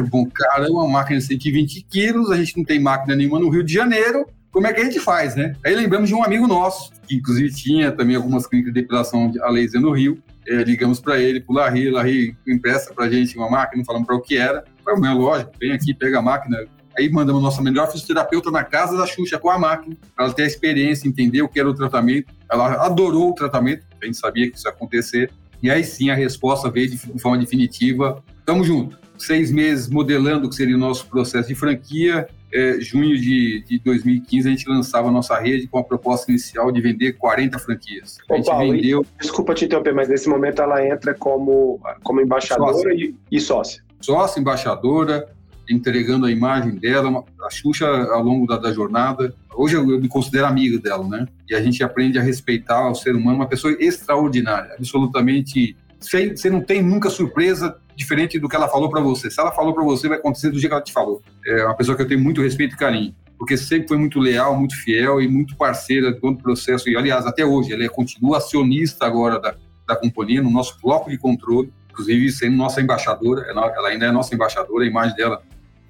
bom, 0.02 0.26
cara, 0.26 0.66
é 0.66 0.70
uma 0.70 0.88
máquina 0.88 1.20
de 1.20 1.26
120 1.26 1.86
quilos, 1.90 2.32
a 2.32 2.38
gente 2.38 2.58
não 2.58 2.64
tem 2.64 2.80
máquina 2.80 3.16
nenhuma 3.16 3.40
no 3.40 3.50
Rio 3.50 3.64
de 3.64 3.74
Janeiro, 3.74 4.26
como 4.52 4.68
é 4.68 4.74
que 4.74 4.82
a 4.82 4.84
gente 4.86 5.00
faz, 5.00 5.36
né? 5.36 5.56
Aí 5.66 5.76
lembramos 5.76 6.10
de 6.10 6.16
um 6.16 6.24
amigo 6.24 6.48
nosso, 6.48 6.92
que 7.08 7.16
inclusive 7.16 7.54
tinha 7.54 7.92
também 7.92 8.16
algumas 8.16 8.46
clínicas 8.48 8.74
de 8.74 8.82
depilação 8.82 9.32
a 9.42 9.50
laser 9.50 9.82
no 9.82 9.92
Rio, 9.92 10.22
é, 10.48 10.64
ligamos 10.64 11.00
para 11.00 11.20
ele, 11.20 11.40
pro 11.40 11.56
Larry, 11.56 11.90
Larry 11.90 12.36
empresta 12.48 12.94
pra 12.94 13.10
gente 13.10 13.38
uma 13.38 13.50
máquina, 13.50 13.80
não 13.80 13.86
falamos 13.86 14.06
para 14.06 14.16
o 14.16 14.22
que 14.22 14.38
era. 14.38 14.64
Foi, 14.84 14.94
é 14.94 15.14
lógico, 15.14 15.52
vem 15.60 15.72
aqui, 15.72 15.94
pega 15.94 16.20
a 16.20 16.22
máquina. 16.22 16.58
Aí 16.98 17.10
mandamos 17.10 17.42
nossa 17.42 17.62
melhor 17.62 17.92
fisioterapeuta 17.92 18.52
na 18.52 18.64
casa 18.64 18.96
da 18.96 19.08
Xuxa 19.08 19.40
com 19.40 19.50
a 19.50 19.58
máquina, 19.58 19.96
para 20.16 20.26
ela 20.26 20.34
ter 20.34 20.44
a 20.44 20.48
experiência, 20.48 21.08
entender 21.08 21.42
o 21.42 21.50
que 21.50 21.60
era 21.60 21.70
o 21.70 21.74
tratamento. 21.74 22.32
Ela 22.52 22.86
adorou 22.86 23.32
o 23.32 23.34
tratamento, 23.34 23.86
a 24.02 24.06
gente 24.06 24.18
sabia 24.18 24.52
que 24.52 24.58
isso 24.58 24.68
ia 24.68 24.72
acontecer. 24.72 25.32
E 25.62 25.72
aí 25.72 25.84
sim 25.84 26.10
a 26.10 26.16
resposta 26.16 26.70
veio 26.70 26.90
de 26.90 26.98
forma 27.20 27.38
definitiva. 27.38 28.22
Tamo 28.46 28.64
junto 28.64 29.03
seis 29.18 29.52
meses 29.52 29.90
modelando 29.90 30.48
o 30.48 30.50
que 30.50 30.56
seria 30.56 30.76
o 30.76 30.80
nosso 30.80 31.08
processo 31.08 31.48
de 31.48 31.56
franquia. 31.56 32.28
É, 32.54 32.80
junho 32.80 33.18
de, 33.18 33.64
de 33.64 33.80
2015, 33.80 34.48
a 34.48 34.52
gente 34.52 34.70
lançava 34.70 35.08
a 35.08 35.12
nossa 35.12 35.40
rede 35.40 35.68
com 35.68 35.80
a 35.80 35.84
proposta 35.84 36.30
inicial 36.30 36.72
de 36.72 36.80
vender 36.82 37.14
40 37.14 37.58
franquias. 37.58 38.20
A 38.30 38.36
gente 38.36 38.46
Paulo, 38.46 38.72
vendeu. 38.72 39.06
E, 39.16 39.22
desculpa 39.22 39.56
te 39.56 39.66
interromper, 39.66 39.94
mas 39.94 40.08
nesse 40.08 40.30
momento 40.30 40.62
ela 40.62 40.86
entra 40.86 41.16
como, 41.16 41.82
como 42.04 42.22
embaixadora 42.22 42.94
e, 42.94 43.16
e 43.32 43.40
sócia. 43.40 43.84
Sócia, 44.00 44.40
embaixadora, 44.40 45.28
entregando 45.70 46.26
a 46.26 46.32
imagem 46.32 46.76
dela, 46.76 47.24
a 47.44 47.50
Xuxa 47.50 47.88
ao 47.88 48.22
longo 48.22 48.46
da, 48.46 48.58
da 48.58 48.72
jornada. 48.72 49.34
Hoje 49.56 49.76
eu, 49.76 49.90
eu, 49.90 50.00
me 50.00 50.08
considero 50.08 50.46
amigo 50.46 50.80
dela, 50.80 51.08
né? 51.08 51.26
E 51.50 51.56
a 51.56 51.62
gente 51.62 51.84
aprende 51.84 52.20
a 52.20 52.22
respeitar 52.22 52.90
o 52.90 52.96
ser 52.96 53.16
humano, 53.16 53.38
uma 53.38 53.48
pessoa 53.48 53.76
extraordinária, 53.80 54.76
absolutamente. 54.78 55.76
Você 56.06 56.50
não 56.50 56.62
tem 56.62 56.82
nunca 56.82 57.10
surpresa 57.10 57.78
diferente 57.96 58.40
do 58.40 58.50
que 58.50 58.56
ela 58.56 58.68
falou 58.68 58.90
para 58.90 59.02
você. 59.02 59.30
Se 59.30 59.40
ela 59.40 59.52
falou 59.52 59.74
para 59.74 59.84
você, 59.84 60.08
vai 60.08 60.18
acontecer 60.18 60.50
do 60.50 60.60
jeito 60.60 60.70
que 60.70 60.74
ela 60.74 60.84
te 60.84 60.94
falou. 60.94 61.22
É 61.46 61.66
uma 61.66 61.76
pessoa 61.76 61.96
que 61.96 62.02
eu 62.02 62.08
tenho 62.08 62.20
muito 62.20 62.42
respeito 62.42 62.76
e 62.76 62.78
carinho, 62.78 63.16
porque 63.38 63.56
sempre 63.56 63.88
foi 63.88 63.98
muito 63.98 64.20
leal, 64.20 64.58
muito 64.58 64.76
fiel 64.76 65.22
e 65.22 65.28
muito 65.28 65.56
parceira 65.56 66.14
de 66.14 66.20
todo 66.20 66.36
o 66.36 66.42
processo. 66.42 66.90
E, 66.90 66.98
aliás, 66.98 67.26
até 67.26 67.46
hoje, 67.46 67.74
ela 67.74 67.84
é, 67.84 67.90
continua 67.90 68.38
acionista 68.38 69.06
agora 69.06 69.40
da, 69.40 69.56
da 69.88 69.96
companhia, 69.96 70.42
no 70.42 70.50
nosso 70.50 70.78
bloco 70.82 71.10
de 71.10 71.18
controle, 71.18 71.72
inclusive 71.92 72.32
sendo 72.32 72.58
nossa 72.58 72.82
embaixadora. 72.82 73.46
Ela 73.50 73.88
ainda 73.88 74.06
é 74.06 74.12
nossa 74.12 74.34
embaixadora, 74.34 74.84
a 74.84 74.88
imagem 74.88 75.16
dela 75.16 75.42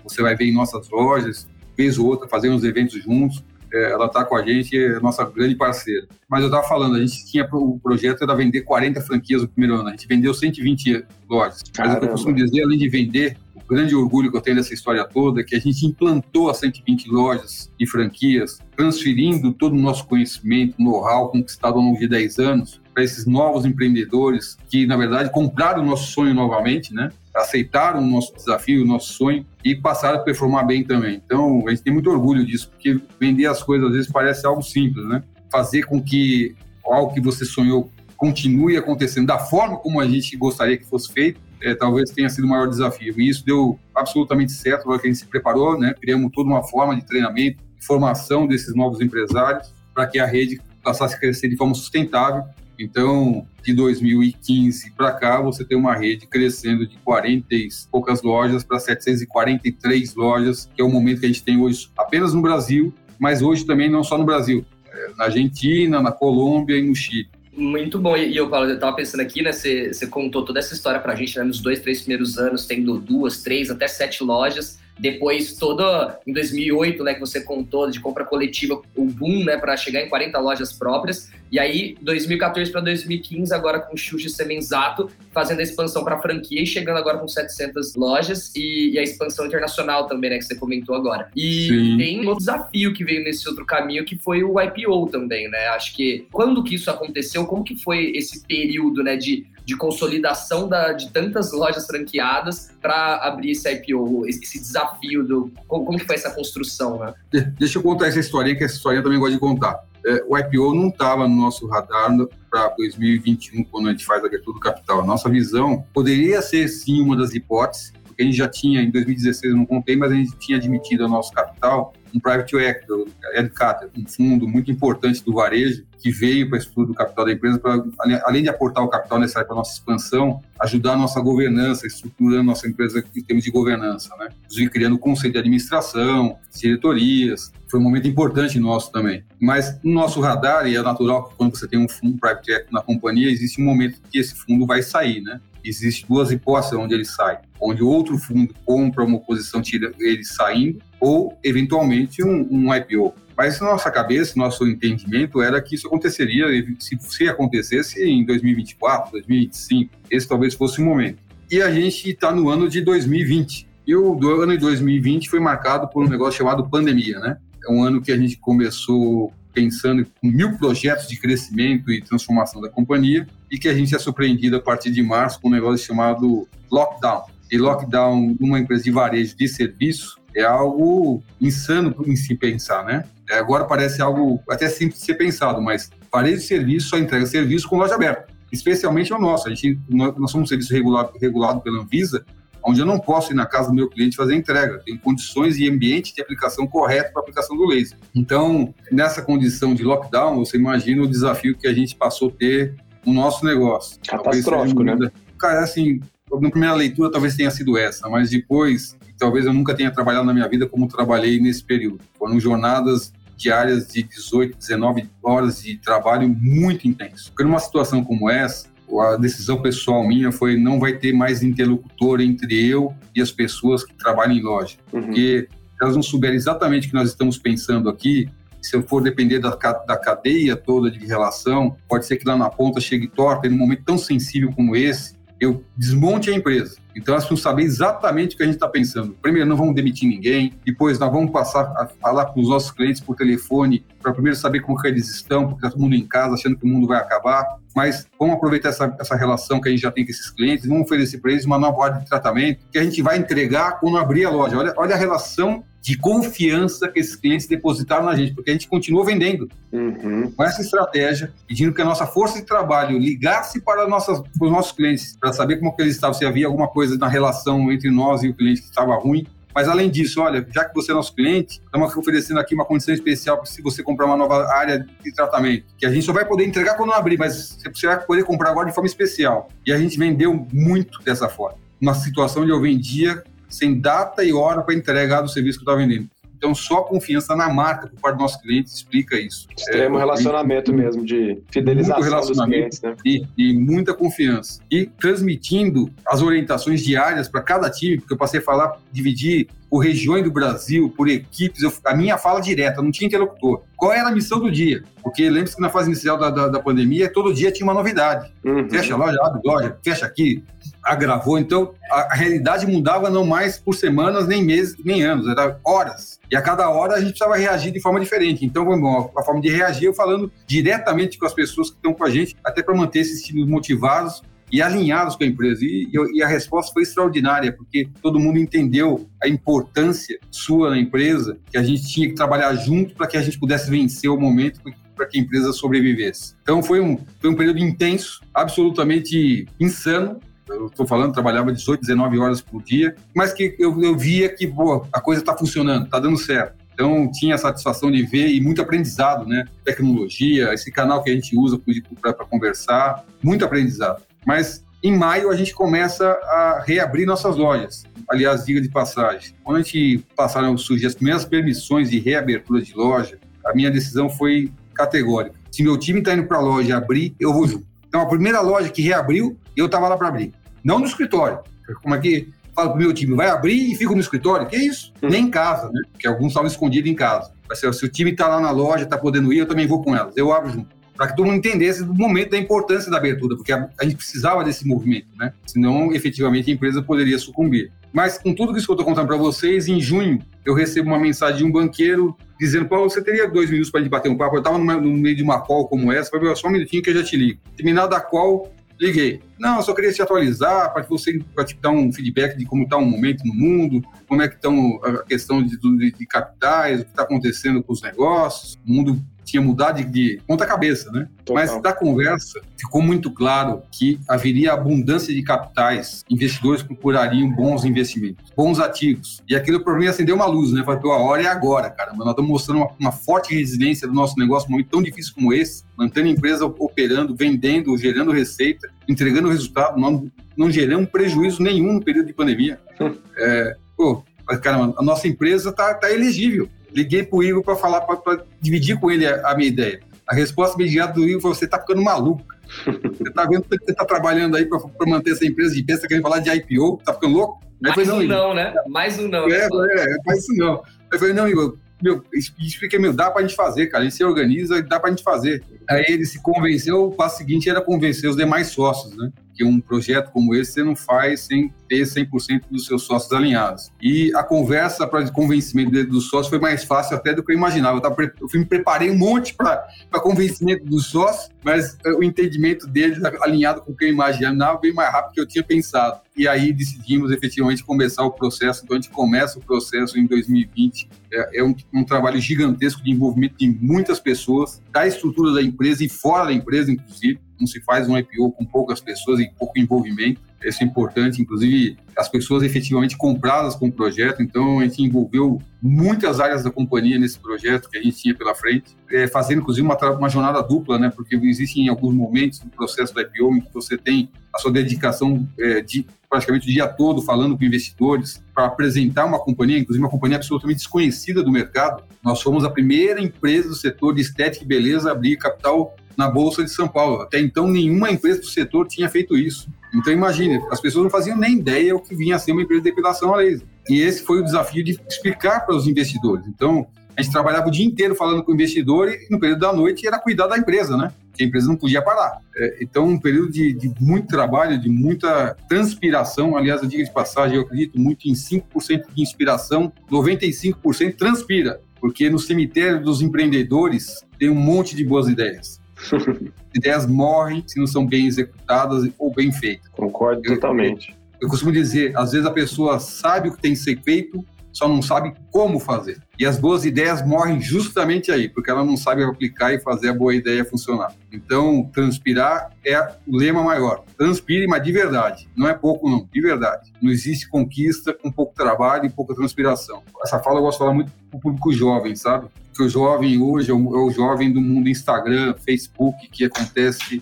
você 0.04 0.21
vai 0.21 0.36
ver 0.36 0.45
em 0.45 0.54
nossas 0.54 0.89
lojas, 0.89 1.47
vez 1.78 1.97
ou 1.97 2.08
outra, 2.08 2.28
fazendo 2.28 2.56
os 2.56 2.63
eventos 2.63 3.02
juntos. 3.02 3.43
É, 3.74 3.92
ela 3.92 4.06
está 4.06 4.24
com 4.24 4.36
a 4.36 4.46
gente, 4.46 4.78
é 4.78 5.00
nossa 5.00 5.26
grande 5.26 5.56
parceira. 5.56 6.08
Mas 6.30 6.42
eu 6.42 6.48
estava 6.48 6.68
falando, 6.68 6.96
a 6.96 7.00
gente 7.00 7.26
tinha 7.26 7.48
o 7.52 7.80
projeto 7.80 8.24
era 8.24 8.36
vender 8.36 8.62
40 8.62 9.02
franquias 9.02 9.42
no 9.42 9.48
primeiro 9.48 9.76
ano, 9.76 9.88
a 9.88 9.92
gente 9.92 10.08
vendeu 10.08 10.34
120 10.34 11.06
lojas. 11.28 11.62
Mas 11.78 11.96
o 11.96 12.00
que 12.00 12.06
eu 12.06 12.10
costumo 12.10 12.36
dizer, 12.36 12.64
além 12.64 12.78
de 12.78 12.88
vender, 12.88 13.36
o 13.56 13.62
grande 13.68 13.96
orgulho 13.96 14.30
que 14.30 14.38
eu 14.38 14.42
tenho 14.42 14.58
dessa 14.58 14.74
história 14.74 15.04
toda 15.06 15.42
é 15.42 15.44
que 15.44 15.56
a 15.56 15.60
gente 15.60 15.86
implantou 15.86 16.50
as 16.50 16.58
120 16.58 17.10
lojas 17.10 17.72
e 17.80 17.88
franquias, 17.88 18.60
transferindo 18.76 19.52
todo 19.54 19.74
o 19.74 19.80
nosso 19.80 20.06
conhecimento, 20.06 20.76
know-how 20.78 21.30
conquistado 21.30 21.76
ao 21.76 21.82
longo 21.82 21.98
de 21.98 22.08
10 22.08 22.40
anos 22.40 22.83
para 22.93 23.03
esses 23.03 23.25
novos 23.25 23.65
empreendedores 23.65 24.58
que, 24.69 24.86
na 24.86 24.95
verdade, 24.95 25.32
compraram 25.32 25.82
o 25.82 25.86
nosso 25.86 26.12
sonho 26.12 26.34
novamente, 26.34 26.93
né? 26.93 27.10
aceitaram 27.36 27.99
o 27.99 28.06
nosso 28.06 28.34
desafio, 28.36 28.84
o 28.84 28.88
nosso 28.88 29.13
sonho 29.13 29.45
e 29.63 29.75
passaram 29.75 30.19
a 30.19 30.21
performar 30.21 30.65
bem 30.65 30.84
também. 30.84 31.21
Então, 31.25 31.63
a 31.67 31.71
gente 31.71 31.82
tem 31.82 31.91
muito 31.91 32.10
orgulho 32.10 32.45
disso, 32.45 32.69
porque 32.69 32.99
vender 33.19 33.47
as 33.47 33.63
coisas 33.63 33.88
às 33.88 33.95
vezes 33.95 34.12
parece 34.12 34.45
algo 34.45 34.62
simples, 34.62 35.06
né? 35.08 35.23
Fazer 35.51 35.84
com 35.84 36.01
que 36.01 36.56
algo 36.86 37.13
que 37.13 37.19
você 37.19 37.43
sonhou 37.43 37.91
continue 38.15 38.77
acontecendo 38.77 39.27
da 39.27 39.39
forma 39.39 39.77
como 39.77 39.99
a 39.99 40.08
gente 40.08 40.38
gostaria 40.38 40.77
que 40.77 40.86
fosse 40.86 41.12
feito, 41.12 41.41
é, 41.62 41.73
talvez 41.73 42.12
tenha 42.12 42.29
sido 42.29 42.45
o 42.45 42.49
maior 42.49 42.67
desafio. 42.67 43.13
E 43.19 43.29
isso 43.29 43.43
deu 43.43 43.79
absolutamente 43.95 44.51
certo, 44.51 44.86
na 44.86 44.91
hora 44.91 45.01
que 45.01 45.08
a 45.08 45.12
gente 45.12 45.19
se 45.19 45.25
preparou, 45.25 45.77
né? 45.77 45.93
Criamos 45.99 46.32
toda 46.32 46.49
uma 46.49 46.63
forma 46.63 46.95
de 46.95 47.03
treinamento, 47.03 47.63
formação 47.82 48.45
desses 48.45 48.75
novos 48.75 49.01
empresários, 49.01 49.73
para 49.93 50.06
que 50.08 50.19
a 50.19 50.25
rede 50.25 50.62
passasse 50.84 51.15
a 51.15 51.17
crescer 51.17 51.47
de 51.47 51.58
forma 51.58 51.73
sustentável 51.73 52.43
então, 52.78 53.46
de 53.64 53.74
2015 53.74 54.92
para 54.92 55.12
cá, 55.12 55.42
você 55.42 55.64
tem 55.64 55.78
uma 55.78 55.96
rede 55.96 56.28
crescendo 56.28 56.88
de 56.88 56.98
40 56.98 57.54
e 57.54 57.70
poucas 57.92 58.22
lojas 58.22 58.63
para 58.63 58.80
743 58.80 60.15
lojas, 60.15 60.69
que 60.76 60.82
é 60.82 60.86
o 60.86 60.90
momento 60.90 61.19
que 61.19 61.26
a 61.26 61.30
gente 61.30 61.44
tem 61.44 61.60
hoje 61.60 61.90
apenas 61.98 62.34
no 62.34 62.42
Brasil, 62.42 62.94
mas 63.19 63.42
hoje 63.42 63.65
também 63.65 63.90
não 63.90 64.04
só 64.04 64.17
no 64.17 64.26
Brasil, 64.26 64.65
é, 64.92 65.12
na 65.17 65.26
Argentina, 65.26 66.02
na 66.02 66.12
Colômbia 66.12 66.78
e 66.78 66.82
no 66.82 66.96
Chile. 66.96 67.30
Muito 67.56 68.00
bom. 68.00 68.17
E 68.17 68.36
eu, 68.36 68.50
Paulo, 68.50 68.69
eu 68.69 68.80
tava 68.80 68.96
pensando 68.96 69.21
aqui, 69.21 69.44
né? 69.44 69.52
Você, 69.52 70.08
contou 70.10 70.44
toda 70.44 70.60
essa 70.60 70.74
história 70.74 71.00
pra 71.00 71.13
gente, 71.13 71.38
né? 71.38 71.44
Nos 71.44 71.62
dois, 71.62 71.80
três 71.80 72.02
primeiros 72.02 72.38
anos, 72.40 72.65
tendo 72.65 72.98
duas, 72.98 73.44
três, 73.44 73.69
até 73.69 73.88
sete 73.88 74.24
lojas. 74.24 74.80
Depois, 75.00 75.54
toda 75.54 76.19
em 76.26 76.34
2008, 76.34 77.04
né, 77.04 77.13
que 77.15 77.19
você 77.19 77.42
contou 77.42 77.90
de 77.90 78.00
compra 78.00 78.24
coletiva, 78.26 78.80
o 78.96 79.06
boom, 79.06 79.44
né, 79.44 79.58
para 79.58 79.76
chegar 79.76 80.02
em 80.02 80.10
40 80.10 80.40
lojas 80.40 80.71
próprias. 80.71 81.32
E 81.54 81.60
aí, 81.60 81.95
2014 82.01 82.71
para 82.71 82.81
2015, 82.81 83.54
agora 83.54 83.79
com 83.79 83.95
Xuxa 83.95 84.25
e 84.25 84.29
Semenzato, 84.31 85.12
fazendo 85.31 85.60
a 85.60 85.62
expansão 85.62 86.04
para 86.04 86.17
franquia 86.17 86.63
e 86.63 86.65
chegando 86.65 86.97
agora 86.97 87.19
com 87.19 87.27
700 87.27 87.93
lojas 87.93 88.51
e, 88.56 88.93
e, 88.93 88.97
a 88.97 89.04
expansão 89.04 89.45
internacional 89.45 90.08
também, 90.08 90.31
né, 90.31 90.39
que 90.39 90.45
você 90.45 90.56
comentou 90.56 90.95
agora. 90.95 91.29
E 91.35 91.67
Sim. 91.67 91.97
tem 91.97 92.27
um 92.27 92.35
desafio 92.35 92.91
que 92.91 93.04
veio 93.04 93.23
nesse 93.23 93.47
outro 93.47 93.67
caminho, 93.67 94.04
que 94.04 94.17
foi 94.17 94.43
o 94.43 94.60
IPO 94.60 95.10
também, 95.12 95.47
né? 95.47 95.67
Acho 95.67 95.95
que 95.95 96.25
quando 96.31 96.63
que 96.63 96.73
isso 96.73 96.89
aconteceu, 96.89 97.45
como 97.45 97.63
que 97.63 97.75
foi 97.75 98.12
esse 98.15 98.43
período, 98.47 99.04
né, 99.04 99.15
de 99.15 99.45
de 99.65 99.77
consolidação 99.77 100.67
da, 100.67 100.91
de 100.91 101.10
tantas 101.10 101.54
lojas 101.54 101.85
franqueadas 101.85 102.69
para 102.81 103.15
abrir 103.25 103.51
esse 103.51 103.71
IPO, 103.71 104.27
esse 104.27 104.60
desafio 104.60 105.23
do 105.23 105.51
como, 105.65 105.85
como, 105.85 105.97
que 105.97 106.06
foi 106.06 106.15
essa 106.15 106.31
construção, 106.31 106.99
né? 106.99 107.13
Deixa 107.58 107.79
eu 107.79 107.81
contar 107.81 108.08
essa 108.08 108.19
historinha, 108.19 108.58
que 108.58 108.63
essa 108.65 108.75
historinha 108.75 108.99
eu 108.99 109.04
também 109.04 109.17
gosto 109.17 109.35
de 109.35 109.39
contar. 109.39 109.81
É, 110.06 110.23
o 110.27 110.37
IPO 110.37 110.73
não 110.73 110.89
estava 110.89 111.27
no 111.27 111.35
nosso 111.35 111.67
radar 111.67 112.12
para 112.49 112.69
2021, 112.77 113.63
quando 113.65 113.87
a 113.87 113.91
gente 113.91 114.06
faz 114.06 114.23
a 114.23 114.27
abertura 114.27 114.56
do 114.56 114.60
capital. 114.60 115.06
Nossa 115.06 115.29
visão 115.29 115.85
poderia 115.93 116.41
ser, 116.41 116.67
sim, 116.67 117.01
uma 117.01 117.15
das 117.15 117.33
hipóteses, 117.33 117.93
porque 118.04 118.21
a 118.21 118.25
gente 118.25 118.37
já 118.37 118.47
tinha, 118.47 118.81
em 118.81 118.91
2016, 118.91 119.54
eu 119.54 119.58
não 119.58 119.65
contei, 119.65 119.95
mas 119.95 120.12
a 120.12 120.15
gente 120.15 120.37
tinha 120.37 120.58
admitido 120.58 121.04
ao 121.04 121.10
nosso 121.10 121.31
capital 121.31 121.93
um 122.14 122.20
private 122.20 122.56
equity, 122.56 123.12
Edcater, 123.34 123.90
um 123.98 124.08
fundo 124.08 124.48
muito 124.48 124.72
importante 124.72 125.24
do 125.24 125.34
varejo, 125.34 125.84
que 126.00 126.12
veio 126.12 126.50
para 126.50 126.58
estudo 126.58 126.88
do 126.88 126.94
capital 126.94 127.26
da 127.26 127.32
empresa, 127.32 127.58
para, 127.58 127.82
além 128.26 128.44
de 128.44 128.50
aportar 128.50 128.84
o 128.84 128.90
capital 128.90 129.20
necessário 129.20 129.48
para 129.48 129.56
a 129.56 129.60
nossa 129.60 129.74
expansão, 129.74 130.42
ajudar 130.60 130.94
a 130.94 130.98
nossa 130.98 131.20
governança, 131.22 131.88
estruturando 131.88 132.42
a 132.42 132.44
nossa 132.44 132.68
empresa 132.68 133.04
em 133.16 133.22
termos 133.24 133.44
de 133.44 133.50
governança, 133.50 134.16
né? 134.18 134.28
Inclusive 134.44 134.70
criando 134.70 134.98
conselho 134.98 135.34
de 135.34 135.40
administração, 135.40 136.38
diretorias. 136.54 137.52
Foi 137.70 137.80
um 137.80 137.84
momento 137.84 138.08
importante 138.08 138.60
nosso 138.60 138.92
também. 138.92 139.24
Mas 139.40 139.80
no 139.82 139.94
nosso 139.94 140.20
radar, 140.20 140.68
e 140.68 140.76
é 140.76 140.82
natural 140.82 141.30
que 141.30 141.36
quando 141.36 141.58
você 141.58 141.68
tem 141.68 141.80
um 141.80 141.88
fundo 141.88 142.18
private 142.20 142.52
equity 142.52 142.74
na 142.74 142.82
companhia, 142.82 143.32
existe 143.32 143.62
um 143.62 143.66
momento 143.66 144.00
que 144.12 144.20
esse 144.20 144.36
fundo 144.36 144.66
vai 144.66 144.84
sair, 144.84 145.22
né? 145.22 145.40
Existem 145.64 146.06
duas 146.08 146.30
hipóteses 146.30 146.78
onde 146.78 146.94
ele 146.94 147.06
sai. 147.06 147.40
Onde 147.60 147.82
outro 147.82 148.18
fundo 148.18 148.54
compra 148.66 149.04
uma 149.04 149.20
posição, 149.20 149.62
tira 149.62 149.94
ele 149.98 150.24
saindo, 150.26 150.80
ou, 151.04 151.37
eventualmente, 151.43 152.23
um, 152.23 152.47
um 152.49 152.73
IPO. 152.73 153.13
Mas 153.35 153.60
nossa 153.60 153.91
cabeça, 153.91 154.35
nosso 154.37 154.65
entendimento 154.65 155.41
era 155.41 155.62
que 155.62 155.75
isso 155.75 155.87
aconteceria, 155.87 156.45
se, 156.79 156.97
se 156.97 157.27
acontecesse 157.27 158.01
em 158.01 158.25
2024, 158.25 159.12
2025, 159.12 159.93
esse 160.10 160.25
talvez 160.25 160.54
fosse 160.54 160.81
o 160.81 160.85
momento. 160.85 161.17
E 161.51 161.62
a 161.62 161.69
gente 161.69 162.10
está 162.10 162.33
no 162.33 162.47
ano 162.47 162.69
de 162.69 162.79
2020. 162.79 163.67
E 163.85 163.93
o 163.93 164.13
ano 164.41 164.54
de 164.54 164.60
2020 164.60 165.29
foi 165.29 165.41
marcado 165.41 165.89
por 165.89 166.06
um 166.06 166.10
negócio 166.10 166.37
chamado 166.37 166.69
pandemia, 166.69 167.19
né? 167.19 167.37
É 167.67 167.69
um 167.69 167.83
ano 167.83 168.01
que 168.01 168.12
a 168.12 168.17
gente 168.17 168.37
começou 168.37 169.33
pensando 169.54 170.06
com 170.21 170.27
mil 170.27 170.58
projetos 170.58 171.06
de 171.10 171.19
crescimento 171.19 171.91
e 171.91 172.01
transformação 172.01 172.62
da 172.62 172.69
companhia 172.69 173.27
e 173.51 173.58
que 173.58 173.67
a 173.67 173.73
gente 173.73 173.93
é 173.93 173.99
surpreendido 173.99 174.56
a 174.56 174.62
partir 174.62 174.89
de 174.89 175.04
março 175.04 175.41
com 175.41 175.49
um 175.49 175.51
negócio 175.51 175.85
chamado 175.85 176.47
lockdown. 176.71 177.23
E 177.51 177.58
lockdown 177.58 178.37
numa 178.39 178.58
empresa 178.58 178.85
de 178.85 178.91
varejo 178.91 179.35
de 179.35 179.49
serviço 179.49 180.23
é 180.36 180.44
algo 180.44 181.23
insano 181.40 181.96
em 182.06 182.15
se 182.15 182.36
pensar, 182.36 182.84
né? 182.86 183.06
É, 183.29 183.38
agora 183.38 183.65
parece 183.65 184.02
algo 184.02 184.42
até 184.50 184.67
simples 184.67 185.00
de 185.00 185.06
ser 185.06 185.15
pensado, 185.15 185.62
mas 185.62 185.90
varejo 186.12 186.38
de 186.38 186.44
serviço 186.44 186.90
só 186.90 186.98
entrega 186.98 187.25
serviço 187.25 187.67
com 187.67 187.77
loja 187.77 187.96
aberta, 187.96 188.27
especialmente 188.52 189.13
o 189.13 189.19
nosso. 189.19 189.48
A 189.48 189.50
gente, 189.50 189.79
nós, 189.90 190.13
somos 190.31 190.36
um 190.36 190.46
serviço 190.46 190.73
regulado, 190.73 191.12
regulado 191.19 191.62
pela 191.62 191.81
Anvisa, 191.81 192.25
onde 192.65 192.79
eu 192.79 192.86
não 192.86 193.00
posso 193.00 193.31
ir 193.31 193.36
na 193.36 193.46
casa 193.46 193.69
do 193.69 193.75
meu 193.75 193.90
cliente 193.90 194.15
fazer 194.15 194.36
entrega. 194.36 194.79
Tem 194.86 194.98
condições 194.98 195.58
e 195.58 195.69
ambiente 195.69 196.13
de 196.15 196.21
aplicação 196.21 196.65
correto 196.65 197.12
para 197.12 197.21
aplicação 197.21 197.58
do 197.58 197.65
laser. 197.65 197.98
Então, 198.15 198.73
nessa 198.92 199.21
condição 199.21 199.73
de 199.73 199.84
lockdown, 199.84 200.38
você 200.38 200.58
imagina 200.58 201.02
o 201.04 201.08
desafio 201.08 201.58
que 201.58 201.67
a 201.67 201.73
gente 201.73 201.96
passou 201.96 202.29
a 202.29 202.31
ter 202.31 202.75
no 203.06 203.13
nosso 203.13 203.46
negócio. 203.46 204.00
Catastrófico, 204.08 204.84
né? 204.84 204.96
Cara, 205.38 205.62
assim, 205.62 206.00
na 206.42 206.50
primeira 206.50 206.75
leitura 206.75 207.12
talvez 207.12 207.36
tenha 207.36 207.52
sido 207.52 207.77
essa, 207.77 208.08
mas 208.10 208.29
depois, 208.29 208.98
talvez 209.18 209.46
eu 209.46 209.54
nunca 209.54 209.74
tenha 209.74 209.92
trabalhado 209.92 210.26
na 210.26 210.34
minha 210.34 210.48
vida 210.48 210.68
como 210.68 210.88
trabalhei 210.88 211.40
nesse 211.40 211.64
período. 211.64 212.00
Foram 212.18 212.40
jornadas 212.40 213.14
diárias 213.36 213.88
de 213.88 214.04
18, 214.04 214.58
19 214.58 215.10
horas 215.22 215.62
de 215.62 215.78
trabalho 215.78 216.30
muito 216.30 216.88
intenso. 216.88 217.30
Porque 217.32 217.44
numa 217.44 217.60
situação 217.60 218.04
como 218.04 218.30
essa, 218.30 218.68
a 219.02 219.18
decisão 219.18 219.62
pessoal 219.62 220.08
minha 220.08 220.32
foi 220.32 220.56
não 220.56 220.80
vai 220.80 220.94
ter 220.94 221.14
mais 221.14 221.42
interlocutor 221.42 222.22
entre 222.22 222.66
eu 222.66 222.94
e 223.16 223.22
as 223.22 223.32
pessoas 223.32 223.84
que 223.84 223.94
trabalham 223.96 224.36
em 224.36 224.42
loja. 224.42 224.78
Uhum. 224.92 225.04
Porque 225.04 225.48
elas 225.82 225.96
não 225.96 226.04
souberem 226.04 226.38
exatamente 226.38 226.88
o 226.88 226.90
que 226.92 226.96
nós 226.96 227.10
estamos 227.10 227.38
pensando 227.38 227.90
aqui, 227.90 228.30
se 228.62 228.76
eu 228.76 228.84
for 228.84 229.04
depender 229.04 229.40
da, 229.40 229.50
da 229.50 229.98
cadeia 229.98 230.56
toda 230.56 230.90
de 230.90 231.06
relação, 231.06 231.76
pode 231.88 232.06
ser 232.06 232.16
que 232.16 232.28
lá 232.28 232.38
na 232.38 232.50
ponta 232.50 232.80
chegue 232.80 233.08
torta, 233.08 233.46
e 233.46 233.50
num 233.50 233.58
momento 233.58 233.84
tão 233.84 233.98
sensível 233.98 234.52
como 234.54 234.76
esse, 234.76 235.16
eu 235.40 235.64
desmonte 235.76 236.30
a 236.30 236.34
empresa. 236.34 236.78
Então, 236.96 237.13
elas 237.13 237.25
precisam 237.25 237.52
saber 237.52 237.63
exatamente 237.63 238.35
o 238.35 238.37
que 238.37 238.44
a 238.44 238.46
gente 238.46 238.56
está 238.56 238.67
pensando. 238.67 239.15
Primeiro, 239.21 239.48
não 239.48 239.58
vamos 239.58 239.75
demitir 239.75 240.08
ninguém. 240.08 240.54
Depois, 240.65 241.00
nós 241.00 241.12
vamos 241.12 241.31
passar 241.31 241.63
a 241.77 241.87
falar 242.02 242.27
com 242.27 242.41
os 242.41 242.50
nossos 242.50 242.71
clientes 242.71 243.02
por 243.02 243.15
telefone 243.15 243.85
para 244.02 244.13
primeiro 244.13 244.37
saber 244.37 244.60
como 244.60 244.79
que 244.79 244.87
eles 244.87 245.10
estão, 245.10 245.48
porque 245.48 245.65
está 245.65 245.71
todo 245.71 245.81
mundo 245.81 245.96
em 245.96 246.06
casa 246.06 246.33
achando 246.33 246.58
que 246.58 246.65
o 246.65 246.67
mundo 246.67 246.87
vai 246.87 247.00
acabar. 247.00 247.58
Mas 247.75 248.08
vamos 248.19 248.35
aproveitar 248.35 248.69
essa, 248.69 248.96
essa 249.00 249.15
relação 249.15 249.60
que 249.60 249.69
a 249.69 249.71
gente 249.71 249.81
já 249.81 249.91
tem 249.91 250.06
com 250.06 250.12
esses 250.12 250.29
clientes, 250.29 250.67
vamos 250.67 250.83
oferecer 250.83 251.19
para 251.19 251.31
eles 251.31 251.46
uma 251.46 251.58
nova 251.58 251.77
ordem 251.77 252.04
de 252.04 252.10
tratamento 252.10 252.65
que 252.71 252.77
a 252.77 252.83
gente 252.83 253.02
vai 253.02 253.17
entregar 253.17 253.79
quando 253.79 253.98
abrir 253.98 254.25
a 254.25 254.29
loja. 254.29 254.58
Olha, 254.58 254.73
olha 254.77 254.96
a 254.96 254.98
relação 254.98 255.63
de 255.83 255.98
confiança 255.98 256.87
que 256.87 257.00
esses 257.00 257.13
clientes 257.13 257.46
depositaram 257.46 258.06
na 258.06 258.15
gente, 258.15 258.33
porque 258.33 258.50
a 258.50 258.54
gente 258.54 258.69
continua 258.69 259.04
vendendo 259.04 259.50
uhum. 259.69 260.31
com 260.31 260.44
essa 260.44 260.62
estratégia, 260.62 261.33
pedindo 261.46 261.73
que 261.73 261.81
a 261.81 261.85
nossa 261.85 262.08
força 262.08 262.39
de 262.39 262.46
trabalho 262.46 262.98
ligasse 262.98 263.60
para, 263.60 263.85
nossas, 263.85 264.21
para 264.21 264.46
os 264.46 264.52
nossos 264.52 264.71
clientes, 264.71 265.17
para 265.19 265.33
saber 265.33 265.58
como 265.58 265.75
que 265.75 265.81
eles 265.81 265.96
estavam, 265.96 266.13
se 266.13 266.25
havia 266.25 266.48
alguma 266.48 266.69
coisa 266.69 266.83
na 266.92 267.08
relação 267.08 267.71
entre 267.71 267.90
nós 267.90 268.23
e 268.23 268.29
o 268.29 268.34
cliente 268.34 268.62
que 268.62 268.67
estava 268.67 268.96
ruim. 268.96 269.25
Mas 269.54 269.67
além 269.67 269.90
disso, 269.90 270.19
olha, 270.19 270.46
já 270.52 270.65
que 270.65 270.73
você 270.73 270.92
é 270.92 270.96
nosso 270.96 271.13
cliente, 271.13 271.62
estamos 271.63 271.96
oferecendo 271.96 272.40
aqui 272.40 272.56
uma 272.56 272.65
condição 272.65 272.94
especial 272.94 273.46
se 273.46 273.62
você 273.62 273.84
comprar 273.84 274.08
uma 274.08 274.17
nova 274.17 274.52
área 274.52 274.86
de 275.04 275.13
tratamento, 275.13 275.65
que 275.77 275.86
a 275.86 275.92
gente 275.92 276.06
só 276.06 276.12
vai 276.12 276.25
poder 276.25 276.46
entregar 276.46 276.75
quando 276.75 276.92
abrir, 276.92 277.19
mas 277.19 277.58
você 277.63 277.88
vai 277.88 278.00
poder 278.04 278.23
comprar 278.23 278.50
agora 278.50 278.67
de 278.67 278.73
forma 278.73 278.88
especial. 278.88 279.50
E 279.65 279.71
a 279.71 279.77
gente 279.77 279.98
vendeu 279.98 280.48
muito 280.52 281.04
dessa 281.04 281.29
forma. 281.29 281.58
Uma 281.79 281.94
situação 281.94 282.44
onde 282.44 282.52
eu 282.52 282.60
vendia 282.60 283.23
sem 283.48 283.79
data 283.79 284.23
e 284.23 284.34
hora 284.34 284.63
para 284.63 284.73
entregar 284.73 285.21
do 285.21 285.29
serviço 285.29 285.60
que 285.60 285.69
eu 285.69 285.71
estava 285.71 285.88
vendendo. 285.88 286.10
Então, 286.44 286.54
só 286.54 286.81
confiança 286.81 287.37
na 287.37 287.48
marca 287.48 287.87
por 287.87 288.02
parte 288.02 288.15
dos 288.15 288.23
nossos 288.23 288.41
clientes 288.41 288.73
explica 288.73 289.17
isso. 289.17 289.48
Extremo 289.58 289.96
é, 289.96 290.00
relacionamento 290.00 290.71
e, 290.71 290.73
mesmo, 290.73 291.06
de 291.06 291.41
fidelização 291.50 292.19
dos 292.19 292.44
clientes, 292.44 292.81
né? 292.81 292.98
E, 293.06 293.25
e, 293.37 293.54
muita 293.54 293.94
confiança. 293.94 294.60
E 294.69 294.85
transmitindo 294.85 295.89
as 296.06 296.21
orientações 296.21 296.83
diárias 296.83 297.29
para 297.29 297.41
cada 297.41 297.69
time, 297.69 297.98
porque 297.98 298.13
eu 298.13 298.17
passei 298.17 298.41
a 298.41 298.44
falar, 298.44 298.77
dividir 298.91 299.48
por 299.69 299.79
regiões 299.79 300.25
do 300.25 300.31
Brasil, 300.31 300.94
por 300.98 301.08
equipes, 301.08 301.63
eu, 301.63 301.71
a 301.85 301.96
minha 301.96 302.17
fala 302.17 302.41
direta, 302.41 302.81
não 302.81 302.91
tinha 302.91 303.08
interlocutor. 303.08 303.62
Qual 303.77 303.94
era 303.94 304.10
a 304.10 304.12
missão 304.12 304.37
do 304.37 304.52
dia? 304.52 304.83
Porque 305.02 305.29
lembre-se 305.29 305.56
que 305.56 305.62
na 305.62 305.69
fase 305.69 305.87
inicial 305.87 306.17
da, 306.17 306.29
da, 306.29 306.48
da, 306.50 306.60
pandemia, 306.60 307.12
todo 307.12 307.33
dia 307.33 307.54
tinha 307.54 307.65
uma 307.65 307.73
novidade. 307.73 308.33
Uhum. 308.44 308.69
Fecha 308.69 308.94
a 308.94 308.98
loja, 308.98 309.17
abre 309.23 309.41
loja, 309.46 309.77
fecha 309.81 310.06
aqui, 310.06 310.44
agravou. 310.84 311.40
Então, 311.40 311.73
a, 311.90 312.13
a, 312.13 312.15
realidade 312.15 312.65
mudava 312.67 313.10
não 313.10 313.25
mais 313.25 313.58
por 313.58 313.73
semanas, 313.73 314.27
nem 314.27 314.44
meses, 314.44 314.75
nem 314.84 315.04
anos, 315.04 315.27
era 315.27 315.60
horas. 315.65 316.19
E 316.29 316.36
a 316.36 316.42
cada 316.42 316.69
hora 316.69 316.96
a 316.96 317.00
gente 317.00 317.12
precisava 317.12 317.38
reagir 317.38 317.71
de 317.71 317.79
forma 317.79 318.00
diferente. 318.00 318.46
Então, 318.46 318.65
bom, 318.65 319.12
a 319.17 319.23
forma 319.23 319.42
de 319.42 319.50
reagir 319.50 319.86
eu 319.86 319.94
falando 319.94 320.31
diretamente 320.46 321.17
com 321.17 321.25
as 321.25 321.34
pessoas 321.34 321.69
que 321.69 321.77
estão 321.77 321.94
com 321.94 322.04
a 322.04 322.10
gente, 322.10 322.36
até 322.44 322.62
para 322.62 322.75
manter 322.75 323.00
esses 323.00 323.21
times 323.23 323.48
motivados 323.48 324.21
e 324.52 324.62
alinhados 324.62 325.15
com 325.15 325.23
a 325.23 325.27
empresa. 325.27 325.63
E, 325.63 325.90
e, 326.13 326.21
a 326.21 326.27
resposta 326.27 326.71
foi 326.73 326.84
extraordinária, 326.84 327.52
porque 327.52 327.90
todo 328.02 328.19
mundo 328.19 328.38
entendeu 328.38 329.10
a 329.21 329.27
importância 329.27 330.19
sua 330.29 330.69
na 330.69 330.77
empresa, 330.77 331.40
que 331.50 331.58
a 331.58 331.63
gente 331.63 331.88
tinha 331.88 332.08
que 332.08 332.13
trabalhar 332.13 332.54
junto 332.54 332.94
para 332.94 333.08
que 333.08 333.17
a 333.17 333.21
gente 333.21 333.40
pudesse 333.40 333.69
vencer 333.69 334.12
o 334.12 334.19
momento 334.19 334.60
para 334.96 335.08
que 335.08 335.17
a 335.17 335.21
empresa 335.21 335.52
sobrevivesse. 335.52 336.36
Então 336.44 336.62
foi 336.62 336.79
um, 336.79 336.98
foi 337.19 337.31
um 337.31 337.36
período 337.36 337.60
intenso, 337.60 338.21
absolutamente 338.31 339.48
insano, 339.60 340.19
eu 340.50 340.67
estou 340.67 340.85
falando, 340.85 341.13
trabalhava 341.13 341.52
18, 341.52 341.81
19 341.81 342.19
horas 342.19 342.41
por 342.41 342.62
dia, 342.62 342.96
mas 343.15 343.33
que 343.33 343.56
eu, 343.60 343.81
eu 343.81 343.98
via 343.98 344.29
que 344.29 344.48
pô, 344.48 344.85
a 344.91 345.00
coisa 345.00 345.21
está 345.21 345.35
funcionando, 345.37 345.85
está 345.85 346.00
dando 346.00 346.17
certo. 346.17 346.63
Então, 346.73 347.10
tinha 347.12 347.35
a 347.35 347.37
satisfação 347.37 347.91
de 347.91 348.02
ver 348.04 348.29
e 348.29 348.41
muito 348.41 348.62
aprendizado, 348.62 349.27
né? 349.27 349.46
Tecnologia, 349.63 350.54
esse 350.54 350.71
canal 350.71 351.04
que 351.04 351.12
a 351.12 351.13
gente 351.13 351.37
usa 351.37 351.60
para 352.02 352.13
conversar, 352.25 353.06
muito 353.21 353.46
aprendizado. 353.46 354.02
Mas 354.25 354.63
em 354.81 354.96
maio 354.96 355.29
a 355.29 355.35
gente 355.35 355.54
começa 355.54 356.06
a 356.06 356.63
reabrir 356.65 357.06
nossas 357.06 357.37
lojas. 357.37 357.83
Aliás, 358.10 358.44
diga 358.46 358.60
de 358.60 358.69
passagem, 358.69 359.33
quando 359.44 359.58
a 359.58 359.62
gente 359.62 360.04
passaram 360.15 360.54
a 360.54 360.58
surgir 360.58 360.87
as 360.87 360.96
primeiras 360.96 361.23
permissões 361.23 361.89
de 361.89 362.00
reabertura 362.00 362.62
de 362.62 362.73
loja, 362.75 363.17
a 363.46 363.54
minha 363.54 363.71
decisão 363.71 364.10
foi 364.10 364.52
categórica. 364.73 365.35
Se 365.52 365.63
meu 365.63 365.77
time 365.77 366.00
está 366.00 366.13
indo 366.13 366.27
para 366.27 366.37
a 366.37 366.41
loja 366.41 366.75
abrir, 366.75 367.15
eu 367.19 367.31
vou 367.31 367.48
junto. 367.48 367.73
Então, 367.94 368.02
a 368.02 368.08
primeira 368.08 368.41
loja 368.41 368.69
que 368.69 368.81
reabriu, 368.81 369.37
eu 369.56 369.67
estava 369.67 369.87
lá 369.87 369.96
para 369.96 370.08
abrir. 370.08 370.33
Não 370.63 370.79
no 370.79 370.85
escritório. 370.87 371.37
Como 371.83 371.94
é 371.94 372.00
que 372.00 372.27
falo 372.56 372.71
pro 372.71 372.79
meu 372.79 372.91
time, 372.91 373.15
vai 373.15 373.29
abrir 373.29 373.71
e 373.71 373.75
fico 373.75 373.94
no 373.94 374.00
escritório? 374.00 374.48
Que 374.48 374.56
isso? 374.56 374.91
Hum. 375.04 375.10
Nem 375.10 375.25
em 375.25 375.29
casa, 375.29 375.67
né? 375.67 375.79
Porque 375.91 376.08
alguns 376.08 376.29
estavam 376.29 376.48
escondidos 376.48 376.89
em 376.89 376.96
casa. 376.96 377.31
Se 377.54 377.85
o 377.85 377.89
time 377.89 378.10
está 378.10 378.27
lá 378.27 378.41
na 378.41 378.50
loja, 378.50 378.85
está 378.85 378.98
podendo 378.98 379.31
ir, 379.31 379.37
eu 379.37 379.46
também 379.46 379.67
vou 379.67 379.83
com 379.83 379.96
elas. 379.96 380.17
Eu 380.17 380.33
abro 380.33 380.50
junto. 380.50 380.75
para 380.98 381.10
que 381.10 381.15
todo 381.15 381.27
mundo 381.27 381.37
entendesse 381.37 381.83
do 381.83 381.94
momento 381.94 382.31
da 382.31 382.37
importância 382.39 382.89
da 382.89 382.98
abertura, 382.98 383.35
porque 383.35 383.54
a, 383.54 383.69
a 383.79 383.83
gente 383.83 383.98
precisava 383.98 384.44
desse 384.44 384.67
movimento, 384.67 385.10
né? 385.15 385.31
Senão, 385.46 385.94
efetivamente, 385.94 386.50
a 386.50 386.54
empresa 386.56 386.81
poderia 386.81 387.19
sucumbir. 387.19 387.71
Mas 387.94 388.17
com 388.17 388.33
tudo 388.33 388.58
isso 388.58 388.65
que 388.65 388.71
eu 388.71 388.75
estou 388.75 388.85
contando 388.85 389.08
para 389.08 389.17
vocês, 389.17 389.67
em 389.67 389.79
junho 389.79 390.19
eu 390.44 390.56
recebo 390.56 390.89
uma 390.89 391.00
mensagem 391.00 391.37
de 391.37 391.44
um 391.46 391.52
banqueiro 391.52 392.17
dizendo: 392.39 392.67
Paulo, 392.67 392.89
você 392.89 393.02
teria 393.02 393.29
dois 393.29 393.50
minutos 393.50 393.69
para 393.69 393.79
a 393.79 393.83
gente 393.83 393.91
bater 393.91 394.10
um 394.10 394.17
papo? 394.17 394.35
Eu 394.35 394.39
estava 394.39 394.58
no 394.58 394.98
meio 394.98 395.15
de 395.15 395.21
uma 395.21 395.39
call 395.39 395.67
como 395.67 395.91
essa, 395.91 396.10
falei: 396.10 396.35
só 396.35 396.48
um 396.48 396.52
minutinho 396.52 396.81
que 396.81 396.89
eu 396.89 396.96
já 396.96 397.04
te 397.04 397.15
ligo. 397.15 397.39
Terminada 397.56 397.96
a 397.96 398.02
call, 398.02 398.52
liguei. 398.79 399.21
Não, 399.39 399.58
eu 399.58 399.62
só 399.62 399.73
queria 399.73 399.94
te 399.94 400.02
atualizar 400.02 400.73
para 400.73 400.81
você 400.83 401.19
para 401.35 401.46
te 401.46 401.56
dar 401.62 401.69
um 401.69 401.94
feedback 401.94 402.35
de 402.35 402.46
como 402.46 402.63
está 402.63 402.77
o 402.77 402.85
momento 402.85 403.23
no 403.25 403.33
mundo, 403.33 403.81
como 404.08 404.21
é 404.23 404.27
que 404.27 404.35
estão 404.35 404.79
a 404.83 405.04
questão 405.04 405.44
de, 405.44 405.58
de, 405.58 405.91
de 405.91 406.06
capitais, 406.08 406.81
o 406.81 406.85
que 406.85 406.89
está 406.89 407.04
acontecendo 407.04 407.62
com 407.62 407.73
os 407.73 407.81
negócios. 407.81 408.60
O 408.67 408.73
mundo 408.73 409.02
tinha 409.24 409.42
mudado 409.42 409.78
de, 409.78 409.86
de 409.86 410.21
ponta 410.28 410.46
cabeça, 410.46 410.92
né? 410.92 411.08
Total. 411.26 411.36
Mas 411.36 411.62
da 411.62 411.74
conversa 411.74 412.42
ficou 412.58 412.82
muito 412.82 413.12
claro 413.12 413.62
que 413.71 414.00
haveria 414.08 414.54
abundância 414.54 415.13
de 415.13 415.21
capitais, 415.21 416.04
investidores 416.10 416.63
procurariam 416.63 417.30
bons 417.30 417.65
investimentos, 417.65 418.32
bons 418.36 418.60
ativos. 418.60 419.21
E 419.28 419.36
aquilo 419.36 419.63
para 419.63 419.78
mim 419.78 419.88
acendeu 419.88 420.15
uma 420.15 420.26
luz, 420.26 420.52
né? 420.52 420.63
Falei, 420.63 420.82
a 420.84 420.98
hora 420.98 421.21
é 421.24 421.28
agora, 421.28 421.69
cara. 421.69 421.94
Nós 421.94 422.10
estamos 422.10 422.30
mostrando 422.30 422.58
uma, 422.58 422.69
uma 422.80 422.92
forte 422.92 423.34
resiliência 423.34 423.88
do 423.88 423.94
nosso 423.94 424.17
negócio 424.17 424.48
num 424.48 424.54
momento 424.54 424.69
tão 424.69 424.82
difícil 424.82 425.13
como 425.13 425.34
esse, 425.34 425.63
mantendo 425.78 426.08
a 426.08 426.12
empresa 426.12 426.46
operando, 426.46 427.15
vendendo, 427.15 427.78
gerando 427.78 428.12
receita, 428.12 428.69
entregando 428.88 429.30
resultado, 429.30 429.80
não, 429.80 430.10
não 430.36 430.52
geramos 430.52 430.90
prejuízo 430.90 431.42
nenhum 431.42 431.74
no 431.74 431.84
período 431.84 432.08
de 432.08 432.13
pandemia. 432.13 432.60
é, 433.17 433.56
pô, 433.76 434.04
cara, 434.42 434.74
a 434.78 434.84
nossa 434.84 435.08
empresa 435.08 435.50
está 435.50 435.74
tá 435.74 435.92
elegível. 435.92 436.50
Liguei 436.74 437.04
pro 437.04 437.24
Igor 437.24 437.44
para 437.44 437.56
falar, 437.56 437.82
para 437.82 438.24
dividir 438.42 438.80
com 438.80 438.92
ele 438.92 439.06
a, 439.06 439.30
a, 439.30 439.36
minha 439.36 439.50
ideia. 439.50 439.80
A 440.08 440.15
resposta 440.15 440.60
imediata 440.60 440.94
do 440.94 441.08
Igor 441.08 441.21
foi: 441.21 441.34
você 441.34 441.48
tá 441.48 441.60
ficando 441.60 441.82
maluco. 441.82 442.24
Você 443.00 443.12
tá 443.12 443.26
vendo 443.26 443.44
que 443.44 443.58
você 443.58 443.74
tá 443.74 443.84
trabalhando 443.84 444.36
aí 444.36 444.46
para 444.46 444.60
manter 444.86 445.13
essa 445.13 445.26
empresa 445.26 445.56
de 445.56 445.63
você 445.65 445.82
tá 445.82 445.88
querendo 445.88 446.04
falar 446.04 446.19
de 446.19 446.30
IPO, 446.30 446.80
tá 446.86 446.94
ficando 446.94 447.15
louco? 447.15 447.42
Mais 447.60 447.74
falei, 447.74 448.06
um 448.06 448.08
não, 448.08 448.34
né? 448.34 448.54
Mais 448.67 449.00
um 449.00 449.08
não. 449.08 449.28
É, 449.28 449.40
é, 449.40 449.46
é, 449.46 449.96
mais 450.06 450.19
isso 450.19 450.36
não. 450.36 450.62
Eu 450.92 451.00
falei, 451.00 451.13
não, 451.15 451.28
Igor, 451.28 451.58
meu, 451.82 452.04
expliquei, 452.13 452.78
meu, 452.78 452.94
dá 452.94 453.10
pra 453.10 453.21
gente 453.21 453.36
fazer, 453.36 453.67
cara. 453.67 453.82
A 453.82 453.86
gente 453.86 453.96
se 453.96 454.04
organiza 454.04 454.58
e 454.58 454.62
dá 454.62 454.80
pra 454.80 454.90
gente 454.90 455.02
fazer. 455.02 455.44
Aí 455.69 455.84
ele 455.88 456.06
se 456.06 456.21
convenceu, 456.21 456.86
o 456.86 456.92
passo 456.92 457.17
seguinte 457.17 457.50
era 457.50 457.60
convencer 457.60 458.10
os 458.10 458.15
demais 458.15 458.48
sócios, 458.48 458.96
né? 458.96 459.10
Que 459.34 459.44
um 459.44 459.60
projeto 459.60 460.12
como 460.12 460.36
esse 460.36 460.54
você 460.54 460.63
não 460.63 460.75
faz 460.75 461.21
sem 461.21 461.52
ter 461.67 461.84
100% 461.84 462.44
dos 462.50 462.65
seus 462.65 462.84
sócios 462.84 463.12
alinhados. 463.12 463.71
E 463.81 464.13
a 464.15 464.23
conversa 464.23 464.86
para 464.86 465.10
convencimento 465.12 465.84
dos 465.86 466.10
sócios 466.10 466.29
foi 466.29 466.40
mais 466.40 466.63
fácil 466.63 466.96
até 466.96 467.13
do 467.13 467.23
que 467.23 467.31
eu 467.31 467.36
imaginava. 467.36 467.77
Eu, 467.77 467.81
tava, 467.81 467.96
eu 468.04 468.27
me 468.40 468.46
preparei 468.46 468.92
um 468.92 468.98
monte 468.98 469.34
para 469.34 469.65
convencimento 470.02 470.65
dos 470.65 470.88
sócios, 470.88 471.29
mas 471.44 471.77
eh, 471.86 471.92
o 471.94 472.04
entendimento 472.04 472.67
deles 472.67 473.04
alinhado 473.21 473.62
com 473.62 473.71
o 473.71 473.75
que 473.75 473.86
eu 473.86 473.90
imaginava 473.90 474.60
bem 474.60 474.73
mais 474.73 474.92
rápido 474.92 475.12
do 475.12 475.13
que 475.15 475.21
eu 475.21 475.27
tinha 475.27 475.44
pensado. 475.44 476.02
E 476.15 476.27
aí 476.27 476.54
decidimos 476.54 477.12
efetivamente 477.12 477.63
começar 477.63 478.04
o 478.04 478.12
processo. 478.12 478.62
Então 478.63 478.77
a 478.77 478.81
gente 478.81 478.92
começa 478.92 479.40
o 479.40 479.42
processo 479.42 479.98
em 479.98 480.06
2020. 480.06 480.90
É, 481.12 481.40
é 481.40 481.44
um, 481.44 481.56
um 481.73 481.84
trabalho 481.84 482.19
gigantesco 482.19 482.84
de 482.84 482.92
envolvimento 482.92 483.36
de 483.38 483.48
muitas 483.48 484.00
pessoas, 484.00 484.62
da 484.71 484.86
estrutura 484.86 485.34
da 485.34 485.42
empresa 485.42 485.84
e 485.84 485.90
fora 485.90 486.25
da 486.25 486.34
empresa, 486.34 486.71
inclusive 486.71 487.19
não 487.44 487.48
se 487.48 487.62
faz 487.62 487.87
um 487.87 487.98
IPO 487.98 488.31
com 488.31 488.46
poucas 488.46 488.79
pessoas 488.79 489.19
e 489.19 489.29
pouco 489.37 489.60
envolvimento. 489.60 490.21
Isso 490.44 490.63
é 490.63 490.65
importante, 490.65 491.21
inclusive 491.21 491.77
as 491.98 492.10
pessoas 492.10 492.44
efetivamente 492.44 492.98
compradas 492.98 493.56
com 493.56 493.67
o 493.67 493.71
projeto. 493.71 494.21
Então, 494.21 494.60
a 494.60 494.63
gente 494.63 494.81
envolveu 494.81 495.41
muitas 495.62 496.19
áreas 496.19 496.44
da 496.44 496.52
companhia 496.52 497.00
nesse 497.00 497.19
projeto 497.19 497.69
que 497.69 497.77
a 497.77 497.81
gente 497.81 497.98
tinha 497.98 498.15
pela 498.15 498.35
frente, 498.35 498.75
é, 498.91 499.08
fazendo 499.08 499.41
inclusive 499.41 499.65
uma, 499.65 499.77
uma 499.91 500.10
jornada 500.10 500.41
dupla, 500.41 500.77
né? 500.77 500.91
Porque 500.94 501.15
existem 501.15 501.69
alguns 501.69 501.94
momentos 501.94 502.41
no 502.41 502.50
processo 502.50 502.94
do 502.94 503.02
IPO 503.02 503.37
em 503.37 503.41
que 503.41 503.54
você 503.54 503.77
tem 503.77 504.10
a 504.33 504.39
sua 504.39 504.52
dedicação 504.52 505.27
é, 505.39 505.62
de 505.62 505.85
praticamente 506.10 506.48
o 506.48 506.52
dia 506.52 506.67
todo 506.67 507.02
falando 507.02 507.35
com 507.35 507.44
investidores 507.44 508.23
para 508.35 508.46
apresentar 508.46 509.06
uma 509.06 509.17
companhia, 509.17 509.58
inclusive 509.58 509.83
uma 509.83 509.89
companhia 509.89 510.17
absolutamente 510.17 510.58
desconhecida 510.58 511.23
do 511.23 511.31
mercado. 511.31 511.83
Nós 512.04 512.21
fomos 512.21 512.44
a 512.44 512.50
primeira 512.52 513.02
empresa 513.02 513.50
do 513.50 513.56
setor 513.56 513.96
de 513.96 514.02
estética 514.02 514.44
e 514.44 514.48
beleza 514.48 514.89
a 514.89 514.91
abrir 514.91 515.17
capital 515.17 515.75
na 515.98 516.10
Bolsa 516.10 516.44
de 516.44 516.50
São 516.50 516.67
Paulo. 516.67 517.02
Até 517.02 517.19
então, 517.19 517.48
nenhuma 517.48 517.91
empresa 517.91 518.19
do 518.19 518.27
setor 518.27 518.67
tinha 518.67 518.89
feito 518.89 519.17
isso. 519.17 519.48
Então, 519.73 519.91
imagine, 519.91 520.41
as 520.52 520.62
pessoas 520.62 520.83
não 520.83 520.91
faziam 520.91 521.17
nem 521.17 521.33
ideia 521.33 521.75
o 521.75 521.79
que 521.79 521.96
vinha 521.96 522.15
a 522.15 522.19
ser 522.19 522.31
uma 522.31 522.44
empresa 522.44 522.62
de 522.62 522.69
depilação 522.69 523.13
a 523.13 523.17
laser. 523.17 523.48
E 523.69 523.79
esse 523.79 524.04
foi 524.04 524.19
o 524.19 524.23
desafio 524.23 524.63
de 524.63 524.79
explicar 524.87 525.41
para 525.46 525.56
os 525.56 525.67
investidores. 525.67 526.27
Então, 526.27 526.67
a 526.96 527.02
gente 527.02 527.12
trabalhava 527.12 527.48
o 527.48 527.52
dia 527.52 527.65
inteiro 527.65 527.96
falando 527.96 528.23
com 528.23 528.31
o 528.31 528.35
investidor 528.35 528.89
e 528.89 529.08
no 529.10 529.19
período 529.19 529.39
da 529.39 529.52
noite 529.52 529.87
era 529.87 529.98
cuidar 529.98 530.27
da 530.27 530.37
empresa, 530.37 530.77
né? 530.77 530.91
Porque 531.10 531.23
a 531.23 531.25
empresa 531.25 531.48
não 531.48 531.56
podia 531.56 531.81
parar. 531.81 532.19
É, 532.35 532.58
então, 532.62 532.87
um 532.87 533.00
período 533.00 533.31
de, 533.31 533.54
de, 533.54 533.73
muito 533.79 534.08
trabalho, 534.08 534.60
de 534.60 534.69
muita 534.69 535.35
transpiração. 535.50 536.37
Aliás, 536.37 536.62
eu 536.62 536.67
digo 536.67 536.83
de 536.83 536.91
passagem, 536.91 537.37
eu 537.37 537.44
acredito 537.44 537.79
muito 537.79 538.08
em 538.08 538.13
5% 538.13 538.85
de 538.94 539.02
inspiração, 539.02 539.71
95% 539.91 540.96
transpira. 540.96 541.60
Porque 541.79 542.10
no 542.10 542.19
cemitério 542.19 542.81
dos 542.81 543.02
empreendedores 543.02 544.06
tem 544.17 544.29
um 544.29 544.35
monte 544.35 544.75
de 544.75 544.85
boas 544.85 545.08
ideias. 545.08 545.60
ideias 546.54 546.86
morrem 546.86 547.44
se 547.48 547.60
não 547.60 547.67
são 547.67 547.86
bem 547.86 548.06
executadas 548.08 548.90
ou 548.98 549.13
bem 549.13 549.31
feitas. 549.31 549.67
Concordo 549.71 550.21
eu, 550.25 550.36
totalmente. 550.36 550.92
Eu, 550.92 550.96
eu 551.21 551.29
costumo 551.29 551.52
dizer, 551.52 551.98
às 551.98 552.12
vezes 552.12 552.25
a 552.25 552.31
pessoa 552.31 552.79
sabe 552.79 553.29
o 553.29 553.34
que 553.34 553.42
tem 553.42 553.54
que 553.54 553.60
ser 553.60 553.81
feito, 553.81 554.25
só 554.54 554.67
não 554.67 554.81
sabe 554.81 555.13
como 555.31 555.60
fazer. 555.60 555.99
E 556.17 556.25
as 556.25 556.37
boas 556.37 556.63
ideias 556.63 557.06
morrem 557.06 557.41
justamente 557.41 558.12
aí, 558.12 558.29
porque 558.29 558.51
ela 558.51 558.63
não 558.63 558.77
sabe 558.77 559.04
aplicar 559.04 559.51
e 559.51 559.60
fazer 559.60 559.89
a 559.89 559.93
boa 559.93 560.13
ideia 560.13 560.45
funcionar. 560.45 560.93
Então, 561.12 561.69
transpirar 561.73 562.51
é 562.63 562.79
o 563.08 563.17
lema 563.17 563.43
maior. 563.43 563.83
Transpire, 563.97 564.47
mas 564.47 564.63
de 564.63 564.71
verdade. 564.71 565.27
Não 565.35 565.47
é 565.47 565.54
pouco, 565.54 565.89
não, 565.89 566.08
de 566.12 566.21
verdade. 566.21 566.71
Não 566.79 566.91
existe 566.91 567.27
conquista 567.27 567.93
com 567.93 568.12
pouco 568.12 568.35
trabalho 568.35 568.85
e 568.85 568.89
pouca 568.89 569.15
transpiração. 569.15 569.81
Essa 570.04 570.19
fala 570.19 570.37
eu 570.37 570.43
gosto 570.43 570.60
de 570.60 570.60
falar 570.60 570.73
muito 570.73 570.91
para 571.10 571.17
o 571.17 571.19
público 571.19 571.51
jovem, 571.51 571.95
sabe? 571.95 572.27
Que 572.56 572.63
o 572.63 572.69
jovem 572.69 573.19
hoje 573.19 573.49
é 573.49 573.54
é 573.54 573.56
o 573.56 573.89
jovem 573.89 574.31
do 574.31 574.39
mundo 574.39 574.69
Instagram, 574.69 575.33
Facebook, 575.43 576.08
que 576.10 576.25
acontece 576.25 577.01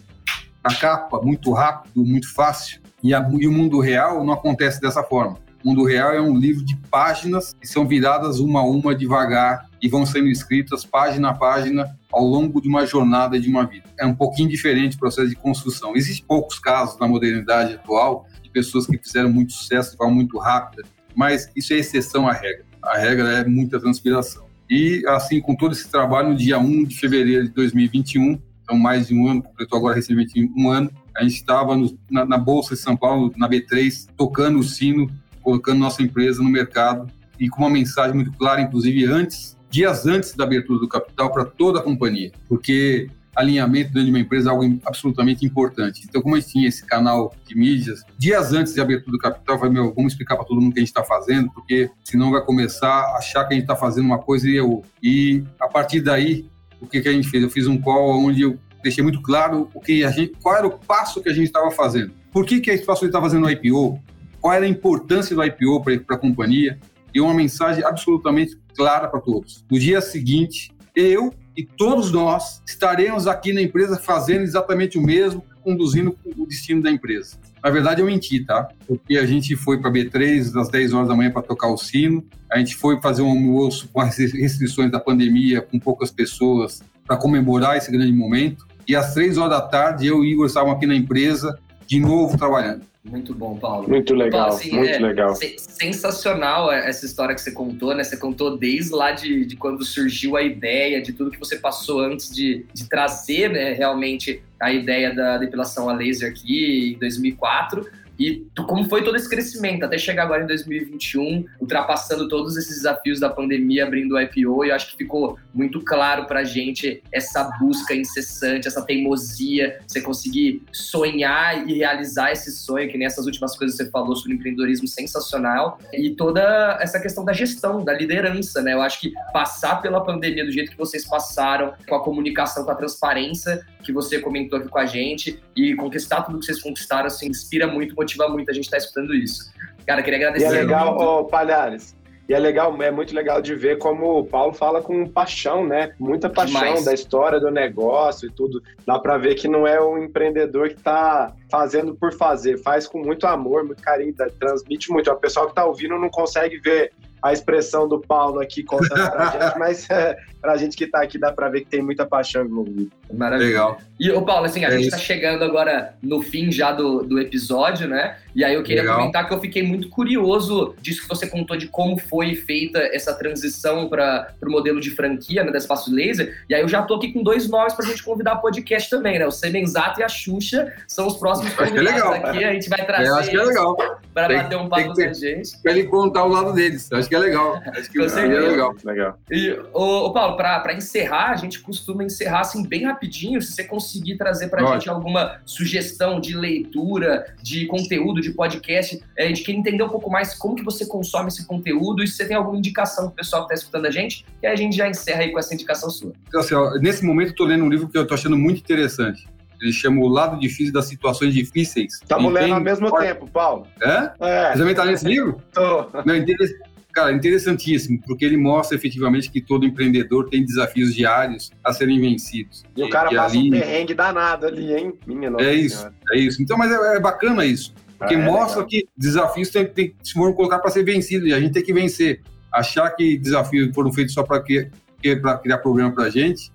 na 0.63 0.73
capa, 0.73 1.19
muito 1.21 1.51
rápido, 1.51 2.05
muito 2.05 2.33
fácil. 2.33 2.79
E, 3.03 3.13
a, 3.13 3.29
e 3.39 3.47
o 3.47 3.51
mundo 3.51 3.79
real 3.79 4.23
não 4.23 4.33
acontece 4.33 4.79
dessa 4.79 5.03
forma. 5.03 5.37
Mundo 5.64 5.84
Real 5.84 6.12
é 6.12 6.22
um 6.22 6.36
livro 6.36 6.66
de 6.66 6.76
páginas 6.89 7.53
que 7.59 7.68
são 7.68 7.88
viradas 7.88 8.39
uma 8.39 8.62
a 8.62 8.64
uma 8.64 8.95
devagar 8.95 9.70
e 9.82 9.88
vão 9.88 10.05
sendo 10.05 10.28
escritas 10.28 10.84
página 10.84 11.30
a 11.30 11.34
página 11.34 11.97
ao 12.12 12.24
longo 12.24 12.62
de 12.62 12.68
uma 12.68 12.86
jornada 12.86 13.39
de 13.39 13.49
uma 13.49 13.66
vida. 13.66 13.86
É 13.99 14.05
um 14.05 14.16
pouquinho 14.16 14.49
diferente 14.49 14.95
o 14.95 14.99
processo 14.99 15.30
de 15.30 15.36
construção. 15.36 15.95
Existem 15.95 16.26
poucos 16.26 16.59
casos 16.59 16.99
na 16.99 17.07
modernidade 17.07 17.76
atual 17.76 18.28
de 18.41 18.49
pessoas 18.49 18.86
que 18.88 18.97
fizeram 18.97 19.32
muito 19.32 19.53
sucesso 19.53 19.91
de 19.91 19.97
forma 19.97 20.14
muito 20.14 20.38
rápida, 20.38 20.84
mas 21.16 21.49
isso 21.55 21.74
é 21.74 21.78
exceção 21.78 22.28
à 22.28 22.34
regra. 22.34 22.66
A 22.84 22.97
regra 22.97 23.30
é 23.30 23.45
muita 23.45 23.80
transpiração. 23.80 24.45
E 24.70 25.03
assim, 25.07 25.39
com 25.39 25.55
todo 25.55 25.74
esse 25.74 25.89
trabalho, 25.89 26.30
no 26.30 26.36
dia 26.36 26.57
1 26.57 26.86
de 26.86 26.97
fevereiro 26.97 27.43
de 27.43 27.51
2021, 27.51 28.41
então 28.64 28.78
mais 28.78 29.07
de 29.07 29.14
um 29.14 29.28
ano, 29.28 29.43
completou 29.43 29.78
agora 29.78 29.95
recentemente 29.95 30.49
um 30.55 30.70
ano, 30.70 30.89
a 31.16 31.24
gente 31.24 31.36
estava 31.36 31.76
na, 32.09 32.26
na 32.26 32.38
Bolsa 32.38 32.74
de 32.74 32.82
São 32.82 32.95
Paulo, 32.95 33.34
na 33.36 33.49
B3, 33.49 34.07
tocando 34.16 34.59
o 34.59 34.64
sino 34.64 35.12
colocando 35.41 35.79
nossa 35.79 36.01
empresa 36.01 36.41
no 36.41 36.49
mercado 36.49 37.07
e 37.39 37.49
com 37.49 37.61
uma 37.61 37.69
mensagem 37.69 38.13
muito 38.13 38.31
clara, 38.33 38.61
inclusive 38.61 39.05
antes, 39.05 39.57
dias 39.69 40.05
antes 40.05 40.35
da 40.35 40.43
abertura 40.43 40.79
do 40.79 40.87
capital 40.87 41.31
para 41.31 41.45
toda 41.45 41.79
a 41.79 41.81
companhia, 41.81 42.31
porque 42.47 43.09
alinhamento 43.35 43.93
dentro 43.93 44.05
de 44.05 44.09
uma 44.11 44.19
empresa 44.19 44.49
é 44.49 44.51
algo 44.51 44.79
absolutamente 44.85 45.45
importante. 45.45 46.03
Então, 46.07 46.21
como 46.21 46.35
a 46.35 46.39
gente 46.39 46.51
tinha 46.51 46.67
esse 46.67 46.85
canal 46.85 47.33
de 47.47 47.55
mídias, 47.55 48.03
dias 48.17 48.53
antes 48.53 48.73
da 48.73 48.83
abertura 48.83 49.13
do 49.13 49.17
capital, 49.17 49.55
eu 49.55 49.59
falei, 49.59 49.73
meu, 49.73 49.93
vamos 49.93 50.13
explicar 50.13 50.35
para 50.35 50.45
todo 50.45 50.59
mundo 50.59 50.71
o 50.71 50.73
que 50.73 50.79
a 50.79 50.83
gente 50.83 50.89
está 50.89 51.03
fazendo, 51.03 51.49
porque 51.51 51.89
senão 52.03 52.31
vai 52.31 52.43
começar 52.43 52.89
a 52.89 53.17
achar 53.17 53.45
que 53.45 53.53
a 53.53 53.55
gente 53.55 53.63
está 53.63 53.75
fazendo 53.75 54.05
uma 54.05 54.19
coisa 54.19 54.49
e 54.49 54.55
eu. 54.55 54.83
E 55.01 55.43
a 55.59 55.67
partir 55.67 56.01
daí, 56.01 56.45
o 56.79 56.87
que, 56.87 56.99
que 56.99 57.07
a 57.07 57.13
gente 57.13 57.29
fez? 57.29 57.41
Eu 57.41 57.49
fiz 57.49 57.67
um 57.67 57.77
call 57.77 58.25
onde 58.25 58.41
eu 58.41 58.59
deixei 58.83 59.03
muito 59.03 59.21
claro 59.21 59.69
o 59.73 59.79
que 59.79 60.03
a 60.03 60.11
gente, 60.11 60.33
qual 60.41 60.55
era 60.55 60.67
o 60.67 60.71
passo 60.71 61.21
que 61.21 61.29
a 61.29 61.33
gente 61.33 61.45
estava 61.45 61.71
fazendo. 61.71 62.11
Por 62.31 62.45
que, 62.45 62.59
que 62.59 62.69
a 62.69 62.73
gente 62.75 62.89
estava 62.89 63.25
fazendo 63.25 63.45
o 63.45 63.49
IPO? 63.49 64.01
Qual 64.41 64.53
era 64.53 64.65
a 64.65 64.67
importância 64.67 65.35
do 65.35 65.43
IPO 65.43 65.83
para 65.83 66.15
a 66.15 66.19
companhia 66.19 66.79
e 67.13 67.21
uma 67.21 67.33
mensagem 67.33 67.83
absolutamente 67.83 68.57
clara 68.75 69.07
para 69.07 69.21
todos. 69.21 69.63
No 69.69 69.79
dia 69.79 70.01
seguinte, 70.01 70.71
eu 70.95 71.33
e 71.55 71.63
todos 71.63 72.11
nós 72.11 72.61
estaremos 72.65 73.27
aqui 73.27 73.53
na 73.53 73.61
empresa 73.61 73.97
fazendo 73.97 74.41
exatamente 74.41 74.97
o 74.97 75.01
mesmo, 75.01 75.43
conduzindo 75.61 76.17
o 76.37 76.45
destino 76.45 76.81
da 76.81 76.89
empresa. 76.89 77.37
Na 77.63 77.69
verdade, 77.69 78.01
eu 78.01 78.07
menti, 78.07 78.43
tá? 78.43 78.69
Porque 78.87 79.17
a 79.17 79.25
gente 79.25 79.55
foi 79.55 79.79
para 79.79 79.91
B3 79.91 80.59
às 80.59 80.69
10 80.69 80.93
horas 80.93 81.07
da 81.09 81.15
manhã 81.15 81.29
para 81.29 81.43
tocar 81.43 81.67
o 81.67 81.77
sino, 81.77 82.25
a 82.51 82.57
gente 82.57 82.75
foi 82.75 82.99
fazer 82.99 83.21
um 83.21 83.29
almoço 83.29 83.87
com 83.93 84.01
as 84.01 84.17
restrições 84.17 84.91
da 84.91 84.99
pandemia, 84.99 85.61
com 85.61 85.77
poucas 85.77 86.09
pessoas, 86.09 86.81
para 87.05 87.17
comemorar 87.17 87.77
esse 87.77 87.91
grande 87.91 88.13
momento. 88.13 88.65
E 88.87 88.95
às 88.95 89.13
3 89.13 89.37
horas 89.37 89.51
da 89.51 89.61
tarde, 89.61 90.07
eu 90.07 90.23
e 90.23 90.31
Igor 90.31 90.47
estávamos 90.47 90.77
aqui 90.77 90.87
na 90.87 90.95
empresa 90.95 91.59
de 91.91 91.99
novo 91.99 92.37
trabalhando. 92.37 92.85
Muito 93.03 93.35
bom, 93.35 93.57
Paulo. 93.57 93.89
Muito 93.89 94.13
legal, 94.13 94.47
Paulo, 94.47 94.55
assim, 94.55 94.71
muito 94.71 94.93
é, 94.93 94.99
legal. 94.99 95.35
Sensacional 95.57 96.71
essa 96.71 97.05
história 97.05 97.35
que 97.35 97.41
você 97.41 97.51
contou, 97.51 97.93
né? 97.93 98.01
Você 98.01 98.15
contou 98.15 98.57
desde 98.57 98.93
lá 98.93 99.11
de, 99.11 99.45
de 99.45 99.57
quando 99.57 99.83
surgiu 99.83 100.37
a 100.37 100.41
ideia, 100.41 101.01
de 101.01 101.11
tudo 101.11 101.29
que 101.29 101.39
você 101.39 101.57
passou 101.57 101.99
antes 101.99 102.33
de, 102.33 102.65
de 102.73 102.87
trazer 102.87 103.49
né, 103.49 103.73
realmente 103.73 104.41
a 104.57 104.71
ideia 104.71 105.13
da 105.13 105.37
depilação 105.37 105.89
a 105.89 105.93
laser 105.93 106.31
aqui 106.31 106.93
em 106.93 106.99
2004 106.99 107.85
e 108.20 108.45
como 108.68 108.84
foi 108.86 109.03
todo 109.03 109.16
esse 109.16 109.30
crescimento, 109.30 109.84
até 109.84 109.97
chegar 109.97 110.24
agora 110.24 110.43
em 110.43 110.47
2021, 110.47 111.45
ultrapassando 111.59 112.28
todos 112.28 112.57
esses 112.57 112.78
desafios 112.78 113.20
da 113.20 113.30
pandemia, 113.30 113.86
abrindo 113.86 114.16
o 114.16 114.20
IPO, 114.20 114.66
e 114.66 114.70
eu 114.70 114.76
acho 114.76 114.91
que 114.91 114.97
ficou 114.97 115.38
muito 115.53 115.82
claro 115.82 116.26
pra 116.26 116.43
gente 116.43 117.01
essa 117.12 117.43
busca 117.59 117.95
incessante, 117.95 118.68
essa 118.68 118.82
teimosia, 118.84 119.80
você 119.88 120.01
conseguir 120.01 120.64
sonhar 120.72 121.68
e 121.68 121.74
realizar 121.74 122.32
esse 122.32 122.51
sonho, 122.51 122.89
que 122.89 122.97
nessas 122.97 123.26
últimas 123.26 123.57
coisas 123.57 123.78
você 123.78 123.89
falou 123.89 124.16
sobre 124.16 124.34
empreendedorismo 124.34 124.88
sensacional, 124.88 125.80
e 125.93 126.12
toda 126.12 126.78
essa 126.82 126.99
questão 126.99 127.26
da 127.26 127.34
gestão, 127.34 127.84
da 127.84 127.93
liderança, 127.93 128.62
né? 128.62 128.74
Eu 128.74 128.82
acho 128.82 128.99
que 128.99 129.12
passar 129.34 129.82
pela 129.82 130.03
pandemia 130.03 130.45
do 130.45 130.51
jeito 130.51 130.72
que 130.72 130.78
vocês 130.78 131.05
passaram, 131.05 131.74
com 131.88 131.95
a 131.95 132.03
comunicação, 132.03 132.64
com 132.64 132.72
a 132.72 132.76
transparência 132.76 133.66
que 133.84 133.91
você 133.91 134.20
comentou 134.20 134.59
aqui 134.59 134.70
com 134.70 134.78
a 134.78 134.86
gente, 134.86 135.39
e 135.55 135.74
conquistar 135.76 136.22
tudo 136.22 136.39
que 136.39 136.45
vocês 136.45 136.62
conquistaram, 136.62 137.07
assim, 137.07 137.28
inspira 137.28 137.66
muito, 137.66 137.95
muito 138.18 138.49
a 138.49 138.53
gente 138.53 138.66
estar 138.66 138.78
tá 138.78 138.84
escutando 138.84 139.14
isso. 139.14 139.51
Cara, 139.86 140.03
queria 140.03 140.20
agradecer. 140.20 140.45
E 140.45 140.47
é 140.47 140.62
legal, 140.62 140.97
ô, 140.97 141.26
Palhares, 141.26 141.95
e 142.32 142.34
é 142.34 142.39
legal, 142.39 142.82
é 142.82 142.89
muito 142.89 143.14
legal 143.14 143.41
de 143.41 143.53
ver 143.55 143.78
como 143.78 144.20
o 144.20 144.26
Paulo 144.26 144.53
fala 144.53 144.82
com 144.82 145.05
paixão, 145.05 145.68
né? 145.68 145.93
Muita 145.99 146.30
paixão 146.30 146.62
Demais. 146.62 146.86
da 146.86 146.93
história 146.93 147.41
do 147.41 147.51
negócio 147.51 148.30
e 148.30 148.32
tudo. 148.32 148.64
Dá 148.86 148.97
para 148.97 149.18
ver 149.18 149.36
que 149.36 149.49
não 149.49 149.68
é 149.68 149.82
um 149.84 150.01
empreendedor 150.01 150.70
que 150.70 150.76
está 150.76 151.34
fazendo 151.49 151.93
por 151.93 152.14
fazer, 152.14 152.57
faz 152.59 152.88
com 152.88 152.99
muito 152.99 153.28
amor, 153.28 153.66
muito 153.66 153.84
carinho, 153.84 154.16
transmite 154.39 154.89
muito. 154.91 155.12
O 155.12 155.16
pessoal 155.18 155.47
que 155.47 155.51
está 155.51 155.66
ouvindo 155.66 155.97
não 155.97 156.09
consegue 156.09 156.57
ver 156.59 156.93
a 157.22 157.34
expressão 157.34 157.88
do 157.88 157.99
Paulo 157.99 158.39
aqui 158.39 158.63
contando 158.63 159.11
pra 159.11 159.26
gente, 159.39 159.59
mas 159.59 159.89
é, 159.89 160.17
pra 160.41 160.57
gente 160.57 160.76
que 160.76 160.88
tá 160.88 161.01
aqui 161.03 161.19
dá 161.19 161.32
pra 161.32 161.49
ver 161.49 161.61
que 161.61 161.67
tem 161.67 161.82
muita 161.82 162.05
paixão 162.05 162.43
envolvida. 162.43 162.89
Maravilha. 163.13 163.47
Legal. 163.47 163.78
E, 163.99 164.11
o 164.11 164.22
Paulo, 164.24 164.45
assim, 164.45 164.65
a 164.65 164.69
é 164.69 164.72
gente 164.72 164.88
isso. 164.88 164.91
tá 164.91 164.97
chegando 164.97 165.43
agora 165.43 165.93
no 166.01 166.22
fim 166.22 166.51
já 166.51 166.72
do, 166.72 167.03
do 167.03 167.19
episódio, 167.19 167.88
né? 167.88 168.17
E 168.34 168.43
aí 168.43 168.55
eu 168.55 168.63
queria 168.63 168.82
Legal. 168.82 168.97
comentar 168.97 169.28
que 169.28 169.34
eu 169.34 169.39
fiquei 169.39 169.61
muito 169.61 169.89
curioso 169.89 170.74
disso 170.82 171.03
que 171.03 171.07
você 171.07 171.28
contou 171.28 171.55
de 171.55 171.67
como 171.67 171.99
foi 171.99 172.34
feita 172.34 172.80
essa 172.80 173.13
transição 173.13 173.88
para 173.88 174.34
o 174.43 174.49
modelo 174.49 174.80
de 174.80 174.89
franquia, 174.89 175.43
né, 175.43 175.51
da 175.51 175.57
Espaço 175.57 175.93
Laser. 175.93 176.43
E 176.49 176.55
aí 176.55 176.61
eu 176.61 176.67
já 176.67 176.82
tô 176.82 176.95
aqui 176.95 177.11
com 177.11 177.22
dois 177.22 177.47
nomes 177.47 177.74
pra 177.74 177.86
gente 177.86 178.01
convidar 178.01 178.38
podcast 178.38 178.89
também, 178.89 179.19
né? 179.19 179.28
O 179.28 179.32
Semenzato 179.32 179.99
e 179.99 180.03
a 180.03 180.09
Xuxa 180.09 180.74
são 180.88 181.05
os 181.05 181.17
próximos 181.17 181.53
é 181.59 181.67
convidados 181.67 182.01
é 182.01 182.17
aqui. 182.17 182.43
A 182.43 182.53
gente 182.53 182.69
vai 182.69 182.86
trazer 182.86 183.09
eu 183.09 183.15
acho 183.15 183.30
que 183.30 183.38
é 183.38 183.43
legal. 183.43 183.78
pra 184.13 184.28
tem, 184.28 184.38
bater 184.38 184.57
um 184.57 184.69
papo 184.69 184.93
com 184.93 185.01
a 185.01 185.13
gente. 185.13 185.61
Pra 185.61 185.72
ele 185.74 185.84
contar 185.84 186.24
o 186.24 186.30
lado 186.30 186.53
deles. 186.53 186.91
Acho 186.91 187.09
que 187.12 187.16
é 187.16 187.20
legal. 187.20 187.62
Acho 187.68 187.91
que 187.91 187.99
é 187.99 188.05
legal. 188.39 188.74
legal. 188.86 189.20
E, 189.30 189.51
ô, 189.74 190.05
ô 190.05 190.14
Paulo, 190.14 190.38
pra, 190.38 190.62
pra 190.62 190.74
encerrar, 190.74 191.32
a 191.32 191.36
gente 191.36 191.59
costuma 191.59 192.05
encerrar 192.05 192.39
assim 192.39 192.66
bem 192.66 192.86
rapidinho. 192.86 193.41
Se 193.41 193.51
você 193.51 193.66
conseguir 193.66 194.16
trazer 194.16 194.47
pra 194.47 194.64
Pode. 194.64 194.76
gente 194.76 194.89
alguma 194.89 195.41
sugestão 195.45 196.22
de 196.22 196.34
leitura, 196.38 197.36
de 197.43 197.66
conteúdo, 197.66 198.22
de 198.22 198.32
podcast, 198.32 199.03
é, 199.18 199.26
a 199.26 199.28
gente 199.28 199.43
quer 199.43 199.51
entender 199.51 199.84
um 199.84 199.89
pouco 199.89 200.09
mais 200.09 200.34
como 200.36 200.55
que 200.55 200.64
você 200.64 200.86
consome 200.86 201.28
esse 201.28 201.45
conteúdo 201.45 202.01
e 202.01 202.07
se 202.07 202.16
você 202.16 202.26
tem 202.26 202.38
alguma 202.38 202.57
indicação 202.57 203.07
pro 203.07 203.16
pessoal 203.18 203.45
que 203.45 203.53
está 203.53 203.62
escutando 203.62 203.88
a 203.88 203.91
gente, 203.91 204.26
e 204.41 204.47
aí 204.47 204.53
a 204.53 204.55
gente 204.55 204.78
já 204.78 204.88
encerra 204.88 205.24
aí 205.24 205.34
com 205.34 205.39
essa 205.39 205.53
indicação 205.53 205.89
sua. 205.89 206.14
Então, 206.30 206.39
assim, 206.39 206.55
ó, 206.55 206.76
nesse 206.76 207.03
momento 207.03 207.32
eu 207.32 207.36
tô 207.36 207.43
lendo 207.43 207.66
um 207.66 207.70
livro 207.70 207.89
que 207.89 207.97
eu 207.97 208.07
tô 208.07 208.14
achando 208.14 208.38
muito 208.38 208.59
interessante. 208.59 209.28
Ele 209.62 209.74
chama 209.74 210.01
O 210.01 210.07
Lado 210.07 210.39
Difícil 210.39 210.74
das 210.74 210.86
Situações 210.86 211.34
Difíceis. 211.34 211.95
Estamos 211.95 212.34
lendo 212.34 212.53
ao 212.53 212.62
mesmo 212.62 212.89
tempo, 212.97 213.28
Paulo. 213.28 213.68
É? 213.82 214.12
É. 214.22 214.51
Você 214.53 214.59
também 214.59 214.74
tá 214.74 214.84
lendo 214.84 214.95
esse 214.95 215.05
livro? 215.05 215.39
Tô. 215.53 215.88
Não, 216.05 216.16
interessante 216.16 216.70
cara, 216.91 217.11
interessantíssimo, 217.11 217.99
porque 218.05 218.25
ele 218.25 218.37
mostra 218.37 218.77
efetivamente 218.77 219.29
que 219.29 219.41
todo 219.41 219.65
empreendedor 219.65 220.29
tem 220.29 220.45
desafios 220.45 220.93
diários 220.93 221.51
a 221.63 221.73
serem 221.73 221.99
vencidos. 221.99 222.63
E, 222.75 222.81
e 222.81 222.83
o 222.83 222.89
cara 222.89 223.11
e 223.11 223.15
passa 223.15 223.37
ali... 223.37 223.47
um 223.47 223.51
perrengue 223.51 223.93
danado 223.93 224.45
ali, 224.45 224.73
hein? 224.73 224.93
Minha 225.05 225.29
nossa 225.31 225.45
É 225.45 225.53
isso, 225.53 225.77
senhora. 225.77 225.95
é 226.13 226.17
isso. 226.17 226.41
Então, 226.41 226.57
mas 226.57 226.71
é, 226.71 226.97
é 226.97 226.99
bacana 226.99 227.45
isso, 227.45 227.73
porque 227.97 228.15
ah, 228.15 228.19
é 228.19 228.25
mostra 228.25 228.61
legal. 228.61 228.67
que 228.67 228.87
desafios 228.97 229.49
tem, 229.49 229.65
tem, 229.65 229.95
se 230.03 230.13
foram 230.13 230.33
colocar 230.33 230.59
para 230.59 230.71
ser 230.71 230.83
vencidos 230.83 231.27
e 231.27 231.33
a 231.33 231.39
gente 231.39 231.53
tem 231.53 231.63
que 231.63 231.73
vencer. 231.73 232.21
Achar 232.51 232.89
que 232.91 233.17
desafios 233.17 233.73
foram 233.73 233.91
feitos 233.93 234.13
só 234.13 234.23
para 234.23 234.41
criar 234.41 235.57
problema 235.59 235.91
para 235.91 236.05
a 236.05 236.09
gente 236.09 236.51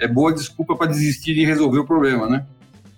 é 0.00 0.08
boa 0.08 0.32
desculpa 0.32 0.74
para 0.74 0.90
desistir 0.90 1.34
de 1.34 1.44
resolver 1.44 1.78
o 1.78 1.84
problema, 1.84 2.28
né? 2.28 2.46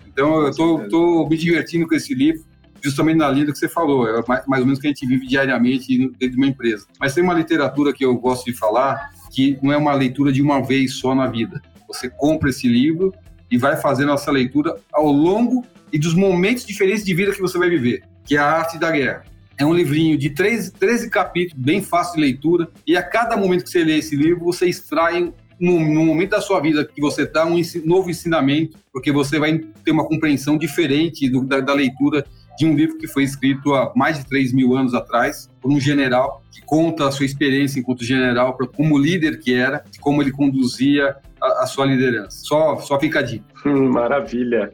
Então, 0.07 0.43
eu 0.43 0.49
estou 0.85 1.29
me 1.29 1.37
divertindo 1.37 1.87
com 1.87 1.95
esse 1.95 2.15
livro 2.15 2.45
justamente 2.83 3.19
na 3.19 3.31
linha 3.31 3.47
que 3.47 3.57
você 3.57 3.69
falou, 3.69 4.09
é 4.09 4.23
mais, 4.27 4.47
mais 4.47 4.61
ou 4.61 4.67
menos 4.67 4.81
que 4.81 4.87
a 4.87 4.91
gente 4.91 5.07
vive 5.07 5.27
diariamente 5.27 5.97
dentro 5.99 6.31
de 6.31 6.37
uma 6.37 6.47
empresa. 6.47 6.87
Mas 6.99 7.15
tem 7.15 7.23
uma 7.23 7.35
literatura 7.35 7.93
que 7.93 8.05
eu 8.05 8.15
gosto 8.17 8.45
de 8.45 8.55
falar 8.55 9.11
que 9.31 9.59
não 9.63 9.73
é 9.73 9.77
uma 9.77 9.95
leitura 9.95 10.33
de 10.33 10.43
uma 10.43 10.61
vez 10.61 10.95
só 10.95 11.15
na 11.15 11.27
vida. 11.27 11.63
Você 11.89 12.11
compra 12.11 12.51
esse 12.51 12.69
livro 12.69 13.15
e 13.51 13.57
vai 13.57 13.77
fazendo 13.77 14.13
essa 14.13 14.31
leitura 14.31 14.77
ao 14.93 15.07
longo 15.11 15.65
e 15.93 15.99
dos 15.99 16.15
momentos 16.15 16.65
diferentes 16.65 17.05
de 17.05 17.15
vida 17.15 17.33
que 17.33 17.41
você 17.41 17.59
vai 17.59 17.69
viver, 17.69 18.03
que 18.25 18.37
é 18.37 18.39
a 18.39 18.47
arte 18.47 18.79
da 18.79 18.91
guerra. 18.91 19.25
É 19.59 19.65
um 19.65 19.75
livrinho 19.75 20.17
de 20.19 20.31
13, 20.31 20.73
13 20.73 21.11
capítulos, 21.11 21.63
bem 21.63 21.83
fácil 21.83 22.15
de 22.15 22.23
leitura, 22.23 22.69
e 22.87 22.97
a 22.97 23.03
cada 23.03 23.37
momento 23.37 23.65
que 23.65 23.71
você 23.71 23.85
lê 23.85 23.99
esse 23.99 24.17
livro, 24.17 24.45
você 24.45 24.67
extrai 24.67 25.33
no, 25.61 25.79
no, 25.79 26.05
momento 26.05 26.31
da 26.31 26.41
sua 26.41 26.59
vida 26.61 26.85
que 26.85 27.01
você 27.01 27.27
dá 27.27 27.47
um 27.47 27.61
novo 27.85 28.11
ensinamento, 28.11 28.77
porque 28.93 29.13
você 29.13 29.39
vai 29.39 29.59
ter 29.85 29.93
uma 29.93 30.05
compreensão 30.05 30.59
diferente 30.59 31.29
do, 31.29 31.45
da, 31.45 31.61
da, 31.61 31.75
leitura 31.75 32.25
de 32.59 32.67
um 32.67 32.75
livro 32.75 32.99
que 32.99 33.07
foi 33.07 33.25
escrito 33.25 33.75
há 33.75 33.93
mais 33.95 34.19
de 34.19 34.27
3 34.27 34.53
mil 34.53 34.77
anos 34.77 34.95
atrás, 34.95 35.51
por 35.61 35.71
um 35.71 35.81
general 35.81 36.43
que 36.51 36.61
conta 36.63 37.09
a 37.09 37.11
sua 37.11 37.27
experiência 37.27 37.81
enquanto 37.81 38.05
general, 38.05 38.57
como 38.77 38.99
líder 38.99 39.39
que 39.39 39.55
era, 39.55 39.85
como 40.01 40.23
ele 40.23 40.33
conduzia 40.33 41.17
a, 41.41 41.63
a 41.63 41.67
sua 41.67 41.87
liderança. 41.87 42.39
Só, 42.43 42.77
só 42.77 42.99
fica 42.99 43.21
a 43.21 43.23
dica. 43.23 43.45
Hum, 43.67 43.91
maravilha. 43.91 44.73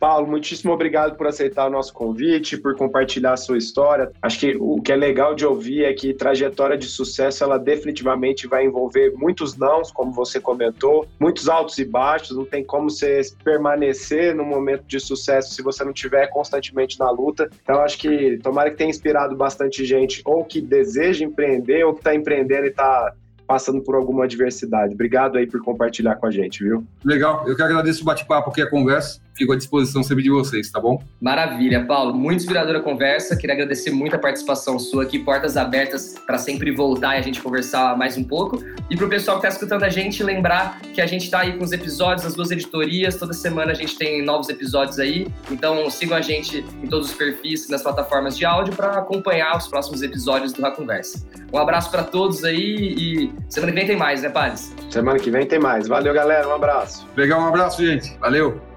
Paulo, 0.00 0.26
muitíssimo 0.26 0.72
obrigado 0.72 1.14
por 1.14 1.26
aceitar 1.26 1.66
o 1.66 1.70
nosso 1.70 1.92
convite, 1.92 2.56
por 2.56 2.74
compartilhar 2.74 3.34
a 3.34 3.36
sua 3.36 3.58
história. 3.58 4.10
Acho 4.22 4.40
que 4.40 4.56
o 4.58 4.80
que 4.80 4.90
é 4.90 4.96
legal 4.96 5.34
de 5.34 5.44
ouvir 5.44 5.84
é 5.84 5.92
que 5.92 6.14
trajetória 6.14 6.78
de 6.78 6.86
sucesso, 6.86 7.44
ela 7.44 7.58
definitivamente 7.58 8.46
vai 8.46 8.64
envolver 8.64 9.12
muitos 9.14 9.58
nãos, 9.58 9.92
como 9.92 10.10
você 10.10 10.40
comentou, 10.40 11.06
muitos 11.20 11.50
altos 11.50 11.76
e 11.76 11.84
baixos, 11.84 12.34
não 12.34 12.46
tem 12.46 12.64
como 12.64 12.88
você 12.88 13.20
permanecer 13.44 14.34
no 14.34 14.42
momento 14.44 14.84
de 14.86 14.98
sucesso 14.98 15.52
se 15.52 15.62
você 15.62 15.84
não 15.84 15.92
estiver 15.92 16.28
constantemente 16.28 16.98
na 16.98 17.10
luta. 17.10 17.50
Então, 17.62 17.82
acho 17.82 17.98
que 17.98 18.38
tomara 18.38 18.70
que 18.70 18.76
tenha 18.76 18.88
inspirado 18.88 19.36
bastante 19.36 19.84
gente, 19.84 20.22
ou 20.24 20.44
que 20.44 20.62
deseja 20.62 21.26
empreender, 21.26 21.84
ou 21.84 21.92
que 21.92 22.00
está 22.00 22.14
empreendendo 22.14 22.64
e 22.64 22.70
está 22.70 23.12
passando 23.50 23.82
por 23.82 23.96
alguma 23.96 24.24
adversidade. 24.24 24.94
Obrigado 24.94 25.36
aí 25.36 25.44
por 25.44 25.60
compartilhar 25.60 26.14
com 26.14 26.26
a 26.26 26.30
gente, 26.30 26.62
viu? 26.62 26.86
Legal, 27.04 27.44
eu 27.48 27.56
que 27.56 27.62
agradeço 27.62 28.02
o 28.02 28.04
bate-papo 28.04 28.48
aqui, 28.48 28.62
a 28.62 28.70
conversa. 28.70 29.20
Fico 29.36 29.52
à 29.52 29.56
disposição 29.56 30.02
sempre 30.02 30.22
de 30.22 30.30
vocês, 30.30 30.70
tá 30.70 30.80
bom? 30.80 31.02
Maravilha, 31.20 31.84
Paulo. 31.84 32.14
Muito 32.14 32.40
inspiradora 32.40 32.78
a 32.78 32.82
conversa. 32.82 33.36
Queria 33.36 33.54
agradecer 33.54 33.90
muito 33.90 34.14
a 34.16 34.18
participação 34.18 34.78
sua 34.78 35.04
aqui, 35.04 35.18
portas 35.18 35.56
abertas 35.56 36.14
para 36.26 36.38
sempre 36.38 36.70
voltar 36.70 37.16
e 37.16 37.18
a 37.18 37.22
gente 37.22 37.40
conversar 37.40 37.96
mais 37.96 38.16
um 38.16 38.24
pouco. 38.24 38.62
E 38.90 38.96
para 38.96 39.06
o 39.06 39.08
pessoal 39.08 39.40
que 39.40 39.46
está 39.46 39.56
escutando 39.56 39.84
a 39.84 39.88
gente, 39.88 40.22
lembrar 40.22 40.80
que 40.94 41.00
a 41.00 41.06
gente 41.06 41.24
está 41.24 41.40
aí 41.40 41.56
com 41.56 41.64
os 41.64 41.72
episódios 41.72 42.24
das 42.24 42.34
duas 42.34 42.50
editorias. 42.50 43.16
Toda 43.16 43.32
semana 43.32 43.72
a 43.72 43.74
gente 43.74 43.96
tem 43.96 44.22
novos 44.24 44.48
episódios 44.48 44.98
aí. 44.98 45.28
Então 45.50 45.88
sigam 45.90 46.16
a 46.16 46.20
gente 46.20 46.64
em 46.82 46.86
todos 46.86 47.10
os 47.10 47.16
perfis, 47.16 47.68
nas 47.68 47.82
plataformas 47.82 48.36
de 48.36 48.44
áudio, 48.44 48.74
para 48.74 48.98
acompanhar 48.98 49.56
os 49.56 49.68
próximos 49.68 50.02
episódios 50.02 50.52
do 50.52 50.64
A 50.64 50.70
Conversa. 50.70 51.24
Um 51.52 51.58
abraço 51.58 51.90
para 51.90 52.04
todos 52.04 52.44
aí 52.44 52.94
e 52.96 53.32
semana 53.48 53.72
que 53.72 53.78
vem 53.78 53.86
tem 53.86 53.96
mais, 53.96 54.22
né, 54.22 54.28
Pades? 54.28 54.74
Semana 54.90 55.18
que 55.18 55.30
vem 55.30 55.46
tem 55.46 55.58
mais. 55.58 55.88
Valeu, 55.88 56.12
galera. 56.12 56.48
Um 56.48 56.54
abraço. 56.54 57.06
Legal, 57.16 57.40
um 57.40 57.46
abraço, 57.46 57.84
gente. 57.84 58.16
Valeu. 58.18 58.69